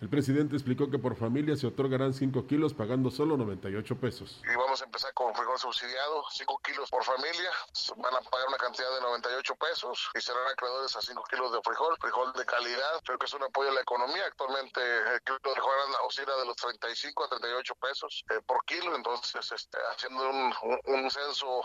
El 0.00 0.08
presidente 0.08 0.56
explicó 0.56 0.90
que 0.90 0.98
por 0.98 1.14
familia 1.14 1.56
se 1.56 1.66
otorgarán 1.66 2.14
5 2.14 2.46
kilos 2.46 2.72
pagando 2.72 3.10
solo 3.10 3.36
98 3.36 4.00
pesos. 4.00 4.40
Y 4.50 4.56
vamos 4.56 4.80
a 4.80 4.86
empezar 4.86 5.12
con 5.12 5.34
frijol 5.34 5.58
subsidiado, 5.58 6.24
5 6.30 6.60
kilos 6.64 6.88
por 6.88 7.04
familia, 7.04 7.50
van 7.98 8.14
a 8.14 8.20
pagar 8.30 8.48
una 8.48 8.56
cantidad 8.56 8.88
de 8.94 9.02
98 9.02 9.54
pesos 9.56 10.08
y 10.16 10.20
serán 10.22 10.48
acreedores 10.50 10.96
a 10.96 11.02
5 11.02 11.22
kilos 11.28 11.52
de 11.52 11.60
frijol, 11.62 11.94
frijol 12.00 12.32
de 12.32 12.46
calidad, 12.46 12.96
creo 13.04 13.18
que 13.18 13.26
es 13.26 13.34
un 13.34 13.42
apoyo 13.42 13.68
a 13.68 13.74
la 13.74 13.82
economía. 13.82 14.24
Actualmente 14.24 14.80
el 14.80 15.20
kilo 15.20 15.36
de 15.44 15.52
frijol 15.52 15.72
oscila 16.08 16.32
de 16.34 16.46
los 16.46 16.56
35 16.56 17.24
a 17.24 17.28
38 17.28 17.74
pesos 17.74 18.24
eh, 18.30 18.40
por 18.46 18.64
kilo, 18.64 18.96
entonces 18.96 19.52
este, 19.52 19.76
haciendo 19.92 20.30
un, 20.30 20.48
un, 20.64 20.94
un 20.96 21.10
censo 21.10 21.60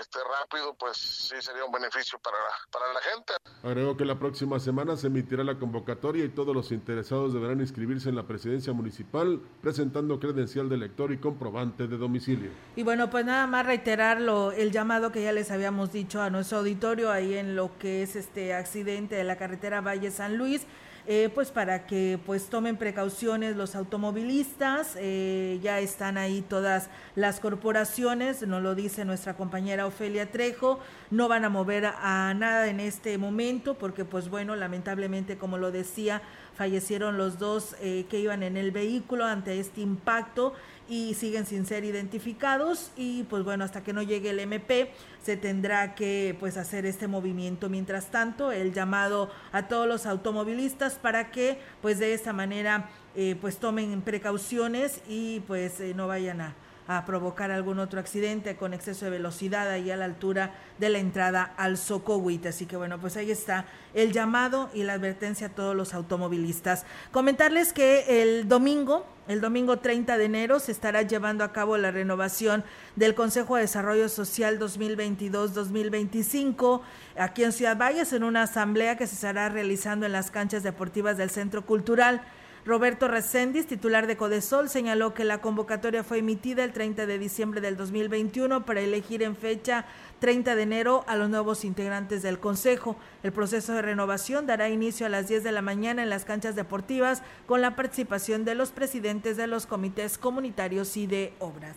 este, 0.00 0.18
rápido, 0.26 0.74
pues 0.74 0.96
sí 0.96 1.40
sería 1.40 1.64
un 1.64 1.70
beneficio 1.70 2.18
para, 2.18 2.42
para 2.72 2.92
la 2.92 3.00
gente. 3.00 3.34
Agregó 3.62 3.96
que 3.96 4.04
la 4.04 4.18
próxima 4.18 4.58
semana 4.58 4.96
se 4.96 5.06
emitirá 5.06 5.44
la 5.44 5.56
convocatoria 5.56 6.24
y 6.24 6.30
todos 6.30 6.52
los 6.52 6.72
interesados 6.72 7.32
deberán 7.32 7.60
inscribirse 7.60 7.75
en 7.76 8.14
la 8.14 8.22
presidencia 8.22 8.72
municipal 8.72 9.40
presentando 9.60 10.18
credencial 10.18 10.68
de 10.68 10.76
elector 10.76 11.12
y 11.12 11.18
comprobante 11.18 11.86
de 11.86 11.98
domicilio. 11.98 12.50
Y 12.74 12.82
bueno, 12.82 13.10
pues 13.10 13.26
nada 13.26 13.46
más 13.46 13.66
reiterarlo, 13.66 14.52
el 14.52 14.72
llamado 14.72 15.12
que 15.12 15.22
ya 15.22 15.32
les 15.32 15.50
habíamos 15.50 15.92
dicho 15.92 16.22
a 16.22 16.30
nuestro 16.30 16.58
auditorio 16.58 17.10
ahí 17.10 17.34
en 17.34 17.54
lo 17.54 17.76
que 17.78 18.02
es 18.02 18.16
este 18.16 18.54
accidente 18.54 19.14
de 19.14 19.24
la 19.24 19.36
carretera 19.36 19.82
Valle 19.82 20.10
San 20.10 20.38
Luis. 20.38 20.66
Eh, 21.08 21.30
pues 21.32 21.52
para 21.52 21.86
que 21.86 22.18
pues 22.26 22.46
tomen 22.46 22.76
precauciones 22.76 23.54
los 23.54 23.76
automovilistas, 23.76 24.96
eh, 24.98 25.60
ya 25.62 25.78
están 25.78 26.18
ahí 26.18 26.42
todas 26.42 26.90
las 27.14 27.38
corporaciones, 27.38 28.44
nos 28.44 28.60
lo 28.60 28.74
dice 28.74 29.04
nuestra 29.04 29.36
compañera 29.36 29.86
Ofelia 29.86 30.32
Trejo, 30.32 30.80
no 31.12 31.28
van 31.28 31.44
a 31.44 31.48
mover 31.48 31.86
a 31.86 32.34
nada 32.34 32.66
en 32.66 32.80
este 32.80 33.18
momento 33.18 33.74
porque 33.74 34.04
pues 34.04 34.28
bueno, 34.28 34.56
lamentablemente 34.56 35.38
como 35.38 35.58
lo 35.58 35.70
decía, 35.70 36.22
fallecieron 36.56 37.18
los 37.18 37.38
dos 37.38 37.76
eh, 37.80 38.06
que 38.10 38.18
iban 38.18 38.42
en 38.42 38.56
el 38.56 38.72
vehículo 38.72 39.26
ante 39.26 39.60
este 39.60 39.82
impacto 39.82 40.54
y 40.88 41.14
siguen 41.14 41.46
sin 41.46 41.66
ser 41.66 41.84
identificados 41.84 42.90
y 42.96 43.24
pues 43.24 43.44
bueno 43.44 43.64
hasta 43.64 43.82
que 43.82 43.92
no 43.92 44.02
llegue 44.02 44.30
el 44.30 44.40
MP 44.40 44.90
se 45.22 45.36
tendrá 45.36 45.94
que 45.94 46.36
pues 46.38 46.56
hacer 46.56 46.86
este 46.86 47.08
movimiento. 47.08 47.68
Mientras 47.68 48.10
tanto 48.12 48.52
el 48.52 48.72
llamado 48.72 49.30
a 49.50 49.66
todos 49.66 49.88
los 49.88 50.06
automovilistas 50.06 50.94
para 50.94 51.30
que 51.30 51.58
pues 51.82 51.98
de 51.98 52.14
esta 52.14 52.32
manera 52.32 52.90
eh, 53.16 53.36
pues 53.40 53.58
tomen 53.58 54.02
precauciones 54.02 55.00
y 55.08 55.40
pues 55.40 55.80
eh, 55.80 55.94
no 55.94 56.06
vayan 56.06 56.40
a 56.40 56.54
a 56.88 57.04
provocar 57.04 57.50
algún 57.50 57.78
otro 57.78 58.00
accidente 58.00 58.56
con 58.56 58.72
exceso 58.74 59.04
de 59.04 59.10
velocidad 59.10 59.68
ahí 59.70 59.90
a 59.90 59.96
la 59.96 60.04
altura 60.04 60.54
de 60.78 60.88
la 60.88 60.98
entrada 60.98 61.54
al 61.56 61.78
Socohuite. 61.78 62.48
Así 62.48 62.66
que 62.66 62.76
bueno, 62.76 63.00
pues 63.00 63.16
ahí 63.16 63.30
está 63.30 63.66
el 63.94 64.12
llamado 64.12 64.70
y 64.74 64.82
la 64.84 64.94
advertencia 64.94 65.48
a 65.48 65.50
todos 65.50 65.74
los 65.74 65.94
automovilistas. 65.94 66.84
Comentarles 67.10 67.72
que 67.72 68.22
el 68.22 68.48
domingo, 68.48 69.06
el 69.26 69.40
domingo 69.40 69.78
30 69.78 70.18
de 70.18 70.24
enero, 70.24 70.60
se 70.60 70.72
estará 70.72 71.02
llevando 71.02 71.44
a 71.44 71.52
cabo 71.52 71.76
la 71.76 71.90
renovación 71.90 72.64
del 72.94 73.14
Consejo 73.14 73.56
de 73.56 73.62
Desarrollo 73.62 74.08
Social 74.08 74.60
2022-2025 74.60 76.82
aquí 77.18 77.42
en 77.42 77.52
Ciudad 77.52 77.76
Valles 77.76 78.12
en 78.12 78.22
una 78.22 78.42
asamblea 78.42 78.96
que 78.96 79.06
se 79.06 79.14
estará 79.14 79.48
realizando 79.48 80.06
en 80.06 80.12
las 80.12 80.30
canchas 80.30 80.62
deportivas 80.62 81.16
del 81.16 81.30
Centro 81.30 81.66
Cultural. 81.66 82.22
Roberto 82.66 83.06
Recendis, 83.06 83.68
titular 83.68 84.08
de 84.08 84.16
Codesol, 84.16 84.68
señaló 84.68 85.14
que 85.14 85.22
la 85.22 85.40
convocatoria 85.40 86.02
fue 86.02 86.18
emitida 86.18 86.64
el 86.64 86.72
30 86.72 87.06
de 87.06 87.16
diciembre 87.16 87.60
del 87.60 87.76
2021 87.76 88.66
para 88.66 88.80
elegir 88.80 89.22
en 89.22 89.36
fecha 89.36 89.84
30 90.18 90.56
de 90.56 90.62
enero 90.62 91.04
a 91.06 91.14
los 91.14 91.30
nuevos 91.30 91.64
integrantes 91.64 92.24
del 92.24 92.40
Consejo. 92.40 92.96
El 93.22 93.30
proceso 93.30 93.72
de 93.72 93.82
renovación 93.82 94.48
dará 94.48 94.68
inicio 94.68 95.06
a 95.06 95.10
las 95.10 95.28
10 95.28 95.44
de 95.44 95.52
la 95.52 95.62
mañana 95.62 96.02
en 96.02 96.10
las 96.10 96.24
canchas 96.24 96.56
deportivas 96.56 97.22
con 97.46 97.60
la 97.60 97.76
participación 97.76 98.44
de 98.44 98.56
los 98.56 98.72
presidentes 98.72 99.36
de 99.36 99.46
los 99.46 99.66
comités 99.66 100.18
comunitarios 100.18 100.96
y 100.96 101.06
de 101.06 101.34
obras. 101.38 101.76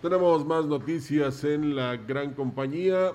Tenemos 0.00 0.46
más 0.46 0.64
noticias 0.64 1.44
en 1.44 1.76
la 1.76 1.98
gran 1.98 2.32
compañía. 2.32 3.12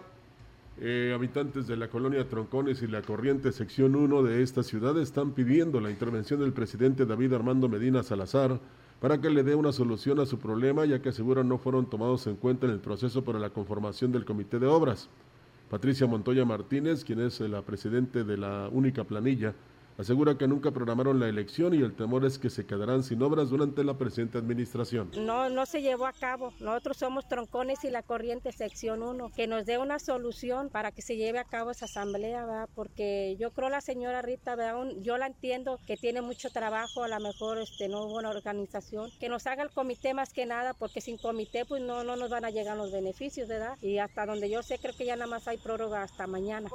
Eh, 0.79 1.11
habitantes 1.15 1.65
de 1.65 1.75
la 1.75 1.87
colonia 1.87 2.29
Troncones 2.29 2.83
y 2.83 2.87
la 2.87 3.01
Corriente 3.01 3.51
Sección 3.51 3.95
1 3.95 4.21
de 4.21 4.43
esta 4.43 4.61
ciudad 4.61 4.95
están 4.99 5.31
pidiendo 5.31 5.81
la 5.81 5.89
intervención 5.89 6.39
del 6.39 6.53
presidente 6.53 7.07
David 7.07 7.33
Armando 7.33 7.67
Medina 7.67 8.03
Salazar 8.03 8.59
para 9.01 9.19
que 9.19 9.31
le 9.31 9.41
dé 9.41 9.55
una 9.55 9.71
solución 9.71 10.19
a 10.19 10.27
su 10.27 10.37
problema, 10.37 10.85
ya 10.85 11.01
que 11.01 11.09
aseguran 11.09 11.49
no 11.49 11.57
fueron 11.57 11.89
tomados 11.89 12.27
en 12.27 12.35
cuenta 12.35 12.67
en 12.67 12.73
el 12.73 12.79
proceso 12.79 13.23
para 13.23 13.39
la 13.39 13.49
conformación 13.49 14.11
del 14.11 14.23
comité 14.23 14.59
de 14.59 14.67
obras. 14.67 15.09
Patricia 15.67 16.05
Montoya 16.05 16.45
Martínez, 16.45 17.03
quien 17.03 17.21
es 17.21 17.39
la 17.39 17.63
presidente 17.63 18.23
de 18.23 18.37
la 18.37 18.69
única 18.71 19.03
planilla, 19.03 19.55
Asegura 19.97 20.37
que 20.37 20.47
nunca 20.47 20.69
programaron 20.69 21.19
la 21.19 21.27
elección 21.27 21.73
y 21.73 21.77
el 21.77 21.95
temor 21.95 22.23
es 22.23 22.37
que 22.37 22.51
se 22.51 22.67
quedarán 22.67 23.01
sin 23.01 23.19
obras 23.23 23.49
durante 23.49 23.83
la 23.83 23.97
presente 23.97 24.37
administración. 24.37 25.09
No, 25.17 25.49
no 25.49 25.65
se 25.65 25.81
llevó 25.81 26.05
a 26.05 26.13
cabo. 26.13 26.53
Nosotros 26.59 26.97
somos 26.97 27.27
Troncones 27.27 27.83
y 27.83 27.89
la 27.89 28.03
Corriente 28.03 28.51
Sección 28.51 29.01
1. 29.01 29.31
Que 29.35 29.47
nos 29.47 29.65
dé 29.65 29.79
una 29.79 29.97
solución 29.97 30.69
para 30.69 30.91
que 30.91 31.01
se 31.01 31.17
lleve 31.17 31.39
a 31.39 31.45
cabo 31.45 31.71
esa 31.71 31.85
asamblea, 31.85 32.45
¿verdad? 32.45 32.69
Porque 32.75 33.37
yo 33.39 33.49
creo 33.51 33.69
la 33.69 33.81
señora 33.81 34.21
Rita, 34.21 34.55
¿verdad? 34.55 34.85
yo 35.01 35.17
la 35.17 35.25
entiendo 35.25 35.79
que 35.87 35.97
tiene 35.97 36.21
mucho 36.21 36.51
trabajo, 36.51 37.03
a 37.03 37.07
lo 37.07 37.19
mejor 37.19 37.57
este, 37.57 37.89
no 37.89 38.05
hubo 38.05 38.19
una 38.19 38.29
organización. 38.29 39.09
Que 39.19 39.29
nos 39.29 39.47
haga 39.47 39.63
el 39.63 39.71
comité 39.71 40.13
más 40.13 40.31
que 40.31 40.45
nada, 40.45 40.75
porque 40.75 41.01
sin 41.01 41.17
comité 41.17 41.65
pues 41.65 41.81
no, 41.81 42.03
no 42.03 42.15
nos 42.15 42.29
van 42.29 42.45
a 42.45 42.51
llegar 42.51 42.77
los 42.77 42.91
beneficios, 42.91 43.47
¿verdad? 43.47 43.75
Y 43.81 43.97
hasta 43.97 44.27
donde 44.27 44.47
yo 44.47 44.61
sé, 44.61 44.77
creo 44.77 44.93
que 44.95 45.05
ya 45.05 45.15
nada 45.15 45.27
más 45.27 45.47
hay 45.47 45.57
prórroga 45.57 46.03
hasta 46.03 46.27
mañana. 46.27 46.69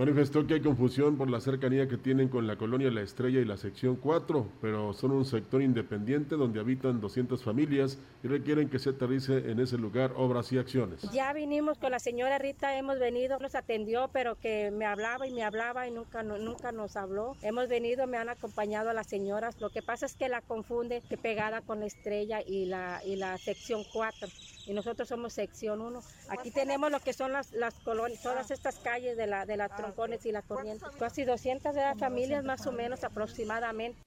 Manifestó 0.00 0.46
que 0.46 0.54
hay 0.54 0.60
confusión 0.62 1.18
por 1.18 1.28
la 1.28 1.42
cercanía 1.42 1.86
que 1.86 1.98
tienen 1.98 2.30
con 2.30 2.46
la 2.46 2.56
colonia 2.56 2.90
La 2.90 3.02
Estrella 3.02 3.38
y 3.38 3.44
la 3.44 3.58
sección 3.58 3.96
4, 3.96 4.46
pero 4.62 4.94
son 4.94 5.10
un 5.10 5.26
sector 5.26 5.60
independiente 5.60 6.36
donde 6.36 6.58
habitan 6.58 7.02
200 7.02 7.44
familias 7.44 7.98
y 8.24 8.28
requieren 8.28 8.70
que 8.70 8.78
se 8.78 8.88
aterrice 8.88 9.50
en 9.50 9.60
ese 9.60 9.76
lugar 9.76 10.14
obras 10.16 10.50
y 10.52 10.58
acciones. 10.58 11.02
Ya 11.12 11.30
vinimos 11.34 11.76
con 11.76 11.90
la 11.90 11.98
señora 11.98 12.38
Rita, 12.38 12.78
hemos 12.78 12.98
venido, 12.98 13.38
nos 13.40 13.54
atendió, 13.54 14.08
pero 14.10 14.36
que 14.36 14.70
me 14.70 14.86
hablaba 14.86 15.26
y 15.26 15.32
me 15.32 15.42
hablaba 15.42 15.86
y 15.86 15.90
nunca, 15.90 16.22
nunca 16.22 16.72
nos 16.72 16.96
habló. 16.96 17.36
Hemos 17.42 17.68
venido, 17.68 18.06
me 18.06 18.16
han 18.16 18.30
acompañado 18.30 18.88
a 18.88 18.94
las 18.94 19.06
señoras. 19.06 19.60
Lo 19.60 19.68
que 19.68 19.82
pasa 19.82 20.06
es 20.06 20.14
que 20.14 20.30
la 20.30 20.40
confunde 20.40 21.02
que 21.10 21.18
pegada 21.18 21.60
con 21.60 21.80
la 21.80 21.84
Estrella 21.84 22.40
y 22.40 22.64
la, 22.64 23.02
y 23.04 23.16
la 23.16 23.36
sección 23.36 23.82
4 23.92 24.28
y 24.70 24.72
nosotros 24.72 25.08
somos 25.08 25.32
sección 25.32 25.80
1. 25.80 26.00
Aquí 26.28 26.52
tenemos 26.52 26.92
lo 26.92 27.00
que 27.00 27.12
son 27.12 27.32
las, 27.32 27.50
las 27.50 27.74
colonias, 27.80 28.22
todas 28.22 28.52
estas 28.52 28.78
calles 28.78 29.16
de 29.16 29.26
la, 29.26 29.44
de 29.44 29.56
la 29.56 29.68
Troncones 29.68 30.24
y 30.26 30.32
la 30.32 30.42
Corriente. 30.42 30.86
Casi 30.96 31.24
200 31.24 31.74
familias 31.98 32.44
más 32.44 32.64
o 32.68 32.72
menos 32.72 33.02
aproximadamente. 33.02 34.00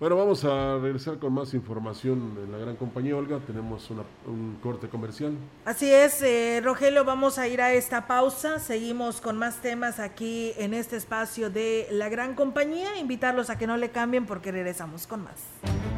Bueno, 0.00 0.16
vamos 0.16 0.44
a 0.44 0.78
regresar 0.78 1.18
con 1.18 1.32
más 1.32 1.54
información 1.54 2.36
en 2.44 2.50
la 2.50 2.58
gran 2.58 2.74
compañía, 2.74 3.16
Olga. 3.16 3.38
Tenemos 3.46 3.90
una, 3.90 4.02
un 4.26 4.58
corte 4.60 4.88
comercial. 4.88 5.36
Así 5.64 5.92
es, 5.92 6.20
eh, 6.22 6.60
Rogelio, 6.62 7.04
vamos 7.04 7.38
a 7.38 7.46
ir 7.46 7.60
a 7.60 7.72
esta 7.72 8.08
pausa. 8.08 8.58
Seguimos 8.58 9.20
con 9.20 9.38
más 9.38 9.60
temas 9.60 10.00
aquí 10.00 10.52
en 10.56 10.74
este 10.74 10.96
espacio 10.96 11.48
de 11.48 11.86
la 11.92 12.08
gran 12.08 12.34
compañía. 12.34 12.98
Invitarlos 12.98 13.50
a 13.50 13.58
que 13.58 13.68
no 13.68 13.76
le 13.76 13.90
cambien 13.90 14.26
porque 14.26 14.50
regresamos 14.50 15.06
con 15.06 15.22
más. 15.22 15.97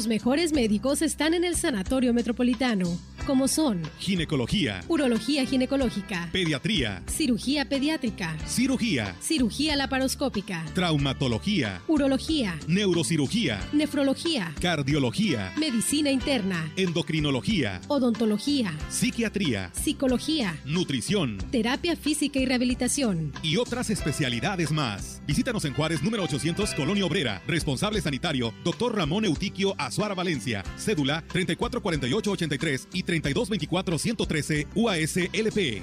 Los 0.00 0.06
mejores 0.06 0.54
médicos 0.54 1.02
están 1.02 1.34
en 1.34 1.44
el 1.44 1.56
Sanatorio 1.56 2.14
Metropolitano, 2.14 2.86
como 3.26 3.48
son 3.48 3.82
Ginecología, 3.98 4.80
Urología 4.88 5.44
Ginecológica, 5.44 6.28
Pediatría, 6.32 7.02
Cirugía 7.06 7.68
Pediátrica, 7.68 8.36
Cirugía, 8.46 9.14
Cirugía 9.20 9.76
Laparoscópica, 9.76 10.64
Traumatología, 10.74 11.82
Urología, 11.88 12.58
Neurocirugía, 12.66 13.60
Nefrología, 13.72 14.54
Cardiología, 14.60 15.52
Medicina 15.58 16.10
Interna, 16.10 16.70
Endocrinología, 16.76 17.80
Odontología, 17.88 18.76
Psiquiatría, 18.88 19.70
Psicología, 19.72 20.58
Nutrición 20.64 21.38
Terapia 21.50 21.96
Física 21.96 22.38
y 22.38 22.46
Rehabilitación. 22.46 23.32
y 23.42 23.56
otras 23.56 23.90
especialidades 23.90 24.70
más. 24.72 25.22
Visítanos 25.26 25.64
en 25.64 25.74
Juárez 25.74 26.02
número 26.02 26.24
800 26.24 26.74
Colonia 26.74 27.04
Obrera. 27.06 27.42
Responsable 27.46 28.00
sanitario, 28.00 28.52
Dr. 28.64 28.94
Ramón 28.96 29.24
Eutiquio 29.24 29.74
Azuara 29.78 30.14
Valencia. 30.14 30.62
Cédula 30.76 31.24
344883 31.28 32.88
y 32.92 33.02
3224-113 33.10 34.66
UASLP. 34.74 35.82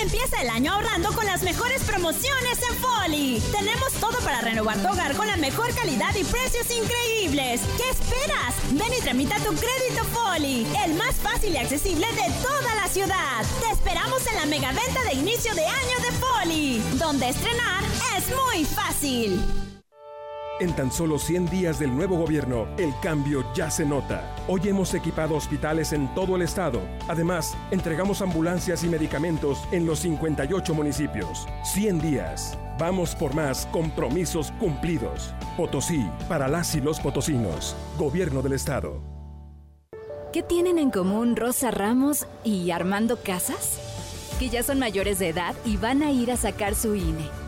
Empieza 0.00 0.40
el 0.40 0.48
año 0.48 0.72
ahorrando 0.72 1.12
con 1.12 1.26
las 1.26 1.42
mejores 1.42 1.82
promociones 1.82 2.58
en 2.70 2.76
Foli. 2.76 3.42
Tenemos 3.52 3.92
todo 4.00 4.16
para 4.20 4.40
renovar 4.40 4.78
tu 4.78 4.88
hogar 4.88 5.14
con 5.16 5.26
la 5.26 5.36
mejor 5.36 5.74
calidad 5.74 6.14
y 6.14 6.24
precios 6.24 6.66
increíbles. 6.70 7.60
¿Qué 7.76 7.90
esperas? 7.90 8.54
Ven 8.70 8.92
y 8.96 9.02
tramita 9.02 9.36
tu 9.40 9.54
crédito 9.54 10.04
Foli, 10.12 10.66
el 10.86 10.94
más 10.94 11.16
fácil 11.16 11.52
y 11.52 11.56
accesible 11.56 12.06
de 12.06 12.32
toda 12.42 12.74
la 12.76 12.88
ciudad. 12.88 13.44
Te 13.60 13.70
esperamos 13.72 14.26
en 14.28 14.36
la 14.36 14.46
mega 14.46 14.72
venta 14.72 15.02
de 15.04 15.14
inicio 15.14 15.54
de 15.54 15.66
año 15.66 15.98
de 16.00 16.12
Foli, 16.12 16.82
donde 16.98 17.28
estrenar 17.28 17.82
es 18.16 18.24
muy 18.28 18.64
fácil. 18.64 19.67
En 20.60 20.74
tan 20.74 20.90
solo 20.90 21.20
100 21.20 21.50
días 21.50 21.78
del 21.78 21.94
nuevo 21.94 22.16
gobierno, 22.16 22.66
el 22.78 22.92
cambio 23.00 23.44
ya 23.54 23.70
se 23.70 23.86
nota. 23.86 24.34
Hoy 24.48 24.62
hemos 24.64 24.92
equipado 24.92 25.36
hospitales 25.36 25.92
en 25.92 26.12
todo 26.16 26.34
el 26.34 26.42
estado. 26.42 26.80
Además, 27.06 27.56
entregamos 27.70 28.22
ambulancias 28.22 28.82
y 28.82 28.88
medicamentos 28.88 29.62
en 29.70 29.86
los 29.86 30.00
58 30.00 30.74
municipios. 30.74 31.46
100 31.62 32.00
días. 32.00 32.58
Vamos 32.76 33.14
por 33.14 33.34
más 33.34 33.66
compromisos 33.66 34.50
cumplidos. 34.58 35.32
Potosí, 35.56 36.04
para 36.28 36.48
las 36.48 36.74
y 36.74 36.80
los 36.80 36.98
potosinos. 36.98 37.76
Gobierno 37.96 38.42
del 38.42 38.54
estado. 38.54 39.00
¿Qué 40.32 40.42
tienen 40.42 40.78
en 40.78 40.90
común 40.90 41.36
Rosa 41.36 41.70
Ramos 41.70 42.26
y 42.42 42.72
Armando 42.72 43.22
Casas? 43.22 43.78
Que 44.40 44.48
ya 44.48 44.64
son 44.64 44.80
mayores 44.80 45.20
de 45.20 45.28
edad 45.28 45.54
y 45.64 45.76
van 45.76 46.02
a 46.02 46.10
ir 46.10 46.32
a 46.32 46.36
sacar 46.36 46.74
su 46.74 46.96
INE. 46.96 47.47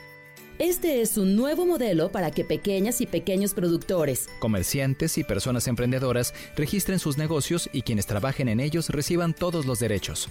Este 0.61 1.01
es 1.01 1.17
un 1.17 1.35
nuevo 1.35 1.65
modelo 1.65 2.11
para 2.11 2.29
que 2.29 2.45
pequeñas 2.45 3.01
y 3.01 3.07
pequeños 3.07 3.55
productores, 3.55 4.29
Comerciantes 4.37 5.17
y 5.17 5.23
personas 5.23 5.67
emprendedoras 5.67 6.35
registren 6.55 6.99
sus 6.99 7.17
negocios 7.17 7.67
y 7.73 7.81
quienes 7.81 8.05
trabajen 8.05 8.47
en 8.47 8.59
ellos 8.59 8.89
reciban 8.89 9.33
todos 9.33 9.65
los 9.65 9.79
derechos. 9.79 10.29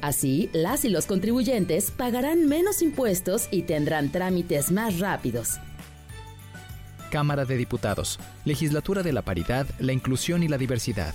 así 0.00 0.50
las 0.52 0.84
y 0.84 0.88
los 0.88 1.06
contribuyentes 1.06 1.92
pagarán 1.92 2.48
menos 2.48 2.82
impuestos 2.82 3.46
y 3.52 3.62
tendrán 3.62 4.10
trámites 4.10 4.72
más 4.72 4.98
rápidos. 4.98 5.60
Cámara 7.12 7.44
de 7.44 7.56
Diputados, 7.56 8.18
Legislatura 8.44 9.04
de 9.04 9.12
la 9.12 9.22
Paridad, 9.22 9.68
la 9.78 9.92
Inclusión 9.92 10.42
y 10.42 10.48
la 10.48 10.58
Diversidad. 10.58 11.14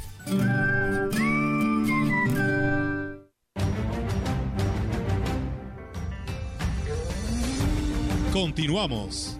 Continuamos. 8.39 9.35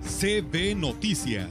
CB 0.00 0.74
Noticias. 0.74 1.50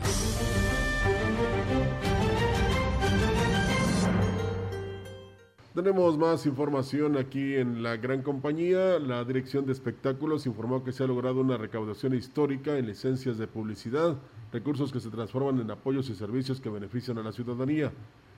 Tenemos 5.75 6.17
más 6.17 6.47
información 6.47 7.17
aquí 7.17 7.53
en 7.53 7.83
la 7.83 7.97
gran 7.97 8.23
compañía. 8.23 8.97
La 8.97 9.23
Dirección 9.23 9.67
de 9.67 9.73
Espectáculos 9.73 10.47
informó 10.47 10.83
que 10.83 10.91
se 10.91 11.03
ha 11.03 11.07
logrado 11.07 11.41
una 11.41 11.55
recaudación 11.55 12.15
histórica 12.15 12.75
en 12.75 12.87
licencias 12.87 13.37
de 13.37 13.45
publicidad, 13.45 14.17
recursos 14.51 14.91
que 14.91 14.99
se 14.99 15.11
transforman 15.11 15.61
en 15.61 15.69
apoyos 15.69 16.09
y 16.09 16.15
servicios 16.15 16.61
que 16.61 16.69
benefician 16.69 17.19
a 17.19 17.23
la 17.23 17.31
ciudadanía. 17.31 17.91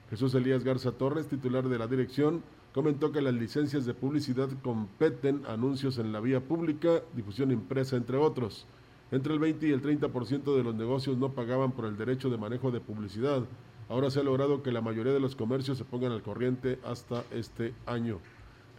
Jesús 0.10 0.36
Elías 0.36 0.66
Garza 0.66 0.91
Torres, 0.91 1.28
titular 1.28 1.70
de 1.70 1.80
la 1.80 1.88
dirección, 1.88 2.44
comentó 2.74 3.11
que 3.11 3.21
las 3.21 3.34
licencias 3.34 3.86
de 3.86 3.93
publicidad 3.93 4.49
competen 4.63 5.43
anuncios 5.47 5.99
en 5.99 6.11
la 6.11 6.19
vía 6.19 6.41
pública, 6.41 7.01
difusión 7.15 7.51
impresa, 7.51 7.95
entre 7.95 8.17
otros. 8.17 8.65
Entre 9.11 9.32
el 9.32 9.39
20 9.39 9.67
y 9.67 9.71
el 9.71 9.82
30% 9.82 10.55
de 10.55 10.63
los 10.63 10.74
negocios 10.74 11.17
no 11.17 11.34
pagaban 11.34 11.71
por 11.74 11.86
el 11.86 11.97
derecho 11.97 12.32
de 12.32 12.38
manejo 12.38 12.71
de 12.71 12.82
publicidad. 12.82 13.43
Ahora 13.89 14.09
se 14.09 14.21
ha 14.21 14.24
logrado 14.24 14.63
que 14.63 14.71
la 14.71 14.82
mayoría 14.82 15.13
de 15.13 15.19
los 15.19 15.36
comercios 15.36 15.78
se 15.78 15.86
pongan 15.86 16.11
al 16.11 16.24
corriente 16.24 16.80
hasta 16.84 17.24
este 17.32 17.76
año. 17.86 18.17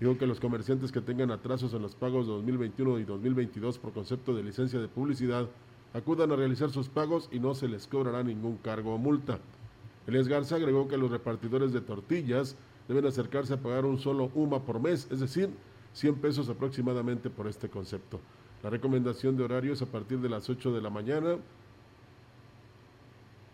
Digo 0.01 0.18
que 0.18 0.26
los 0.26 0.40
comerciantes 0.40 0.90
que 0.90 1.01
tengan 1.01 1.30
atrasos 1.30 1.72
en 1.72 1.82
los 1.82 1.95
pagos 1.95 2.26
de 2.26 2.32
2021 2.32 2.99
y 2.99 3.05
2022 3.05 3.78
por 3.78 3.92
concepto 3.92 4.34
de 4.34 4.42
licencia 4.42 4.80
de 4.80 4.88
publicidad 4.88 5.49
acudan 5.92 6.32
a 6.32 6.36
realizar 6.36 6.70
sus 6.70 6.88
pagos 6.88 7.28
y 7.30 7.38
no 7.38 7.55
se 7.55 7.68
les 7.68 7.86
cobrará 7.86 8.24
ningún 8.24 8.57
cargo 8.57 8.92
o 8.92 8.99
multa. 8.99 9.38
Elías 10.09 10.26
Garza 10.26 10.57
agregó 10.57 10.88
que 10.88 10.97
los 10.97 11.12
repartidores 11.12 11.72
de 11.72 11.80
tortillas 11.80 12.57
deben 12.89 13.07
acercarse 13.07 13.55
a 13.55 13.61
pagar 13.61 13.85
un 13.85 13.99
solo 13.99 14.30
UMA 14.35 14.61
por 14.61 14.80
mes, 14.80 15.09
es 15.11 15.20
decir, 15.20 15.51
100 15.95 16.16
pesos 16.16 16.49
aproximadamente 16.49 17.30
por 17.30 17.47
este 17.47 17.68
concepto. 17.68 18.20
La 18.62 18.70
recomendación 18.70 19.37
de 19.37 19.45
horario 19.45 19.72
es 19.72 19.82
a 19.82 19.87
partir 19.87 20.20
de 20.20 20.28
las 20.28 20.49
8 20.49 20.72
de 20.72 20.80
la 20.82 20.91
mañana 20.91 21.37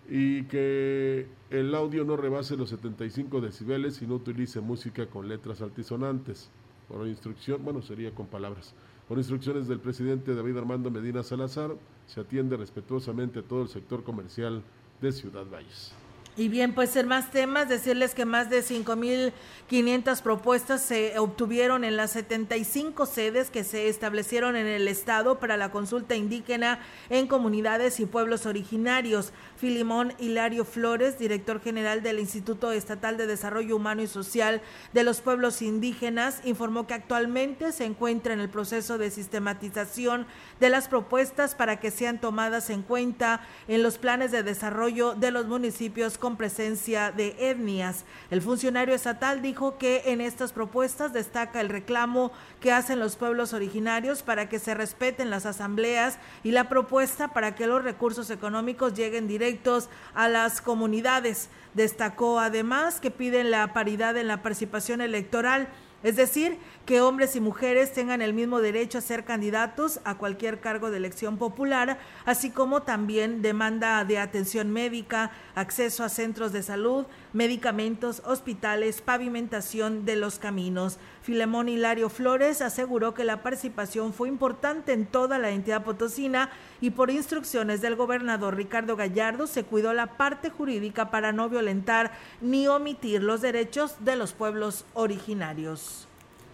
y 0.09 0.45
que 0.45 1.27
el 1.51 1.75
audio 1.75 2.05
no 2.05 2.17
rebase 2.17 2.57
los 2.57 2.71
75 2.71 3.41
decibeles 3.41 4.03
y 4.03 4.07
no 4.07 4.15
utilice 4.15 4.61
música 4.61 5.07
con 5.07 5.29
letras 5.29 5.61
altisonantes. 5.63 6.51
Por 6.89 7.07
instrucción, 7.07 7.65
bueno, 7.65 7.83
sería 7.83 8.13
con 8.13 8.27
palabras. 8.27 8.75
Por 9.09 9.19
instrucciones 9.19 9.69
del 9.69 9.79
presidente 9.79 10.35
David 10.35 10.57
Armando 10.57 10.91
Medina 10.91 11.23
Salazar, 11.23 11.77
se 12.07 12.21
atiende 12.21 12.57
respetuosamente 12.57 13.41
a 13.41 13.43
todo 13.43 13.63
el 13.63 13.69
sector 13.69 14.03
comercial 14.03 14.63
de 15.01 15.13
Ciudad 15.13 15.47
Valles. 15.49 15.93
Y 16.37 16.49
bien, 16.49 16.75
pues 16.75 16.95
en 16.95 17.09
más 17.09 17.33
temas, 17.33 17.69
decirles 17.69 18.15
que 18.15 18.25
más 18.25 18.49
de 18.49 18.63
5.500 18.63 20.23
propuestas 20.23 20.81
se 20.81 21.19
obtuvieron 21.19 21.83
en 21.83 21.97
las 21.97 22.13
75 22.13 23.05
sedes 23.05 23.51
que 23.51 23.65
se 23.65 23.89
establecieron 23.89 24.55
en 24.55 24.67
el 24.69 24.87
estado 24.87 25.41
para 25.41 25.57
la 25.57 25.73
consulta 25.73 26.15
indígena 26.15 26.79
en 27.11 27.27
comunidades 27.27 27.99
y 27.99 28.07
pueblos 28.07 28.47
originarios. 28.47 29.33
Filimón 29.57 30.15
Hilario 30.19 30.65
Flores, 30.65 31.19
director 31.19 31.61
general 31.61 32.03
del 32.03 32.21
Instituto 32.21 32.71
Estatal 32.71 33.17
de 33.17 33.27
Desarrollo 33.27 33.77
Humano 33.77 34.01
y 34.01 34.07
Social 34.07 34.63
de 34.93 35.03
los 35.03 35.21
Pueblos 35.21 35.61
Indígenas, 35.63 36.41
informó 36.45 36.87
que 36.87 36.95
actualmente 36.95 37.73
se 37.73 37.85
encuentra 37.85 38.33
en 38.33 38.41
el 38.41 38.49
proceso 38.49 38.99
de 38.99 39.11
sistematización 39.11 40.27
de 40.61 40.71
las 40.71 40.89
propuestas 40.89 41.57
para 41.57 41.81
que 41.81 41.91
sean 41.91 42.21
tomadas 42.21 42.71
en 42.71 42.83
cuenta 42.83 43.47
en 43.67 43.83
los 43.83 43.99
planes 43.99 44.31
de 44.31 44.45
desarrollo 44.45 45.15
de 45.15 45.33
los 45.33 45.47
municipios 45.47 46.19
con 46.21 46.37
presencia 46.37 47.11
de 47.11 47.35
etnias. 47.51 48.05
El 48.31 48.43
funcionario 48.43 48.95
estatal 48.95 49.43
dijo 49.43 49.79
que 49.79 50.03
en 50.07 50.21
estas 50.21 50.53
propuestas 50.53 51.13
destaca 51.13 51.61
el 51.61 51.69
reclamo 51.69 52.31
que 52.61 52.71
hacen 52.71 53.01
los 53.01 53.17
pueblos 53.17 53.53
originarios 53.53 54.23
para 54.23 54.49
que 54.49 54.61
se 54.61 54.75
respeten 54.75 55.31
las 55.31 55.47
asambleas 55.47 56.19
y 56.45 56.53
la 56.53 56.69
propuesta 56.69 57.29
para 57.29 57.57
que 57.57 57.67
los 57.67 57.83
recursos 57.83 58.31
económicos 58.31 58.95
lleguen 58.95 59.27
directos 59.27 59.89
a 60.15 60.29
las 60.29 60.61
comunidades. 60.61 61.49
Destacó 61.75 62.39
además 62.39 63.01
que 63.01 63.11
piden 63.11 63.51
la 63.51 63.73
paridad 63.73 64.17
en 64.17 64.29
la 64.29 64.43
participación 64.43 65.01
electoral 65.01 65.69
es 66.03 66.17
decir, 66.17 66.59
que 66.87 67.01
hombres 67.01 67.37
y 67.37 67.41
mujeres 67.41 67.93
tengan 67.93 68.23
el 68.23 68.33
mismo 68.33 68.61
derecho 68.61 68.99
a 68.99 69.03
ser 69.03 69.25
candidatos 69.25 70.01
a 70.05 70.17
cualquier 70.17 70.61
cargo 70.61 70.91
de 70.91 70.97
elección 70.97 71.37
popular, 71.37 71.99
así 72.25 72.51
como 72.51 72.83
también 72.83 73.43
demanda 73.43 74.05
de 74.05 74.19
atención 74.19 74.71
médica, 74.71 75.31
acceso 75.55 76.03
a 76.03 76.09
centros 76.09 76.53
de 76.53 76.63
salud, 76.63 77.07
medicamentos, 77.33 78.23
hospitales, 78.25 79.01
pavimentación 79.01 80.05
de 80.05 80.17
los 80.17 80.39
caminos. 80.39 80.99
Filemón 81.23 81.69
Hilario 81.69 82.09
Flores 82.09 82.63
aseguró 82.63 83.15
que 83.15 83.25
la 83.25 83.43
participación 83.43 84.13
fue 84.13 84.29
importante 84.29 84.93
en 84.93 85.07
toda 85.07 85.39
la 85.39 85.51
entidad 85.51 85.85
potosina 85.85 86.51
y 86.81 86.91
por 86.91 87.11
instrucciones 87.11 87.81
del 87.81 87.97
gobernador 87.97 88.57
Ricardo 88.57 88.97
Gallardo 88.97 89.47
se 89.47 89.65
cuidó 89.65 89.93
la 89.93 90.17
parte 90.17 90.51
jurídica 90.51 91.11
para 91.11 91.33
no 91.33 91.49
violentar 91.49 92.13
ni 92.41 92.67
omitir 92.69 93.23
los 93.23 93.41
derechos 93.41 93.97
de 94.05 94.17
los 94.17 94.33
pueblos 94.33 94.85
originarios. 94.95 96.07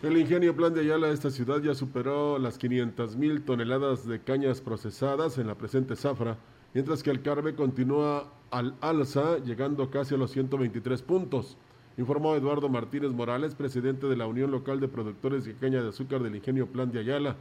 El 0.03 0.18
ingenio 0.18 0.55
Plan 0.55 0.74
de 0.74 0.83
Ayala 0.83 1.07
de 1.07 1.14
esta 1.14 1.31
ciudad 1.31 1.62
ya 1.62 1.74
superó 1.74 2.39
las 2.39 2.59
500 2.59 3.16
mil 3.16 3.43
toneladas 3.43 4.07
de 4.07 4.20
cañas 4.20 4.61
procesadas 4.61 5.39
en 5.39 5.47
la 5.47 5.55
presente 5.55 5.97
zafra, 5.97 6.37
mientras 6.74 7.03
que 7.03 7.11
el 7.11 7.22
Carbe 7.22 7.55
continúa 7.55 8.31
al 8.51 8.75
alza, 8.81 9.39
llegando 9.39 9.91
casi 9.91 10.15
a 10.15 10.19
los 10.19 10.31
123 10.31 11.03
puntos. 11.03 11.57
Informó 11.99 12.35
Eduardo 12.35 12.69
Martínez 12.69 13.11
Morales, 13.13 13.55
presidente 13.55 14.07
de 14.07 14.17
la 14.17 14.27
Unión 14.27 14.51
Local 14.51 14.81
de 14.81 14.89
Productores 14.89 15.45
de 15.45 15.55
Caña 15.55 15.83
de 15.83 15.89
Azúcar 15.89 16.23
del 16.23 16.37
Ingenio 16.37 16.67
Plan 16.67 16.91
de 16.91 17.01
Ayala, 17.01 17.37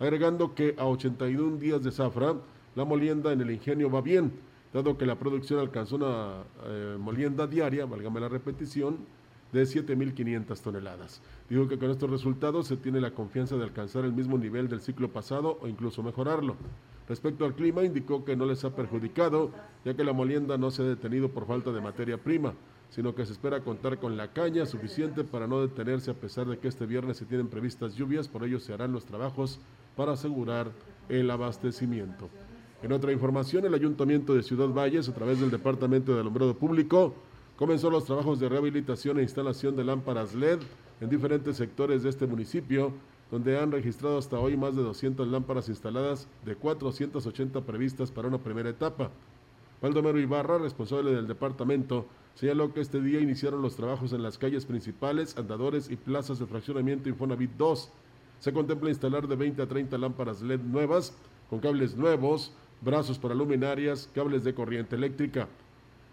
agregando 0.00 0.54
que 0.54 0.74
a 0.78 0.86
81 0.86 1.58
días 1.58 1.82
de 1.82 1.90
zafra, 1.90 2.34
la 2.74 2.84
molienda 2.84 3.32
en 3.32 3.40
el 3.40 3.50
ingenio 3.50 3.90
va 3.90 4.00
bien, 4.00 4.32
dado 4.72 4.96
que 4.96 5.06
la 5.06 5.18
producción 5.18 5.60
alcanzó 5.60 5.96
una 5.96 6.44
eh, 6.64 6.96
molienda 6.98 7.46
diaria, 7.46 7.86
válgame 7.86 8.20
la 8.20 8.28
repetición, 8.28 8.98
de 9.52 9.62
7.500 9.62 10.60
toneladas. 10.60 11.22
Dijo 11.48 11.68
que 11.68 11.78
con 11.78 11.90
estos 11.90 12.10
resultados 12.10 12.66
se 12.66 12.76
tiene 12.76 13.00
la 13.00 13.12
confianza 13.12 13.56
de 13.56 13.64
alcanzar 13.64 14.04
el 14.04 14.12
mismo 14.12 14.36
nivel 14.38 14.68
del 14.68 14.80
ciclo 14.80 15.10
pasado 15.10 15.58
o 15.60 15.68
incluso 15.68 16.02
mejorarlo. 16.02 16.56
Respecto 17.08 17.46
al 17.46 17.54
clima, 17.54 17.84
indicó 17.84 18.24
que 18.24 18.36
no 18.36 18.44
les 18.44 18.64
ha 18.64 18.76
perjudicado, 18.76 19.50
ya 19.84 19.94
que 19.94 20.04
la 20.04 20.12
molienda 20.12 20.58
no 20.58 20.70
se 20.70 20.82
ha 20.82 20.84
detenido 20.84 21.30
por 21.30 21.46
falta 21.46 21.72
de 21.72 21.80
materia 21.80 22.18
prima, 22.18 22.52
sino 22.90 23.14
que 23.14 23.24
se 23.24 23.32
espera 23.32 23.60
contar 23.60 23.98
con 23.98 24.16
la 24.16 24.32
caña 24.32 24.66
suficiente 24.66 25.24
para 25.24 25.46
no 25.46 25.60
detenerse 25.60 26.10
a 26.10 26.14
pesar 26.14 26.46
de 26.46 26.58
que 26.58 26.68
este 26.68 26.84
viernes 26.84 27.16
se 27.16 27.24
tienen 27.24 27.48
previstas 27.48 27.94
lluvias, 27.94 28.28
por 28.28 28.44
ello 28.44 28.60
se 28.60 28.74
harán 28.74 28.92
los 28.92 29.06
trabajos 29.06 29.58
para 29.96 30.12
asegurar 30.12 30.70
el 31.08 31.30
abastecimiento. 31.30 32.28
En 32.82 32.92
otra 32.92 33.10
información, 33.10 33.64
el 33.64 33.74
Ayuntamiento 33.74 34.34
de 34.34 34.42
Ciudad 34.42 34.68
Valles, 34.68 35.08
a 35.08 35.14
través 35.14 35.40
del 35.40 35.50
Departamento 35.50 36.14
de 36.14 36.20
Alumbrado 36.20 36.54
Público, 36.54 37.14
comenzó 37.56 37.90
los 37.90 38.04
trabajos 38.04 38.38
de 38.38 38.48
rehabilitación 38.48 39.18
e 39.18 39.22
instalación 39.22 39.74
de 39.76 39.84
lámparas 39.84 40.34
LED 40.34 40.60
en 41.00 41.08
diferentes 41.08 41.56
sectores 41.56 42.02
de 42.02 42.10
este 42.10 42.26
municipio, 42.26 42.92
donde 43.30 43.58
han 43.58 43.70
registrado 43.70 44.18
hasta 44.18 44.38
hoy 44.38 44.56
más 44.56 44.74
de 44.74 44.82
200 44.82 45.28
lámparas 45.28 45.68
instaladas 45.68 46.28
de 46.44 46.56
480 46.56 47.60
previstas 47.62 48.10
para 48.10 48.28
una 48.28 48.38
primera 48.38 48.70
etapa. 48.70 49.10
Baldomero 49.82 50.18
Ibarra, 50.18 50.58
responsable 50.58 51.12
del 51.12 51.26
departamento, 51.26 52.06
señaló 52.34 52.72
que 52.72 52.80
este 52.80 53.00
día 53.00 53.20
iniciaron 53.20 53.62
los 53.62 53.76
trabajos 53.76 54.12
en 54.12 54.22
las 54.22 54.38
calles 54.38 54.64
principales, 54.64 55.36
andadores 55.36 55.90
y 55.90 55.96
plazas 55.96 56.38
de 56.38 56.46
fraccionamiento 56.46 57.08
Infonavit 57.08 57.52
2. 57.52 57.90
Se 58.40 58.52
contempla 58.52 58.88
instalar 58.88 59.28
de 59.28 59.36
20 59.36 59.62
a 59.62 59.68
30 59.68 59.98
lámparas 59.98 60.42
LED 60.42 60.60
nuevas, 60.60 61.16
con 61.50 61.60
cables 61.60 61.96
nuevos, 61.96 62.52
brazos 62.80 63.18
para 63.18 63.34
luminarias, 63.34 64.08
cables 64.14 64.42
de 64.44 64.54
corriente 64.54 64.96
eléctrica. 64.96 65.48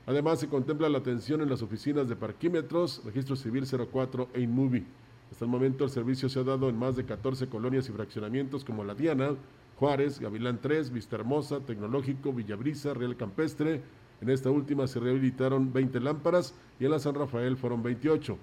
Además, 0.06 0.40
se 0.40 0.48
contempla 0.48 0.90
la 0.90 1.00
atención 1.00 1.42
en 1.42 1.50
las 1.50 1.62
oficinas 1.62 2.08
de 2.08 2.16
parquímetros, 2.16 3.02
registro 3.06 3.36
civil 3.36 3.66
04 3.66 4.30
e 4.34 4.42
InMovie. 4.42 4.86
Hasta 5.32 5.46
el 5.46 5.52
momento 5.52 5.84
el 5.84 5.90
servicio 5.90 6.30
se 6.30 6.40
ha 6.40 6.44
dado 6.44 6.70
en 6.70 6.78
más 6.78 6.96
de 6.96 7.06
14 7.06 7.48
colonias 7.48 7.90
y 7.90 7.92
fraccionamientos 7.92 8.64
como 8.64 8.84
La 8.84 8.96
Diana, 8.96 9.36
Juárez, 9.78 10.20
Gavilán 10.20 10.60
3, 10.62 10.92
Vista 10.92 11.18
Hermosa, 11.18 11.60
Tecnológico, 11.60 12.32
Villabrisa, 12.32 12.94
Real 12.94 13.18
Campestre. 13.18 13.82
En 14.22 14.30
esta 14.30 14.50
última 14.50 14.88
se 14.88 15.00
rehabilitaron 15.00 15.74
20 15.74 16.00
lámparas 16.00 16.56
y 16.80 16.86
en 16.86 16.92
la 16.92 17.00
San 17.00 17.16
Rafael 17.16 17.58
fueron 17.58 17.84
28. 17.84 18.38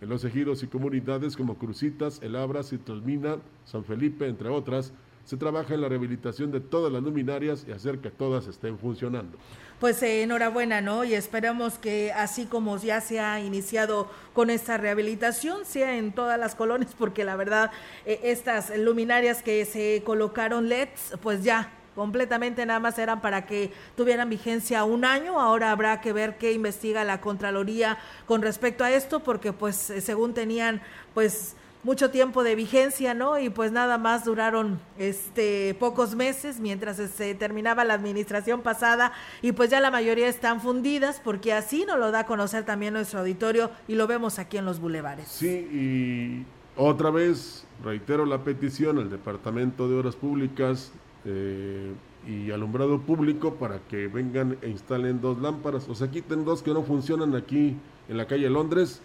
En 0.00 0.08
los 0.08 0.24
ejidos 0.24 0.62
y 0.62 0.68
comunidades 0.68 1.36
como 1.36 1.58
Crucitas, 1.58 2.22
El 2.22 2.36
Abra, 2.36 2.62
Citralmina, 2.62 3.36
San 3.66 3.84
Felipe, 3.84 4.26
entre 4.26 4.48
otras, 4.48 4.94
se 5.30 5.36
trabaja 5.36 5.74
en 5.74 5.80
la 5.80 5.88
rehabilitación 5.88 6.50
de 6.50 6.58
todas 6.58 6.92
las 6.92 7.04
luminarias 7.04 7.64
y 7.68 7.70
hacer 7.70 8.00
que 8.00 8.10
todas 8.10 8.48
estén 8.48 8.76
funcionando. 8.76 9.38
Pues 9.78 10.02
eh, 10.02 10.24
enhorabuena, 10.24 10.80
¿no? 10.80 11.04
Y 11.04 11.14
esperamos 11.14 11.78
que 11.78 12.10
así 12.10 12.46
como 12.46 12.76
ya 12.78 13.00
se 13.00 13.20
ha 13.20 13.38
iniciado 13.38 14.10
con 14.32 14.50
esta 14.50 14.76
rehabilitación, 14.76 15.64
sea 15.64 15.96
en 15.96 16.10
todas 16.10 16.36
las 16.36 16.56
colonias, 16.56 16.96
porque 16.98 17.22
la 17.22 17.36
verdad, 17.36 17.70
eh, 18.06 18.18
estas 18.24 18.76
luminarias 18.76 19.40
que 19.44 19.64
se 19.66 20.02
colocaron 20.04 20.68
LEDs, 20.68 21.16
pues 21.22 21.44
ya 21.44 21.74
completamente 21.94 22.66
nada 22.66 22.80
más 22.80 22.98
eran 22.98 23.20
para 23.20 23.46
que 23.46 23.70
tuvieran 23.96 24.28
vigencia 24.30 24.82
un 24.82 25.04
año. 25.04 25.38
Ahora 25.38 25.70
habrá 25.70 26.00
que 26.00 26.12
ver 26.12 26.38
qué 26.38 26.50
investiga 26.50 27.04
la 27.04 27.20
Contraloría 27.20 27.98
con 28.26 28.42
respecto 28.42 28.82
a 28.82 28.90
esto, 28.90 29.20
porque 29.20 29.52
pues 29.52 29.90
eh, 29.90 30.00
según 30.00 30.34
tenían 30.34 30.82
pues 31.14 31.54
mucho 31.82 32.10
tiempo 32.10 32.42
de 32.44 32.54
vigencia, 32.54 33.14
¿no? 33.14 33.38
Y 33.38 33.48
pues 33.48 33.72
nada 33.72 33.96
más 33.96 34.24
duraron 34.24 34.80
este 34.98 35.74
pocos 35.78 36.14
meses 36.14 36.60
mientras 36.60 36.98
se 36.98 37.34
terminaba 37.34 37.84
la 37.84 37.94
administración 37.94 38.60
pasada 38.60 39.12
y 39.40 39.52
pues 39.52 39.70
ya 39.70 39.80
la 39.80 39.90
mayoría 39.90 40.28
están 40.28 40.60
fundidas 40.60 41.20
porque 41.24 41.52
así 41.52 41.84
nos 41.86 41.98
lo 41.98 42.10
da 42.10 42.20
a 42.20 42.26
conocer 42.26 42.64
también 42.64 42.94
nuestro 42.94 43.20
auditorio 43.20 43.70
y 43.88 43.94
lo 43.94 44.06
vemos 44.06 44.38
aquí 44.38 44.58
en 44.58 44.66
los 44.66 44.80
bulevares. 44.80 45.28
Sí, 45.28 45.48
y 45.48 46.46
otra 46.76 47.10
vez 47.10 47.64
reitero 47.82 48.26
la 48.26 48.44
petición 48.44 48.98
al 48.98 49.10
Departamento 49.10 49.88
de 49.88 49.96
Obras 49.96 50.16
Públicas 50.16 50.92
eh, 51.24 51.92
y 52.26 52.50
Alumbrado 52.50 53.00
Público 53.00 53.54
para 53.54 53.78
que 53.88 54.06
vengan 54.06 54.58
e 54.60 54.68
instalen 54.68 55.20
dos 55.22 55.40
lámparas. 55.40 55.88
O 55.88 55.94
sea, 55.94 56.10
quiten 56.10 56.44
dos 56.44 56.62
que 56.62 56.74
no 56.74 56.82
funcionan 56.82 57.34
aquí 57.34 57.76
en 58.08 58.16
la 58.18 58.26
calle 58.26 58.50
Londres, 58.50 59.00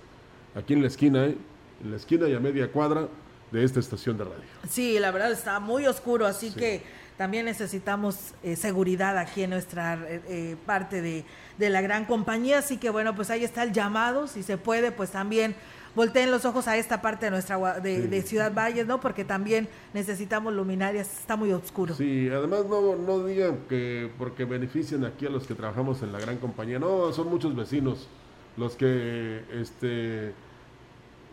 aquí 0.56 0.74
en 0.74 0.82
la 0.82 0.88
esquina, 0.88 1.26
¿eh? 1.26 1.38
En 1.84 1.92
la 1.92 1.98
esquina 1.98 2.28
y 2.28 2.34
a 2.34 2.40
media 2.40 2.72
cuadra 2.72 3.08
de 3.52 3.64
esta 3.64 3.80
estación 3.80 4.18
de 4.18 4.24
radio. 4.24 4.44
Sí, 4.70 5.00
la 5.00 5.12
verdad 5.12 5.32
está 5.32 5.60
muy 5.60 5.86
oscuro, 5.86 6.26
así 6.26 6.52
que 6.52 6.82
también 7.18 7.46
necesitamos 7.46 8.34
eh, 8.44 8.56
seguridad 8.56 9.18
aquí 9.18 9.44
en 9.44 9.52
nuestra 9.52 9.96
eh, 10.08 10.22
eh, 10.28 10.56
parte 10.66 11.02
de, 11.02 11.24
de, 11.58 11.70
la 11.70 11.82
gran 11.82 12.06
compañía, 12.06 12.60
así 12.60 12.78
que 12.78 12.90
bueno, 12.90 13.16
pues 13.16 13.30
ahí 13.30 13.44
está 13.44 13.64
el 13.64 13.72
llamado, 13.72 14.28
si 14.28 14.44
se 14.44 14.58
puede, 14.58 14.92
pues 14.92 15.12
también 15.12 15.56
volteen 15.96 16.30
los 16.30 16.46
ojos 16.46 16.68
a 16.68 16.78
esta 16.78 17.02
parte 17.02 17.28
de 17.28 17.32
nuestra 17.32 17.80
de, 17.80 18.22
Ciudad 18.22 18.54
Valles, 18.54 18.86
¿no? 18.86 19.00
Porque 19.00 19.24
también 19.24 19.70
necesitamos 19.94 20.54
luminarias, 20.54 21.20
está 21.20 21.36
muy 21.38 21.52
oscuro. 21.54 21.96
Sí, 21.96 22.30
además 22.30 22.66
no, 22.66 22.96
no 22.96 23.26
digan 23.26 23.60
que 23.70 24.12
porque 24.18 24.44
benefician 24.46 25.06
aquí 25.06 25.26
a 25.26 25.30
los 25.30 25.48
que 25.48 25.56
trabajamos 25.56 26.04
en 26.04 26.12
la 26.12 26.20
gran 26.20 26.38
compañía, 26.38 26.80
no, 26.80 27.14
son 27.14 27.30
muchos 27.30 27.56
vecinos 27.56 28.10
los 28.58 28.76
que 28.76 29.44
este 29.54 30.34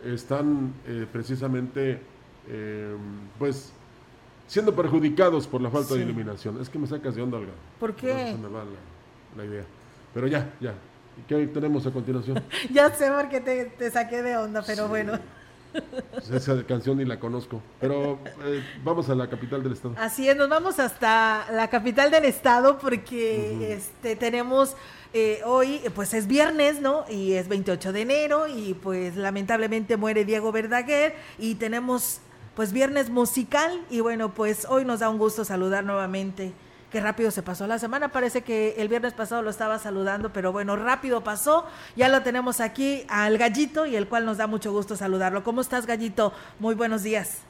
están 0.04 0.72
eh, 0.86 1.06
precisamente 1.10 2.00
eh, 2.48 2.96
pues 3.38 3.72
siendo 4.46 4.74
perjudicados 4.74 5.46
por 5.46 5.60
la 5.60 5.70
falta 5.70 5.94
de 5.94 6.02
iluminación. 6.02 6.60
Es 6.60 6.68
que 6.68 6.78
me 6.78 6.86
sacas 6.86 7.14
de 7.14 7.22
onda, 7.22 7.38
Olga. 7.38 7.52
¿Por 7.78 7.94
qué? 7.94 8.36
me 8.40 8.48
va 8.48 8.64
la, 9.36 9.44
idea. 9.44 9.64
Pero 10.12 10.26
ya, 10.26 10.52
ya. 10.60 10.74
¿Y 11.18 11.22
qué 11.26 11.46
tenemos 11.46 11.86
a 11.86 11.90
continuación? 11.90 12.42
ya 12.70 12.90
sé 12.90 13.10
por 13.10 13.28
qué 13.28 13.40
te, 13.40 13.90
saqué 13.90 14.22
de 14.22 14.36
onda, 14.36 14.62
pero 14.66 14.88
bueno. 14.88 15.18
Pues 16.12 16.30
esa 16.30 16.62
canción 16.64 16.98
ni 16.98 17.06
la 17.06 17.18
conozco. 17.18 17.62
Pero 17.80 18.18
eh, 18.44 18.62
vamos 18.84 19.08
a 19.08 19.14
la 19.14 19.30
capital 19.30 19.62
del 19.62 19.72
estado. 19.72 19.94
Así 19.98 20.28
es, 20.28 20.36
nos 20.36 20.50
vamos 20.50 20.78
hasta 20.78 21.46
la 21.50 21.70
capital 21.70 22.10
del 22.10 22.26
estado 22.26 22.78
porque 22.78 23.72
este 23.72 24.16
tenemos 24.16 24.76
eh, 25.14 25.40
hoy, 25.44 25.80
pues 25.94 26.14
es 26.14 26.26
viernes, 26.26 26.80
¿no? 26.80 27.04
Y 27.10 27.34
es 27.34 27.48
28 27.48 27.92
de 27.92 28.00
enero 28.00 28.46
y 28.48 28.72
pues 28.72 29.16
lamentablemente 29.16 29.98
muere 29.98 30.24
Diego 30.24 30.52
Verdaguer 30.52 31.14
y 31.38 31.56
tenemos 31.56 32.22
pues 32.56 32.72
viernes 32.72 33.10
musical 33.10 33.80
y 33.90 34.00
bueno, 34.00 34.32
pues 34.32 34.66
hoy 34.70 34.84
nos 34.84 35.00
da 35.00 35.10
un 35.10 35.18
gusto 35.18 35.44
saludar 35.44 35.84
nuevamente. 35.84 36.52
Qué 36.90 37.00
rápido 37.00 37.30
se 37.30 37.42
pasó 37.42 37.66
la 37.66 37.78
semana, 37.78 38.08
parece 38.08 38.42
que 38.42 38.74
el 38.78 38.88
viernes 38.88 39.14
pasado 39.14 39.42
lo 39.42 39.50
estaba 39.50 39.78
saludando, 39.78 40.30
pero 40.32 40.52
bueno, 40.52 40.76
rápido 40.76 41.22
pasó. 41.22 41.66
Ya 41.96 42.08
lo 42.08 42.22
tenemos 42.22 42.60
aquí 42.60 43.04
al 43.08 43.38
gallito 43.38 43.86
y 43.86 43.96
el 43.96 44.08
cual 44.08 44.26
nos 44.26 44.38
da 44.38 44.46
mucho 44.46 44.72
gusto 44.72 44.96
saludarlo. 44.96 45.42
¿Cómo 45.42 45.60
estás, 45.60 45.86
gallito? 45.86 46.32
Muy 46.58 46.74
buenos 46.74 47.02
días. 47.02 47.46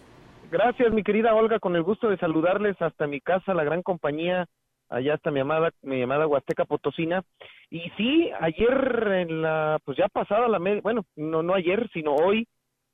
Gracias, 0.51 0.93
mi 0.93 1.03
querida 1.03 1.35
Olga, 1.35 1.59
con 1.59 1.75
el 1.77 1.83
gusto 1.83 2.09
de 2.09 2.19
saludarles 2.19 2.81
hasta 2.83 3.07
mi 3.07 3.21
casa, 3.21 3.55
la 3.55 3.65
gran 3.65 3.83
compañía 3.83 4.47
allá 4.93 5.15
está 5.15 5.31
mi 5.31 5.41
amada, 5.41 5.71
mi 5.83 6.03
amada 6.03 6.27
Huasteca 6.27 6.65
Potosina. 6.65 7.23
Y 7.71 7.91
sí, 7.97 8.31
ayer 8.41 9.27
en 9.27 9.43
la, 9.43 9.79
pues 9.85 9.97
ya 9.97 10.09
pasada 10.09 10.49
la 10.49 10.59
media, 10.59 10.83
bueno, 10.83 11.05
no, 11.17 11.43
no 11.43 11.55
ayer, 11.55 11.89
sino 11.93 12.15
hoy, 12.15 12.47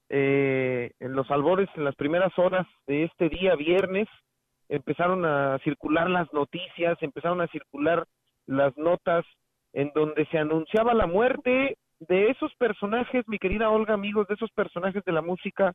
eh, 0.08 0.92
en 1.00 1.12
los 1.14 1.30
albores, 1.30 1.68
en 1.74 1.84
las 1.84 1.96
primeras 1.96 2.36
horas 2.38 2.66
de 2.86 3.04
este 3.04 3.28
día, 3.28 3.56
viernes, 3.56 4.08
empezaron 4.68 5.24
a 5.24 5.58
circular 5.64 6.08
las 6.08 6.32
noticias, 6.32 6.96
empezaron 7.00 7.40
a 7.40 7.48
circular 7.48 8.06
las 8.46 8.76
notas 8.76 9.24
en 9.72 9.90
donde 9.94 10.24
se 10.26 10.38
anunciaba 10.38 10.94
la 10.94 11.06
muerte 11.06 11.76
de 12.00 12.30
esos 12.30 12.54
personajes, 12.54 13.26
mi 13.26 13.38
querida 13.38 13.70
Olga, 13.70 13.94
amigos, 13.94 14.28
de 14.28 14.34
esos 14.34 14.50
personajes 14.52 15.04
de 15.04 15.12
la 15.12 15.20
música, 15.20 15.74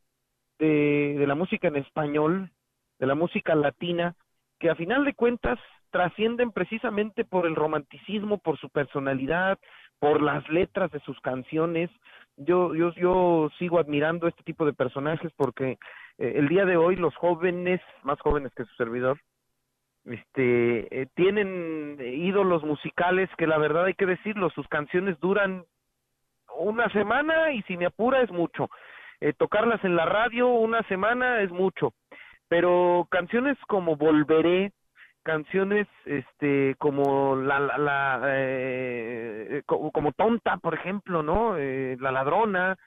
de, 0.58 1.16
de 1.20 1.28
la 1.28 1.36
música 1.36 1.68
en 1.68 1.76
español, 1.76 2.50
de 2.98 3.08
la 3.08 3.16
música 3.16 3.56
latina, 3.56 4.16
que 4.60 4.70
a 4.70 4.76
final 4.76 5.04
de 5.04 5.14
cuentas 5.14 5.60
trascienden 5.94 6.52
precisamente 6.52 7.24
por 7.24 7.46
el 7.46 7.56
romanticismo, 7.56 8.40
por 8.40 8.58
su 8.58 8.70
personalidad, 8.70 9.60
por 10.00 10.24
las 10.24 10.48
letras 10.50 10.92
de 10.92 11.00
sus 11.02 11.20
canciones. 11.22 11.92
Yo, 12.36 12.74
yo, 12.74 12.94
yo 12.96 13.50
sigo 13.60 13.78
admirando 13.78 14.28
este 14.28 14.42
tipo 14.42 14.66
de 14.66 14.74
personajes 14.74 15.32
porque 15.38 15.78
eh, 16.18 16.34
el 16.36 16.48
día 16.48 16.66
de 16.66 16.78
hoy 16.78 16.96
los 16.96 17.16
jóvenes, 17.16 17.80
más 18.02 18.20
jóvenes 18.22 18.52
que 18.56 18.66
su 18.66 18.74
servidor, 18.74 19.20
este, 20.06 21.02
eh, 21.02 21.08
tienen 21.14 22.00
ídolos 22.02 22.64
musicales 22.64 23.30
que 23.38 23.46
la 23.46 23.60
verdad 23.60 23.86
hay 23.86 23.94
que 23.94 24.08
decirlo, 24.08 24.50
sus 24.50 24.68
canciones 24.68 25.20
duran 25.20 25.64
una 26.58 26.90
semana 26.90 27.52
y 27.52 27.62
si 27.64 27.78
me 27.78 27.86
apura 27.86 28.22
es 28.22 28.32
mucho. 28.32 28.72
Eh, 29.22 29.34
tocarlas 29.38 29.84
en 29.86 29.96
la 29.96 30.06
radio 30.06 30.48
una 30.48 30.82
semana 30.88 31.42
es 31.42 31.52
mucho. 31.52 31.94
Pero 32.48 33.08
canciones 33.12 33.58
como 33.68 33.96
Volveré, 33.96 34.72
canciones 35.24 35.88
este 36.06 36.76
como 36.78 37.36
la, 37.36 37.60
la, 37.60 38.22
eh, 38.26 39.64
como, 39.66 40.12
tonta 40.12 40.58
por 40.58 40.74
ejemplo 40.76 41.24
no 41.24 41.58
eh, 41.58 41.98
la 42.00 42.12
ladrona. 42.12 42.78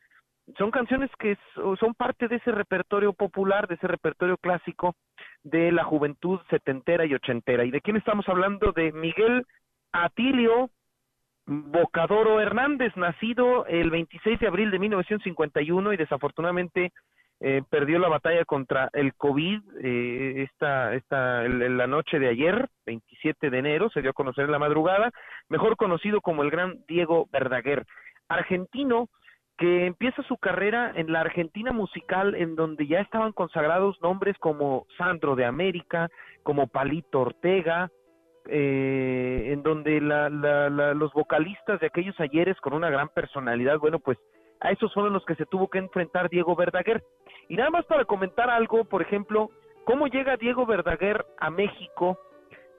Son 0.58 0.70
canciones 0.70 1.10
que 1.18 1.36
son 1.54 1.94
parte 1.94 2.28
de 2.28 2.36
ese 2.36 2.52
repertorio 2.52 3.12
popular 3.12 3.66
de 3.66 3.74
ese 3.74 3.88
repertorio 3.88 4.36
clásico 4.36 4.94
de 5.42 5.72
la 5.72 5.82
juventud 5.82 6.38
setentera 6.50 7.04
y 7.04 7.14
ochentera. 7.14 7.64
Y 7.64 7.72
de 7.72 7.80
quién 7.80 7.96
estamos 7.96 8.28
hablando 8.28 8.70
de 8.70 8.92
Miguel 8.92 9.44
Atilio 9.90 10.70
Bocadoro 11.46 12.40
Hernández 12.40 12.96
nacido 12.96 13.66
el 13.66 13.90
26 13.90 14.40
de 14.40 14.46
abril 14.48 14.70
de 14.70 14.78
1951 14.78 15.92
y 15.92 15.96
desafortunadamente 15.96 16.92
eh, 17.40 17.62
perdió 17.68 17.98
la 17.98 18.08
batalla 18.08 18.44
contra 18.44 18.88
el 18.94 19.14
COVID 19.14 19.60
eh, 19.82 20.42
esta, 20.42 20.94
esta, 20.94 21.42
la 21.42 21.86
noche 21.86 22.18
de 22.18 22.28
ayer, 22.28 22.68
27 22.86 23.50
de 23.50 23.58
enero, 23.58 23.90
se 23.90 24.00
dio 24.00 24.10
a 24.10 24.14
conocer 24.14 24.46
en 24.46 24.52
la 24.52 24.58
madrugada, 24.58 25.10
mejor 25.48 25.76
conocido 25.76 26.20
como 26.20 26.42
el 26.42 26.50
gran 26.50 26.78
Diego 26.88 27.28
Verdaguer, 27.30 27.84
argentino 28.28 29.08
que 29.58 29.86
empieza 29.86 30.22
su 30.24 30.36
carrera 30.36 30.92
en 30.94 31.12
la 31.12 31.20
Argentina 31.20 31.72
musical, 31.72 32.34
en 32.34 32.56
donde 32.56 32.86
ya 32.86 33.00
estaban 33.00 33.32
consagrados 33.32 34.00
nombres 34.02 34.36
como 34.38 34.86
Sandro 34.98 35.34
de 35.34 35.46
América, 35.46 36.08
como 36.42 36.66
Palito 36.66 37.20
Ortega, 37.20 37.90
eh, 38.48 39.50
en 39.52 39.62
donde 39.62 40.00
la, 40.00 40.28
la, 40.28 40.68
los 40.94 41.12
vocalistas 41.12 41.80
de 41.80 41.86
aquellos 41.86 42.18
ayeres 42.20 42.58
con 42.60 42.74
una 42.74 42.90
gran 42.90 43.08
personalidad, 43.08 43.78
bueno, 43.78 43.98
pues 43.98 44.18
a 44.60 44.70
esos 44.70 44.92
fueron 44.92 45.12
los 45.12 45.24
que 45.24 45.34
se 45.34 45.46
tuvo 45.46 45.68
que 45.68 45.78
enfrentar 45.78 46.28
Diego 46.30 46.54
Verdaguer. 46.54 47.02
Y 47.48 47.56
nada 47.56 47.70
más 47.70 47.84
para 47.86 48.04
comentar 48.04 48.50
algo, 48.50 48.84
por 48.84 49.02
ejemplo, 49.02 49.50
cómo 49.84 50.08
llega 50.08 50.36
Diego 50.36 50.66
Verdaguer 50.66 51.24
a 51.38 51.50
México. 51.50 52.18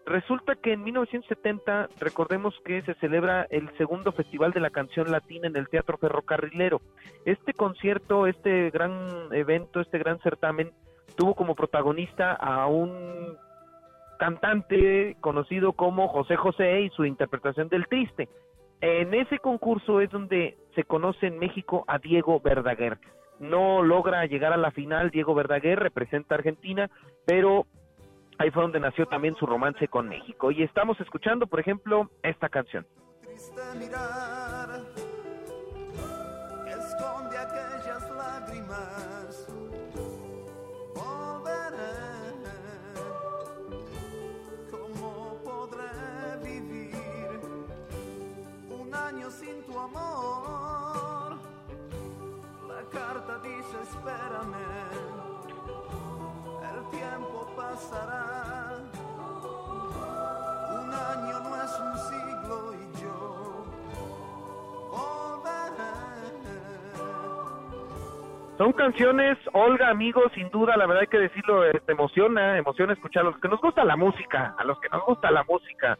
Resulta 0.05 0.55
que 0.55 0.73
en 0.73 0.83
1970, 0.83 1.89
recordemos 1.99 2.53
que 2.63 2.81
se 2.83 2.93
celebra 2.95 3.45
el 3.49 3.69
segundo 3.77 4.11
Festival 4.11 4.51
de 4.51 4.61
la 4.61 4.69
Canción 4.69 5.11
Latina 5.11 5.47
en 5.47 5.55
el 5.55 5.67
Teatro 5.67 5.97
Ferrocarrilero. 5.97 6.81
Este 7.25 7.53
concierto, 7.53 8.27
este 8.27 8.69
gran 8.69 9.33
evento, 9.33 9.81
este 9.81 9.97
gran 9.97 10.19
certamen, 10.19 10.71
tuvo 11.17 11.35
como 11.35 11.55
protagonista 11.55 12.33
a 12.33 12.67
un 12.67 13.37
cantante 14.17 15.15
conocido 15.21 15.73
como 15.73 16.07
José 16.07 16.35
José 16.35 16.81
y 16.81 16.89
su 16.89 17.05
interpretación 17.05 17.69
del 17.69 17.87
Triste. 17.87 18.29
En 18.81 19.13
ese 19.13 19.39
concurso 19.39 20.01
es 20.01 20.09
donde 20.09 20.57
se 20.75 20.83
conoce 20.83 21.27
en 21.27 21.39
México 21.39 21.83
a 21.87 21.97
Diego 21.99 22.39
Verdaguer. 22.39 22.97
No 23.39 23.83
logra 23.83 24.25
llegar 24.25 24.53
a 24.53 24.57
la 24.57 24.71
final, 24.71 25.11
Diego 25.11 25.35
Verdaguer 25.35 25.79
representa 25.79 26.35
a 26.35 26.37
Argentina, 26.37 26.89
pero 27.25 27.65
ahí 28.37 28.51
fue 28.51 28.63
donde 28.63 28.79
nació 28.79 29.05
también 29.07 29.35
su 29.35 29.45
romance 29.45 29.87
con 29.87 30.07
México. 30.09 30.51
Y 30.51 30.63
estamos 30.63 30.99
escuchando, 30.99 31.47
por 31.47 31.59
ejemplo, 31.59 32.09
esta 32.23 32.49
canción. 32.49 32.85
Carta 52.91 53.39
dice 53.39 53.81
espérame, 53.83 54.65
el 56.73 56.89
tiempo 56.89 57.47
pasará. 57.55 58.77
Un 60.69 60.93
año 60.93 61.39
no 61.39 61.63
es 61.63 61.79
un 61.79 61.97
siglo 62.09 62.73
y 62.73 63.01
yo 63.01 63.47
Son 68.57 68.73
canciones, 68.73 69.37
Olga, 69.53 69.89
amigos, 69.89 70.31
sin 70.33 70.49
duda, 70.49 70.75
la 70.75 70.87
verdad 70.87 71.01
hay 71.01 71.07
que 71.07 71.19
decirlo, 71.19 71.63
eh, 71.63 71.79
te 71.85 71.91
emociona, 71.91 72.57
emociona 72.57 72.93
escuchar 72.93 73.21
a 73.21 73.29
los 73.29 73.39
que 73.39 73.47
nos 73.47 73.61
gusta 73.61 73.85
la 73.85 73.95
música, 73.95 74.55
a 74.57 74.63
los 74.63 74.79
que 74.79 74.89
nos 74.89 75.05
gusta 75.05 75.29
la 75.29 75.43
música 75.43 75.99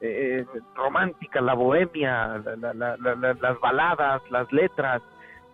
eh, 0.00 0.46
romántica, 0.76 1.40
la 1.40 1.54
bohemia, 1.54 2.40
las 2.62 3.60
baladas, 3.60 4.22
las 4.30 4.52
letras, 4.52 5.02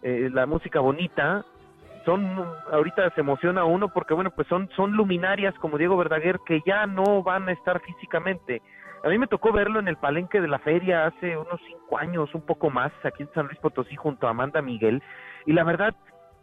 eh, 0.03 0.31
la 0.33 0.47
música 0.47 0.81
bonita, 0.81 1.45
son, 2.05 2.45
ahorita 2.71 3.11
se 3.11 3.21
emociona 3.21 3.65
uno 3.65 3.89
porque, 3.89 4.15
bueno, 4.15 4.31
pues 4.31 4.49
son, 4.49 4.69
son 4.77 4.93
luminarias 4.93 5.55
como 5.57 5.79
Diego 5.79 5.97
Verdaguer 5.97 6.39
que 6.47 6.61
ya 6.67 6.87
no 6.87 7.23
van 7.23 7.49
a 7.49 7.53
estar 7.53 7.81
físicamente. 7.81 8.61
A 9.05 9.09
mí 9.09 9.19
me 9.19 9.27
tocó 9.27 9.53
verlo 9.53 9.81
en 9.81 9.89
el 9.89 9.97
palenque 9.97 10.41
de 10.41 10.49
la 10.49 10.59
feria 10.61 11.07
hace 11.07 11.37
unos 11.37 11.61
cinco 11.67 11.99
años, 11.99 12.35
un 12.35 12.43
poco 12.43 12.71
más, 12.71 12.93
aquí 13.05 13.25
en 13.25 13.33
San 13.33 13.47
Luis 13.47 13.59
Potosí 13.59 13.97
junto 13.97 14.27
a 14.27 14.31
Amanda 14.31 14.63
Miguel, 14.63 15.03
y 15.47 15.53
la 15.53 15.65
verdad, 15.65 15.95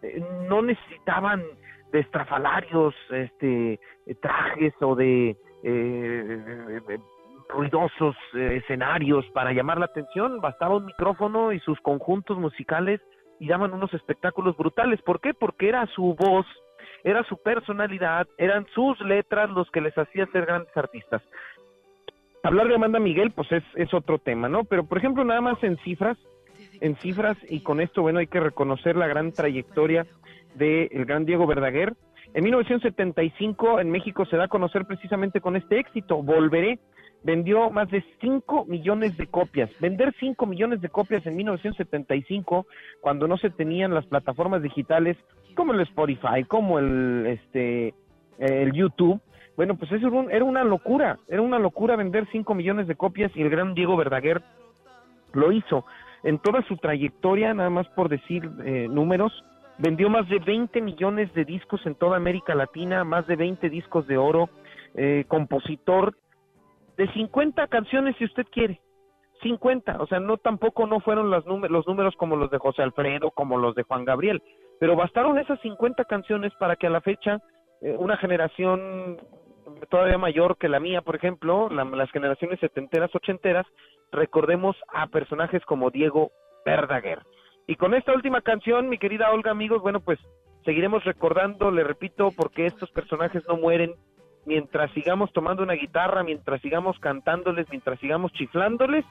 eh, 0.02 0.24
no 0.48 0.62
necesitaban 0.62 1.44
de 1.92 2.00
estrafalarios 2.00 2.94
este 3.10 3.80
trajes 4.22 4.74
o 4.82 4.96
de 4.96 5.36
eh, 5.64 7.00
ruidosos 7.50 8.16
escenarios 8.34 9.26
para 9.34 9.52
llamar 9.54 9.80
la 9.80 9.86
atención, 9.86 10.40
bastaba 10.40 10.78
un 10.78 10.86
micrófono 10.86 11.52
y 11.52 11.60
sus 11.62 11.80
conjuntos 11.82 12.38
musicales 12.38 13.02
y 13.40 13.48
daban 13.48 13.74
unos 13.74 13.94
espectáculos 13.94 14.58
brutales. 14.58 15.02
¿Por 15.02 15.20
qué? 15.22 15.34
Porque 15.34 15.70
era 15.70 15.86
su 15.88 16.16
voz, 16.16 16.46
era 17.04 17.24
su 17.24 17.38
personalidad, 17.38 18.28
eran 18.38 18.68
sus 18.74 19.00
letras 19.02 19.50
los 19.50 19.70
que 19.72 19.82
les 19.82 19.98
hacían 19.98 20.32
ser 20.32 20.46
grandes 20.46 20.76
artistas. 20.76 21.22
Hablar 22.44 22.68
de 22.68 22.76
Amanda 22.76 23.00
Miguel, 23.00 23.32
pues 23.32 23.50
es, 23.52 23.94
otro 23.94 24.18
tema, 24.18 24.48
¿no? 24.48 24.64
Pero, 24.64 24.86
por 24.86 24.98
ejemplo, 24.98 25.24
nada 25.26 25.42
más 25.42 25.62
en 25.64 25.78
cifras, 25.78 26.18
en 26.80 26.96
cifras, 26.98 27.38
y 27.50 27.62
con 27.62 27.82
esto, 27.82 28.02
bueno, 28.02 28.20
hay 28.20 28.28
que 28.28 28.40
reconocer 28.40 28.96
la 28.96 29.08
gran 29.08 29.34
trayectoria 29.34 30.06
del 30.56 30.90
el 30.92 31.06
gran 31.06 31.26
Diego 31.26 31.48
Verdaguer. 31.48 31.94
En 32.34 32.44
1975 32.44 33.80
en 33.80 33.92
México 33.92 34.26
se 34.26 34.38
da 34.38 34.46
a 34.46 34.50
conocer 34.50 34.86
precisamente 34.86 35.42
con 35.42 35.56
este 35.56 35.80
éxito, 35.80 36.22
Volveré, 36.22 36.80
vendió 37.24 37.70
más 37.70 37.90
de 37.90 38.04
5 38.22 38.66
millones 38.66 39.18
de 39.18 39.28
copias. 39.28 39.70
Vender 39.80 40.14
5 40.20 40.46
millones 40.46 40.82
de 40.82 40.90
copias 40.90 41.26
en 41.26 41.36
1975, 41.36 42.66
cuando 43.02 43.28
no 43.28 43.38
se 43.38 43.50
tenían 43.50 43.94
las 43.94 44.06
plataformas 44.06 44.62
digitales 44.62 45.18
como 45.56 45.74
el 45.74 45.82
Spotify, 45.82 46.44
como 46.48 46.80
el, 46.80 47.26
este, 47.28 47.94
el 48.38 48.72
YouTube, 48.72 49.22
bueno, 49.60 49.76
pues 49.76 49.92
eso 49.92 50.08
era 50.30 50.46
una 50.46 50.64
locura, 50.64 51.20
era 51.28 51.42
una 51.42 51.60
locura 51.60 51.98
vender 51.98 52.26
5 52.32 52.56
millones 52.56 52.88
de 52.88 52.96
copias 52.96 53.30
y 53.36 53.42
el 53.42 53.50
gran 53.50 53.74
Diego 53.74 53.98
Verdaguer 53.98 54.42
lo 55.34 55.52
hizo. 55.52 55.86
En 56.24 56.40
toda 56.40 56.62
su 56.64 56.78
trayectoria, 56.78 57.54
nada 57.54 57.70
más 57.70 57.86
por 57.90 58.08
decir 58.08 58.50
eh, 58.64 58.88
números, 58.90 59.34
vendió 59.78 60.10
más 60.10 60.30
de 60.30 60.40
20 60.40 60.80
millones 60.82 61.34
de 61.34 61.44
discos 61.44 61.86
en 61.86 61.96
toda 61.96 62.16
América 62.16 62.56
Latina, 62.56 63.04
más 63.04 63.28
de 63.28 63.36
20 63.36 63.70
discos 63.70 64.08
de 64.08 64.18
oro, 64.18 64.50
eh, 64.96 65.26
compositor 65.28 66.16
de 67.00 67.08
50 67.14 67.68
canciones 67.68 68.14
si 68.18 68.26
usted 68.26 68.46
quiere. 68.52 68.82
50, 69.42 70.02
o 70.02 70.08
sea, 70.08 70.20
no 70.20 70.36
tampoco 70.36 70.86
no 70.86 71.00
fueron 71.00 71.30
números, 71.46 71.72
los 71.72 71.88
números 71.88 72.14
como 72.18 72.36
los 72.36 72.52
de 72.52 72.58
José 72.58 72.82
Alfredo, 72.82 73.32
como 73.32 73.58
los 73.58 73.74
de 73.74 73.84
Juan 73.84 74.04
Gabriel, 74.04 74.44
pero 74.82 74.98
bastaron 74.98 75.40
esas 75.40 75.62
50 75.62 76.04
canciones 76.04 76.52
para 76.60 76.76
que 76.76 76.88
a 76.88 76.90
la 76.90 77.00
fecha 77.00 77.40
eh, 77.80 77.96
una 77.98 78.18
generación 78.18 79.18
todavía 79.90 80.18
mayor 80.18 80.58
que 80.58 80.68
la 80.68 80.82
mía, 80.82 81.02
por 81.02 81.16
ejemplo, 81.16 81.70
las 81.70 82.12
generaciones 82.12 82.60
setenteras, 82.60 83.16
ochenteras, 83.16 83.66
recordemos 84.12 84.76
a 84.90 85.08
personajes 85.08 85.64
como 85.64 85.92
Diego 85.92 86.32
Verdaguer. 86.66 87.20
Y 87.66 87.78
con 87.78 87.94
esta 87.94 88.12
última 88.12 88.42
canción, 88.42 88.90
mi 88.90 88.98
querida 88.98 89.32
Olga, 89.32 89.52
amigos, 89.52 89.82
bueno, 89.82 90.02
pues 90.02 90.20
seguiremos 90.66 91.06
recordando, 91.06 91.72
le 91.72 91.86
repito, 91.86 92.32
porque 92.36 92.66
estos 92.66 92.92
personajes 92.92 93.42
no 93.48 93.56
mueren, 93.56 93.94
mientras 94.46 94.92
sigamos 94.92 95.32
tomando 95.34 95.64
una 95.64 95.74
guitarra, 95.74 96.24
mientras 96.24 96.62
sigamos 96.62 96.98
cantándoles, 97.00 97.68
mientras 97.70 98.00
sigamos 98.00 98.32
chiflándoles, 98.34 99.06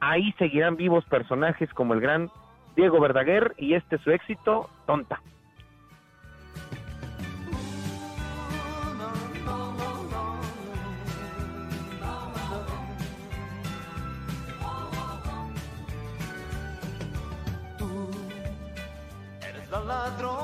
ahí 0.00 0.32
seguirán 0.38 0.76
vivos 0.76 1.04
personajes 1.06 1.72
como 1.74 1.94
el 1.94 2.00
gran 2.00 2.30
Diego 2.76 3.00
Verdaguer 3.00 3.54
y 3.56 3.74
este 3.74 3.98
su 3.98 4.10
éxito, 4.10 4.68
Tonta. 4.86 5.20
Tú 17.78 18.10
eres 19.48 19.70
la 19.70 19.80
ladrón 19.80 20.43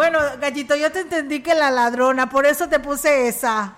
bueno, 0.00 0.18
Gallito, 0.40 0.74
yo 0.76 0.90
te 0.90 1.00
entendí 1.00 1.42
que 1.42 1.54
la 1.54 1.70
ladrona, 1.70 2.30
por 2.30 2.46
eso 2.46 2.70
te 2.70 2.80
puse 2.80 3.28
esa. 3.28 3.76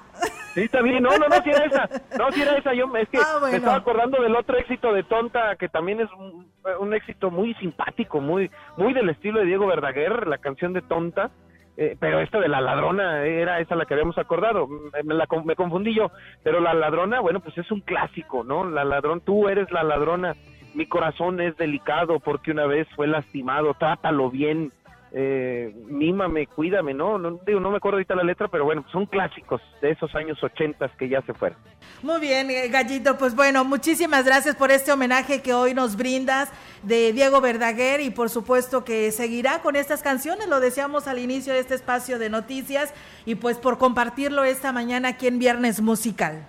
Sí, 0.54 0.60
está 0.62 0.80
bien. 0.80 1.02
No, 1.02 1.10
no, 1.18 1.26
no, 1.26 1.42
si 1.42 1.50
era 1.50 1.64
esa. 1.64 1.88
No, 2.16 2.30
si 2.30 2.42
era 2.42 2.56
esa. 2.58 2.72
Yo 2.74 2.84
es 2.96 3.08
que 3.08 3.18
Ah, 3.18 3.38
bueno. 3.40 3.50
me 3.50 3.56
estaba 3.56 3.74
acordando 3.78 4.22
del 4.22 4.36
otro 4.36 4.56
éxito 4.56 4.92
de 4.92 5.02
Tonta, 5.02 5.56
que 5.56 5.68
también 5.68 6.00
es 6.00 6.08
un, 6.12 6.46
un 6.78 6.94
éxito 6.94 7.32
muy 7.32 7.54
simpático, 7.54 8.20
muy 8.20 8.52
muy 8.76 8.92
del 8.92 9.08
estilo 9.08 9.40
de 9.40 9.46
Diego 9.46 9.66
Verdaguer, 9.66 10.28
la 10.28 10.38
canción 10.38 10.72
de 10.72 10.82
Tonta. 10.82 11.32
Eh, 11.76 11.96
pero 11.98 12.20
esta 12.20 12.38
de 12.38 12.46
la 12.46 12.60
ladrona 12.60 13.24
era 13.24 13.58
esa 13.58 13.74
la 13.74 13.84
que 13.84 13.94
habíamos 13.94 14.16
acordado. 14.16 14.68
Me, 15.02 15.14
la 15.14 15.26
me 15.44 15.56
confundí 15.56 15.92
yo. 15.92 16.12
Pero 16.44 16.60
la 16.60 16.72
ladrona, 16.72 17.18
bueno, 17.18 17.40
pues 17.40 17.58
es 17.58 17.68
un 17.72 17.80
clásico, 17.80 18.44
¿no? 18.44 18.62
La 18.62 18.84
ladrón, 18.84 19.22
tú 19.22 19.48
eres 19.48 19.72
la 19.72 19.82
ladrona. 19.82 20.36
Mi 20.74 20.86
corazón 20.86 21.40
es 21.40 21.56
delicado 21.56 22.20
porque 22.20 22.52
una 22.52 22.66
vez 22.66 22.86
fue 22.94 23.08
lastimado. 23.08 23.74
Trátalo 23.74 24.30
bien. 24.30 24.70
Eh, 25.14 25.74
mímame, 25.88 26.46
cuídame, 26.46 26.94
¿no? 26.94 27.18
No, 27.18 27.38
digo, 27.46 27.60
no 27.60 27.70
me 27.70 27.76
acuerdo 27.76 27.96
ahorita 27.96 28.14
la 28.14 28.22
letra, 28.22 28.48
pero 28.48 28.64
bueno, 28.64 28.82
son 28.90 29.04
clásicos 29.04 29.60
de 29.82 29.90
esos 29.90 30.14
años 30.14 30.42
ochentas 30.42 30.90
que 30.96 31.06
ya 31.06 31.20
se 31.22 31.34
fueron. 31.34 31.58
Muy 32.02 32.18
bien, 32.18 32.50
eh, 32.50 32.68
Gallito, 32.68 33.18
pues 33.18 33.36
bueno, 33.36 33.62
muchísimas 33.62 34.24
gracias 34.24 34.56
por 34.56 34.70
este 34.70 34.90
homenaje 34.90 35.42
que 35.42 35.52
hoy 35.52 35.74
nos 35.74 35.98
brindas 35.98 36.50
de 36.82 37.12
Diego 37.12 37.42
Verdaguer 37.42 38.00
y 38.00 38.08
por 38.08 38.30
supuesto 38.30 38.84
que 38.84 39.10
seguirá 39.12 39.60
con 39.60 39.76
estas 39.76 40.02
canciones, 40.02 40.48
lo 40.48 40.60
decíamos 40.60 41.06
al 41.06 41.18
inicio 41.18 41.52
de 41.52 41.58
este 41.58 41.74
espacio 41.74 42.18
de 42.18 42.30
noticias 42.30 42.94
y 43.26 43.34
pues 43.34 43.58
por 43.58 43.76
compartirlo 43.76 44.44
esta 44.44 44.72
mañana 44.72 45.08
aquí 45.08 45.26
en 45.26 45.38
Viernes 45.38 45.82
Musical. 45.82 46.46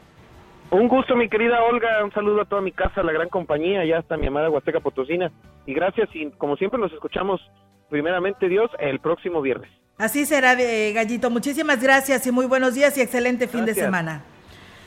Un 0.74 0.88
gusto, 0.88 1.16
mi 1.16 1.30
querida 1.30 1.64
Olga. 1.64 2.03
Un 2.03 2.11
saludo 2.14 2.41
a 2.41 2.45
toda 2.45 2.59
mi 2.59 2.72
casa, 2.72 3.03
la 3.03 3.11
gran 3.11 3.30
compañía. 3.30 3.86
Ya 3.86 3.99
está 3.99 4.18
mi 4.18 4.26
amada 4.26 4.49
Huasteca 4.49 4.80
Potosina. 4.80 5.32
Y 5.68 5.74
gracias. 5.76 6.09
Y 6.16 6.32
como 6.32 6.55
siempre, 6.57 6.80
nos 6.80 6.91
escuchamos, 6.91 7.39
primeramente 7.93 8.49
Dios, 8.49 8.71
el 8.79 8.99
próximo 8.99 9.39
viernes. 9.39 9.69
Así 9.99 10.25
será, 10.25 10.59
eh, 10.59 10.91
Gallito. 10.93 11.29
Muchísimas 11.29 11.79
gracias 11.79 12.25
y 12.25 12.31
muy 12.31 12.47
buenos 12.47 12.73
días 12.73 12.97
y 12.97 13.01
excelente 13.01 13.47
fin 13.47 13.65
de 13.65 13.75
semana. 13.75 14.23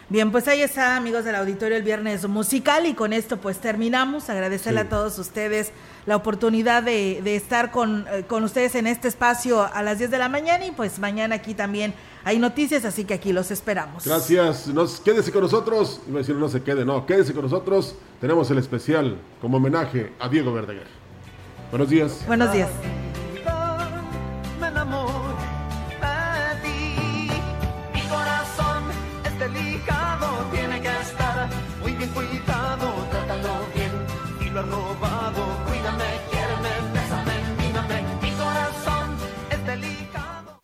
Bien, 0.09 0.31
pues 0.33 0.47
ahí 0.49 0.61
está, 0.63 0.97
amigos 0.97 1.25
del 1.25 1.35
auditorio, 1.37 1.77
el 1.77 1.83
viernes 1.85 2.27
musical 2.29 2.87
y 2.87 2.95
con 2.95 3.13
esto 3.13 3.37
pues 3.39 3.59
terminamos. 3.59 4.29
Agradecerle 4.29 4.81
Sí. 4.81 4.87
a 4.87 4.91
todos 4.91 5.19
ustedes 5.21 5.73
la 6.07 6.17
oportunidad 6.17 6.83
de, 6.83 7.21
de 7.23 7.37
estar 7.37 7.71
con, 7.71 8.07
eh, 8.13 8.25
con 8.27 8.43
ustedes 8.45 8.75
en 8.75 8.87
este 8.89 9.07
espacio 9.09 9.63
a 9.63 9.83
las 9.83 9.99
10 9.99 10.11
de 10.11 10.19
la 10.19 10.29
mañana 10.29 10.67
y 10.67 10.73
pues 10.73 10.99
mañana 10.99 11.37
aquí 11.37 11.55
también 11.55 11.95
hay 12.25 12.39
noticias, 12.39 12.85
así 12.85 13.05
que 13.05 13.15
aquí 13.15 13.33
los 13.33 13.51
esperamos. 13.53 14.05
Gracias. 14.05 14.67
Nos, 14.69 15.01
quédese 15.01 15.31
con 15.33 15.43
nosotros. 15.43 16.01
Iba 16.09 16.17
a 16.19 16.23
decir 16.23 16.35
no 16.35 16.49
se 16.49 16.63
quede, 16.63 16.85
no. 16.85 17.07
Quédese 17.07 17.33
con 17.33 17.43
nosotros. 17.43 17.97
Tenemos 18.21 18.51
el 18.51 18.59
especial 18.59 19.17
como 19.41 19.57
homenaje 19.59 20.13
a 20.19 20.29
Diego 20.29 20.53
Verdaguer. 20.53 20.96
Buenos 21.71 21.91
días. 21.91 22.25
Buenos 22.27 22.53
días. 22.53 22.69
Me 24.61 24.69
enamoro 24.69 25.37
de 26.01 26.63
ti. 26.63 27.29
Mi 27.93 28.01
corazón 28.03 28.85
es 29.25 29.39
delicado, 29.39 30.27
tiene 30.53 30.81
que 30.81 30.89
estar 30.89 31.49
muy 31.83 31.93
bien 31.93 32.11
cuidado. 32.11 33.07
Trátalo 33.11 33.67
bien 33.75 33.91
y 34.41 34.51
lo 34.51 34.61
has 34.61 34.69
robado. 34.69 35.45
Cuídame, 35.67 36.05
quiéreme, 36.31 36.71
bésame, 36.95 37.35
mímame. 37.61 38.03
Mi 38.23 38.31
corazón 38.31 39.17
es 39.51 39.67
delicado. 39.67 40.59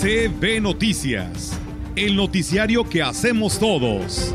CB 0.00 0.60
Noticias, 0.60 1.58
el 1.94 2.16
noticiario 2.16 2.88
que 2.88 3.02
hacemos 3.02 3.58
todos. 3.58 4.34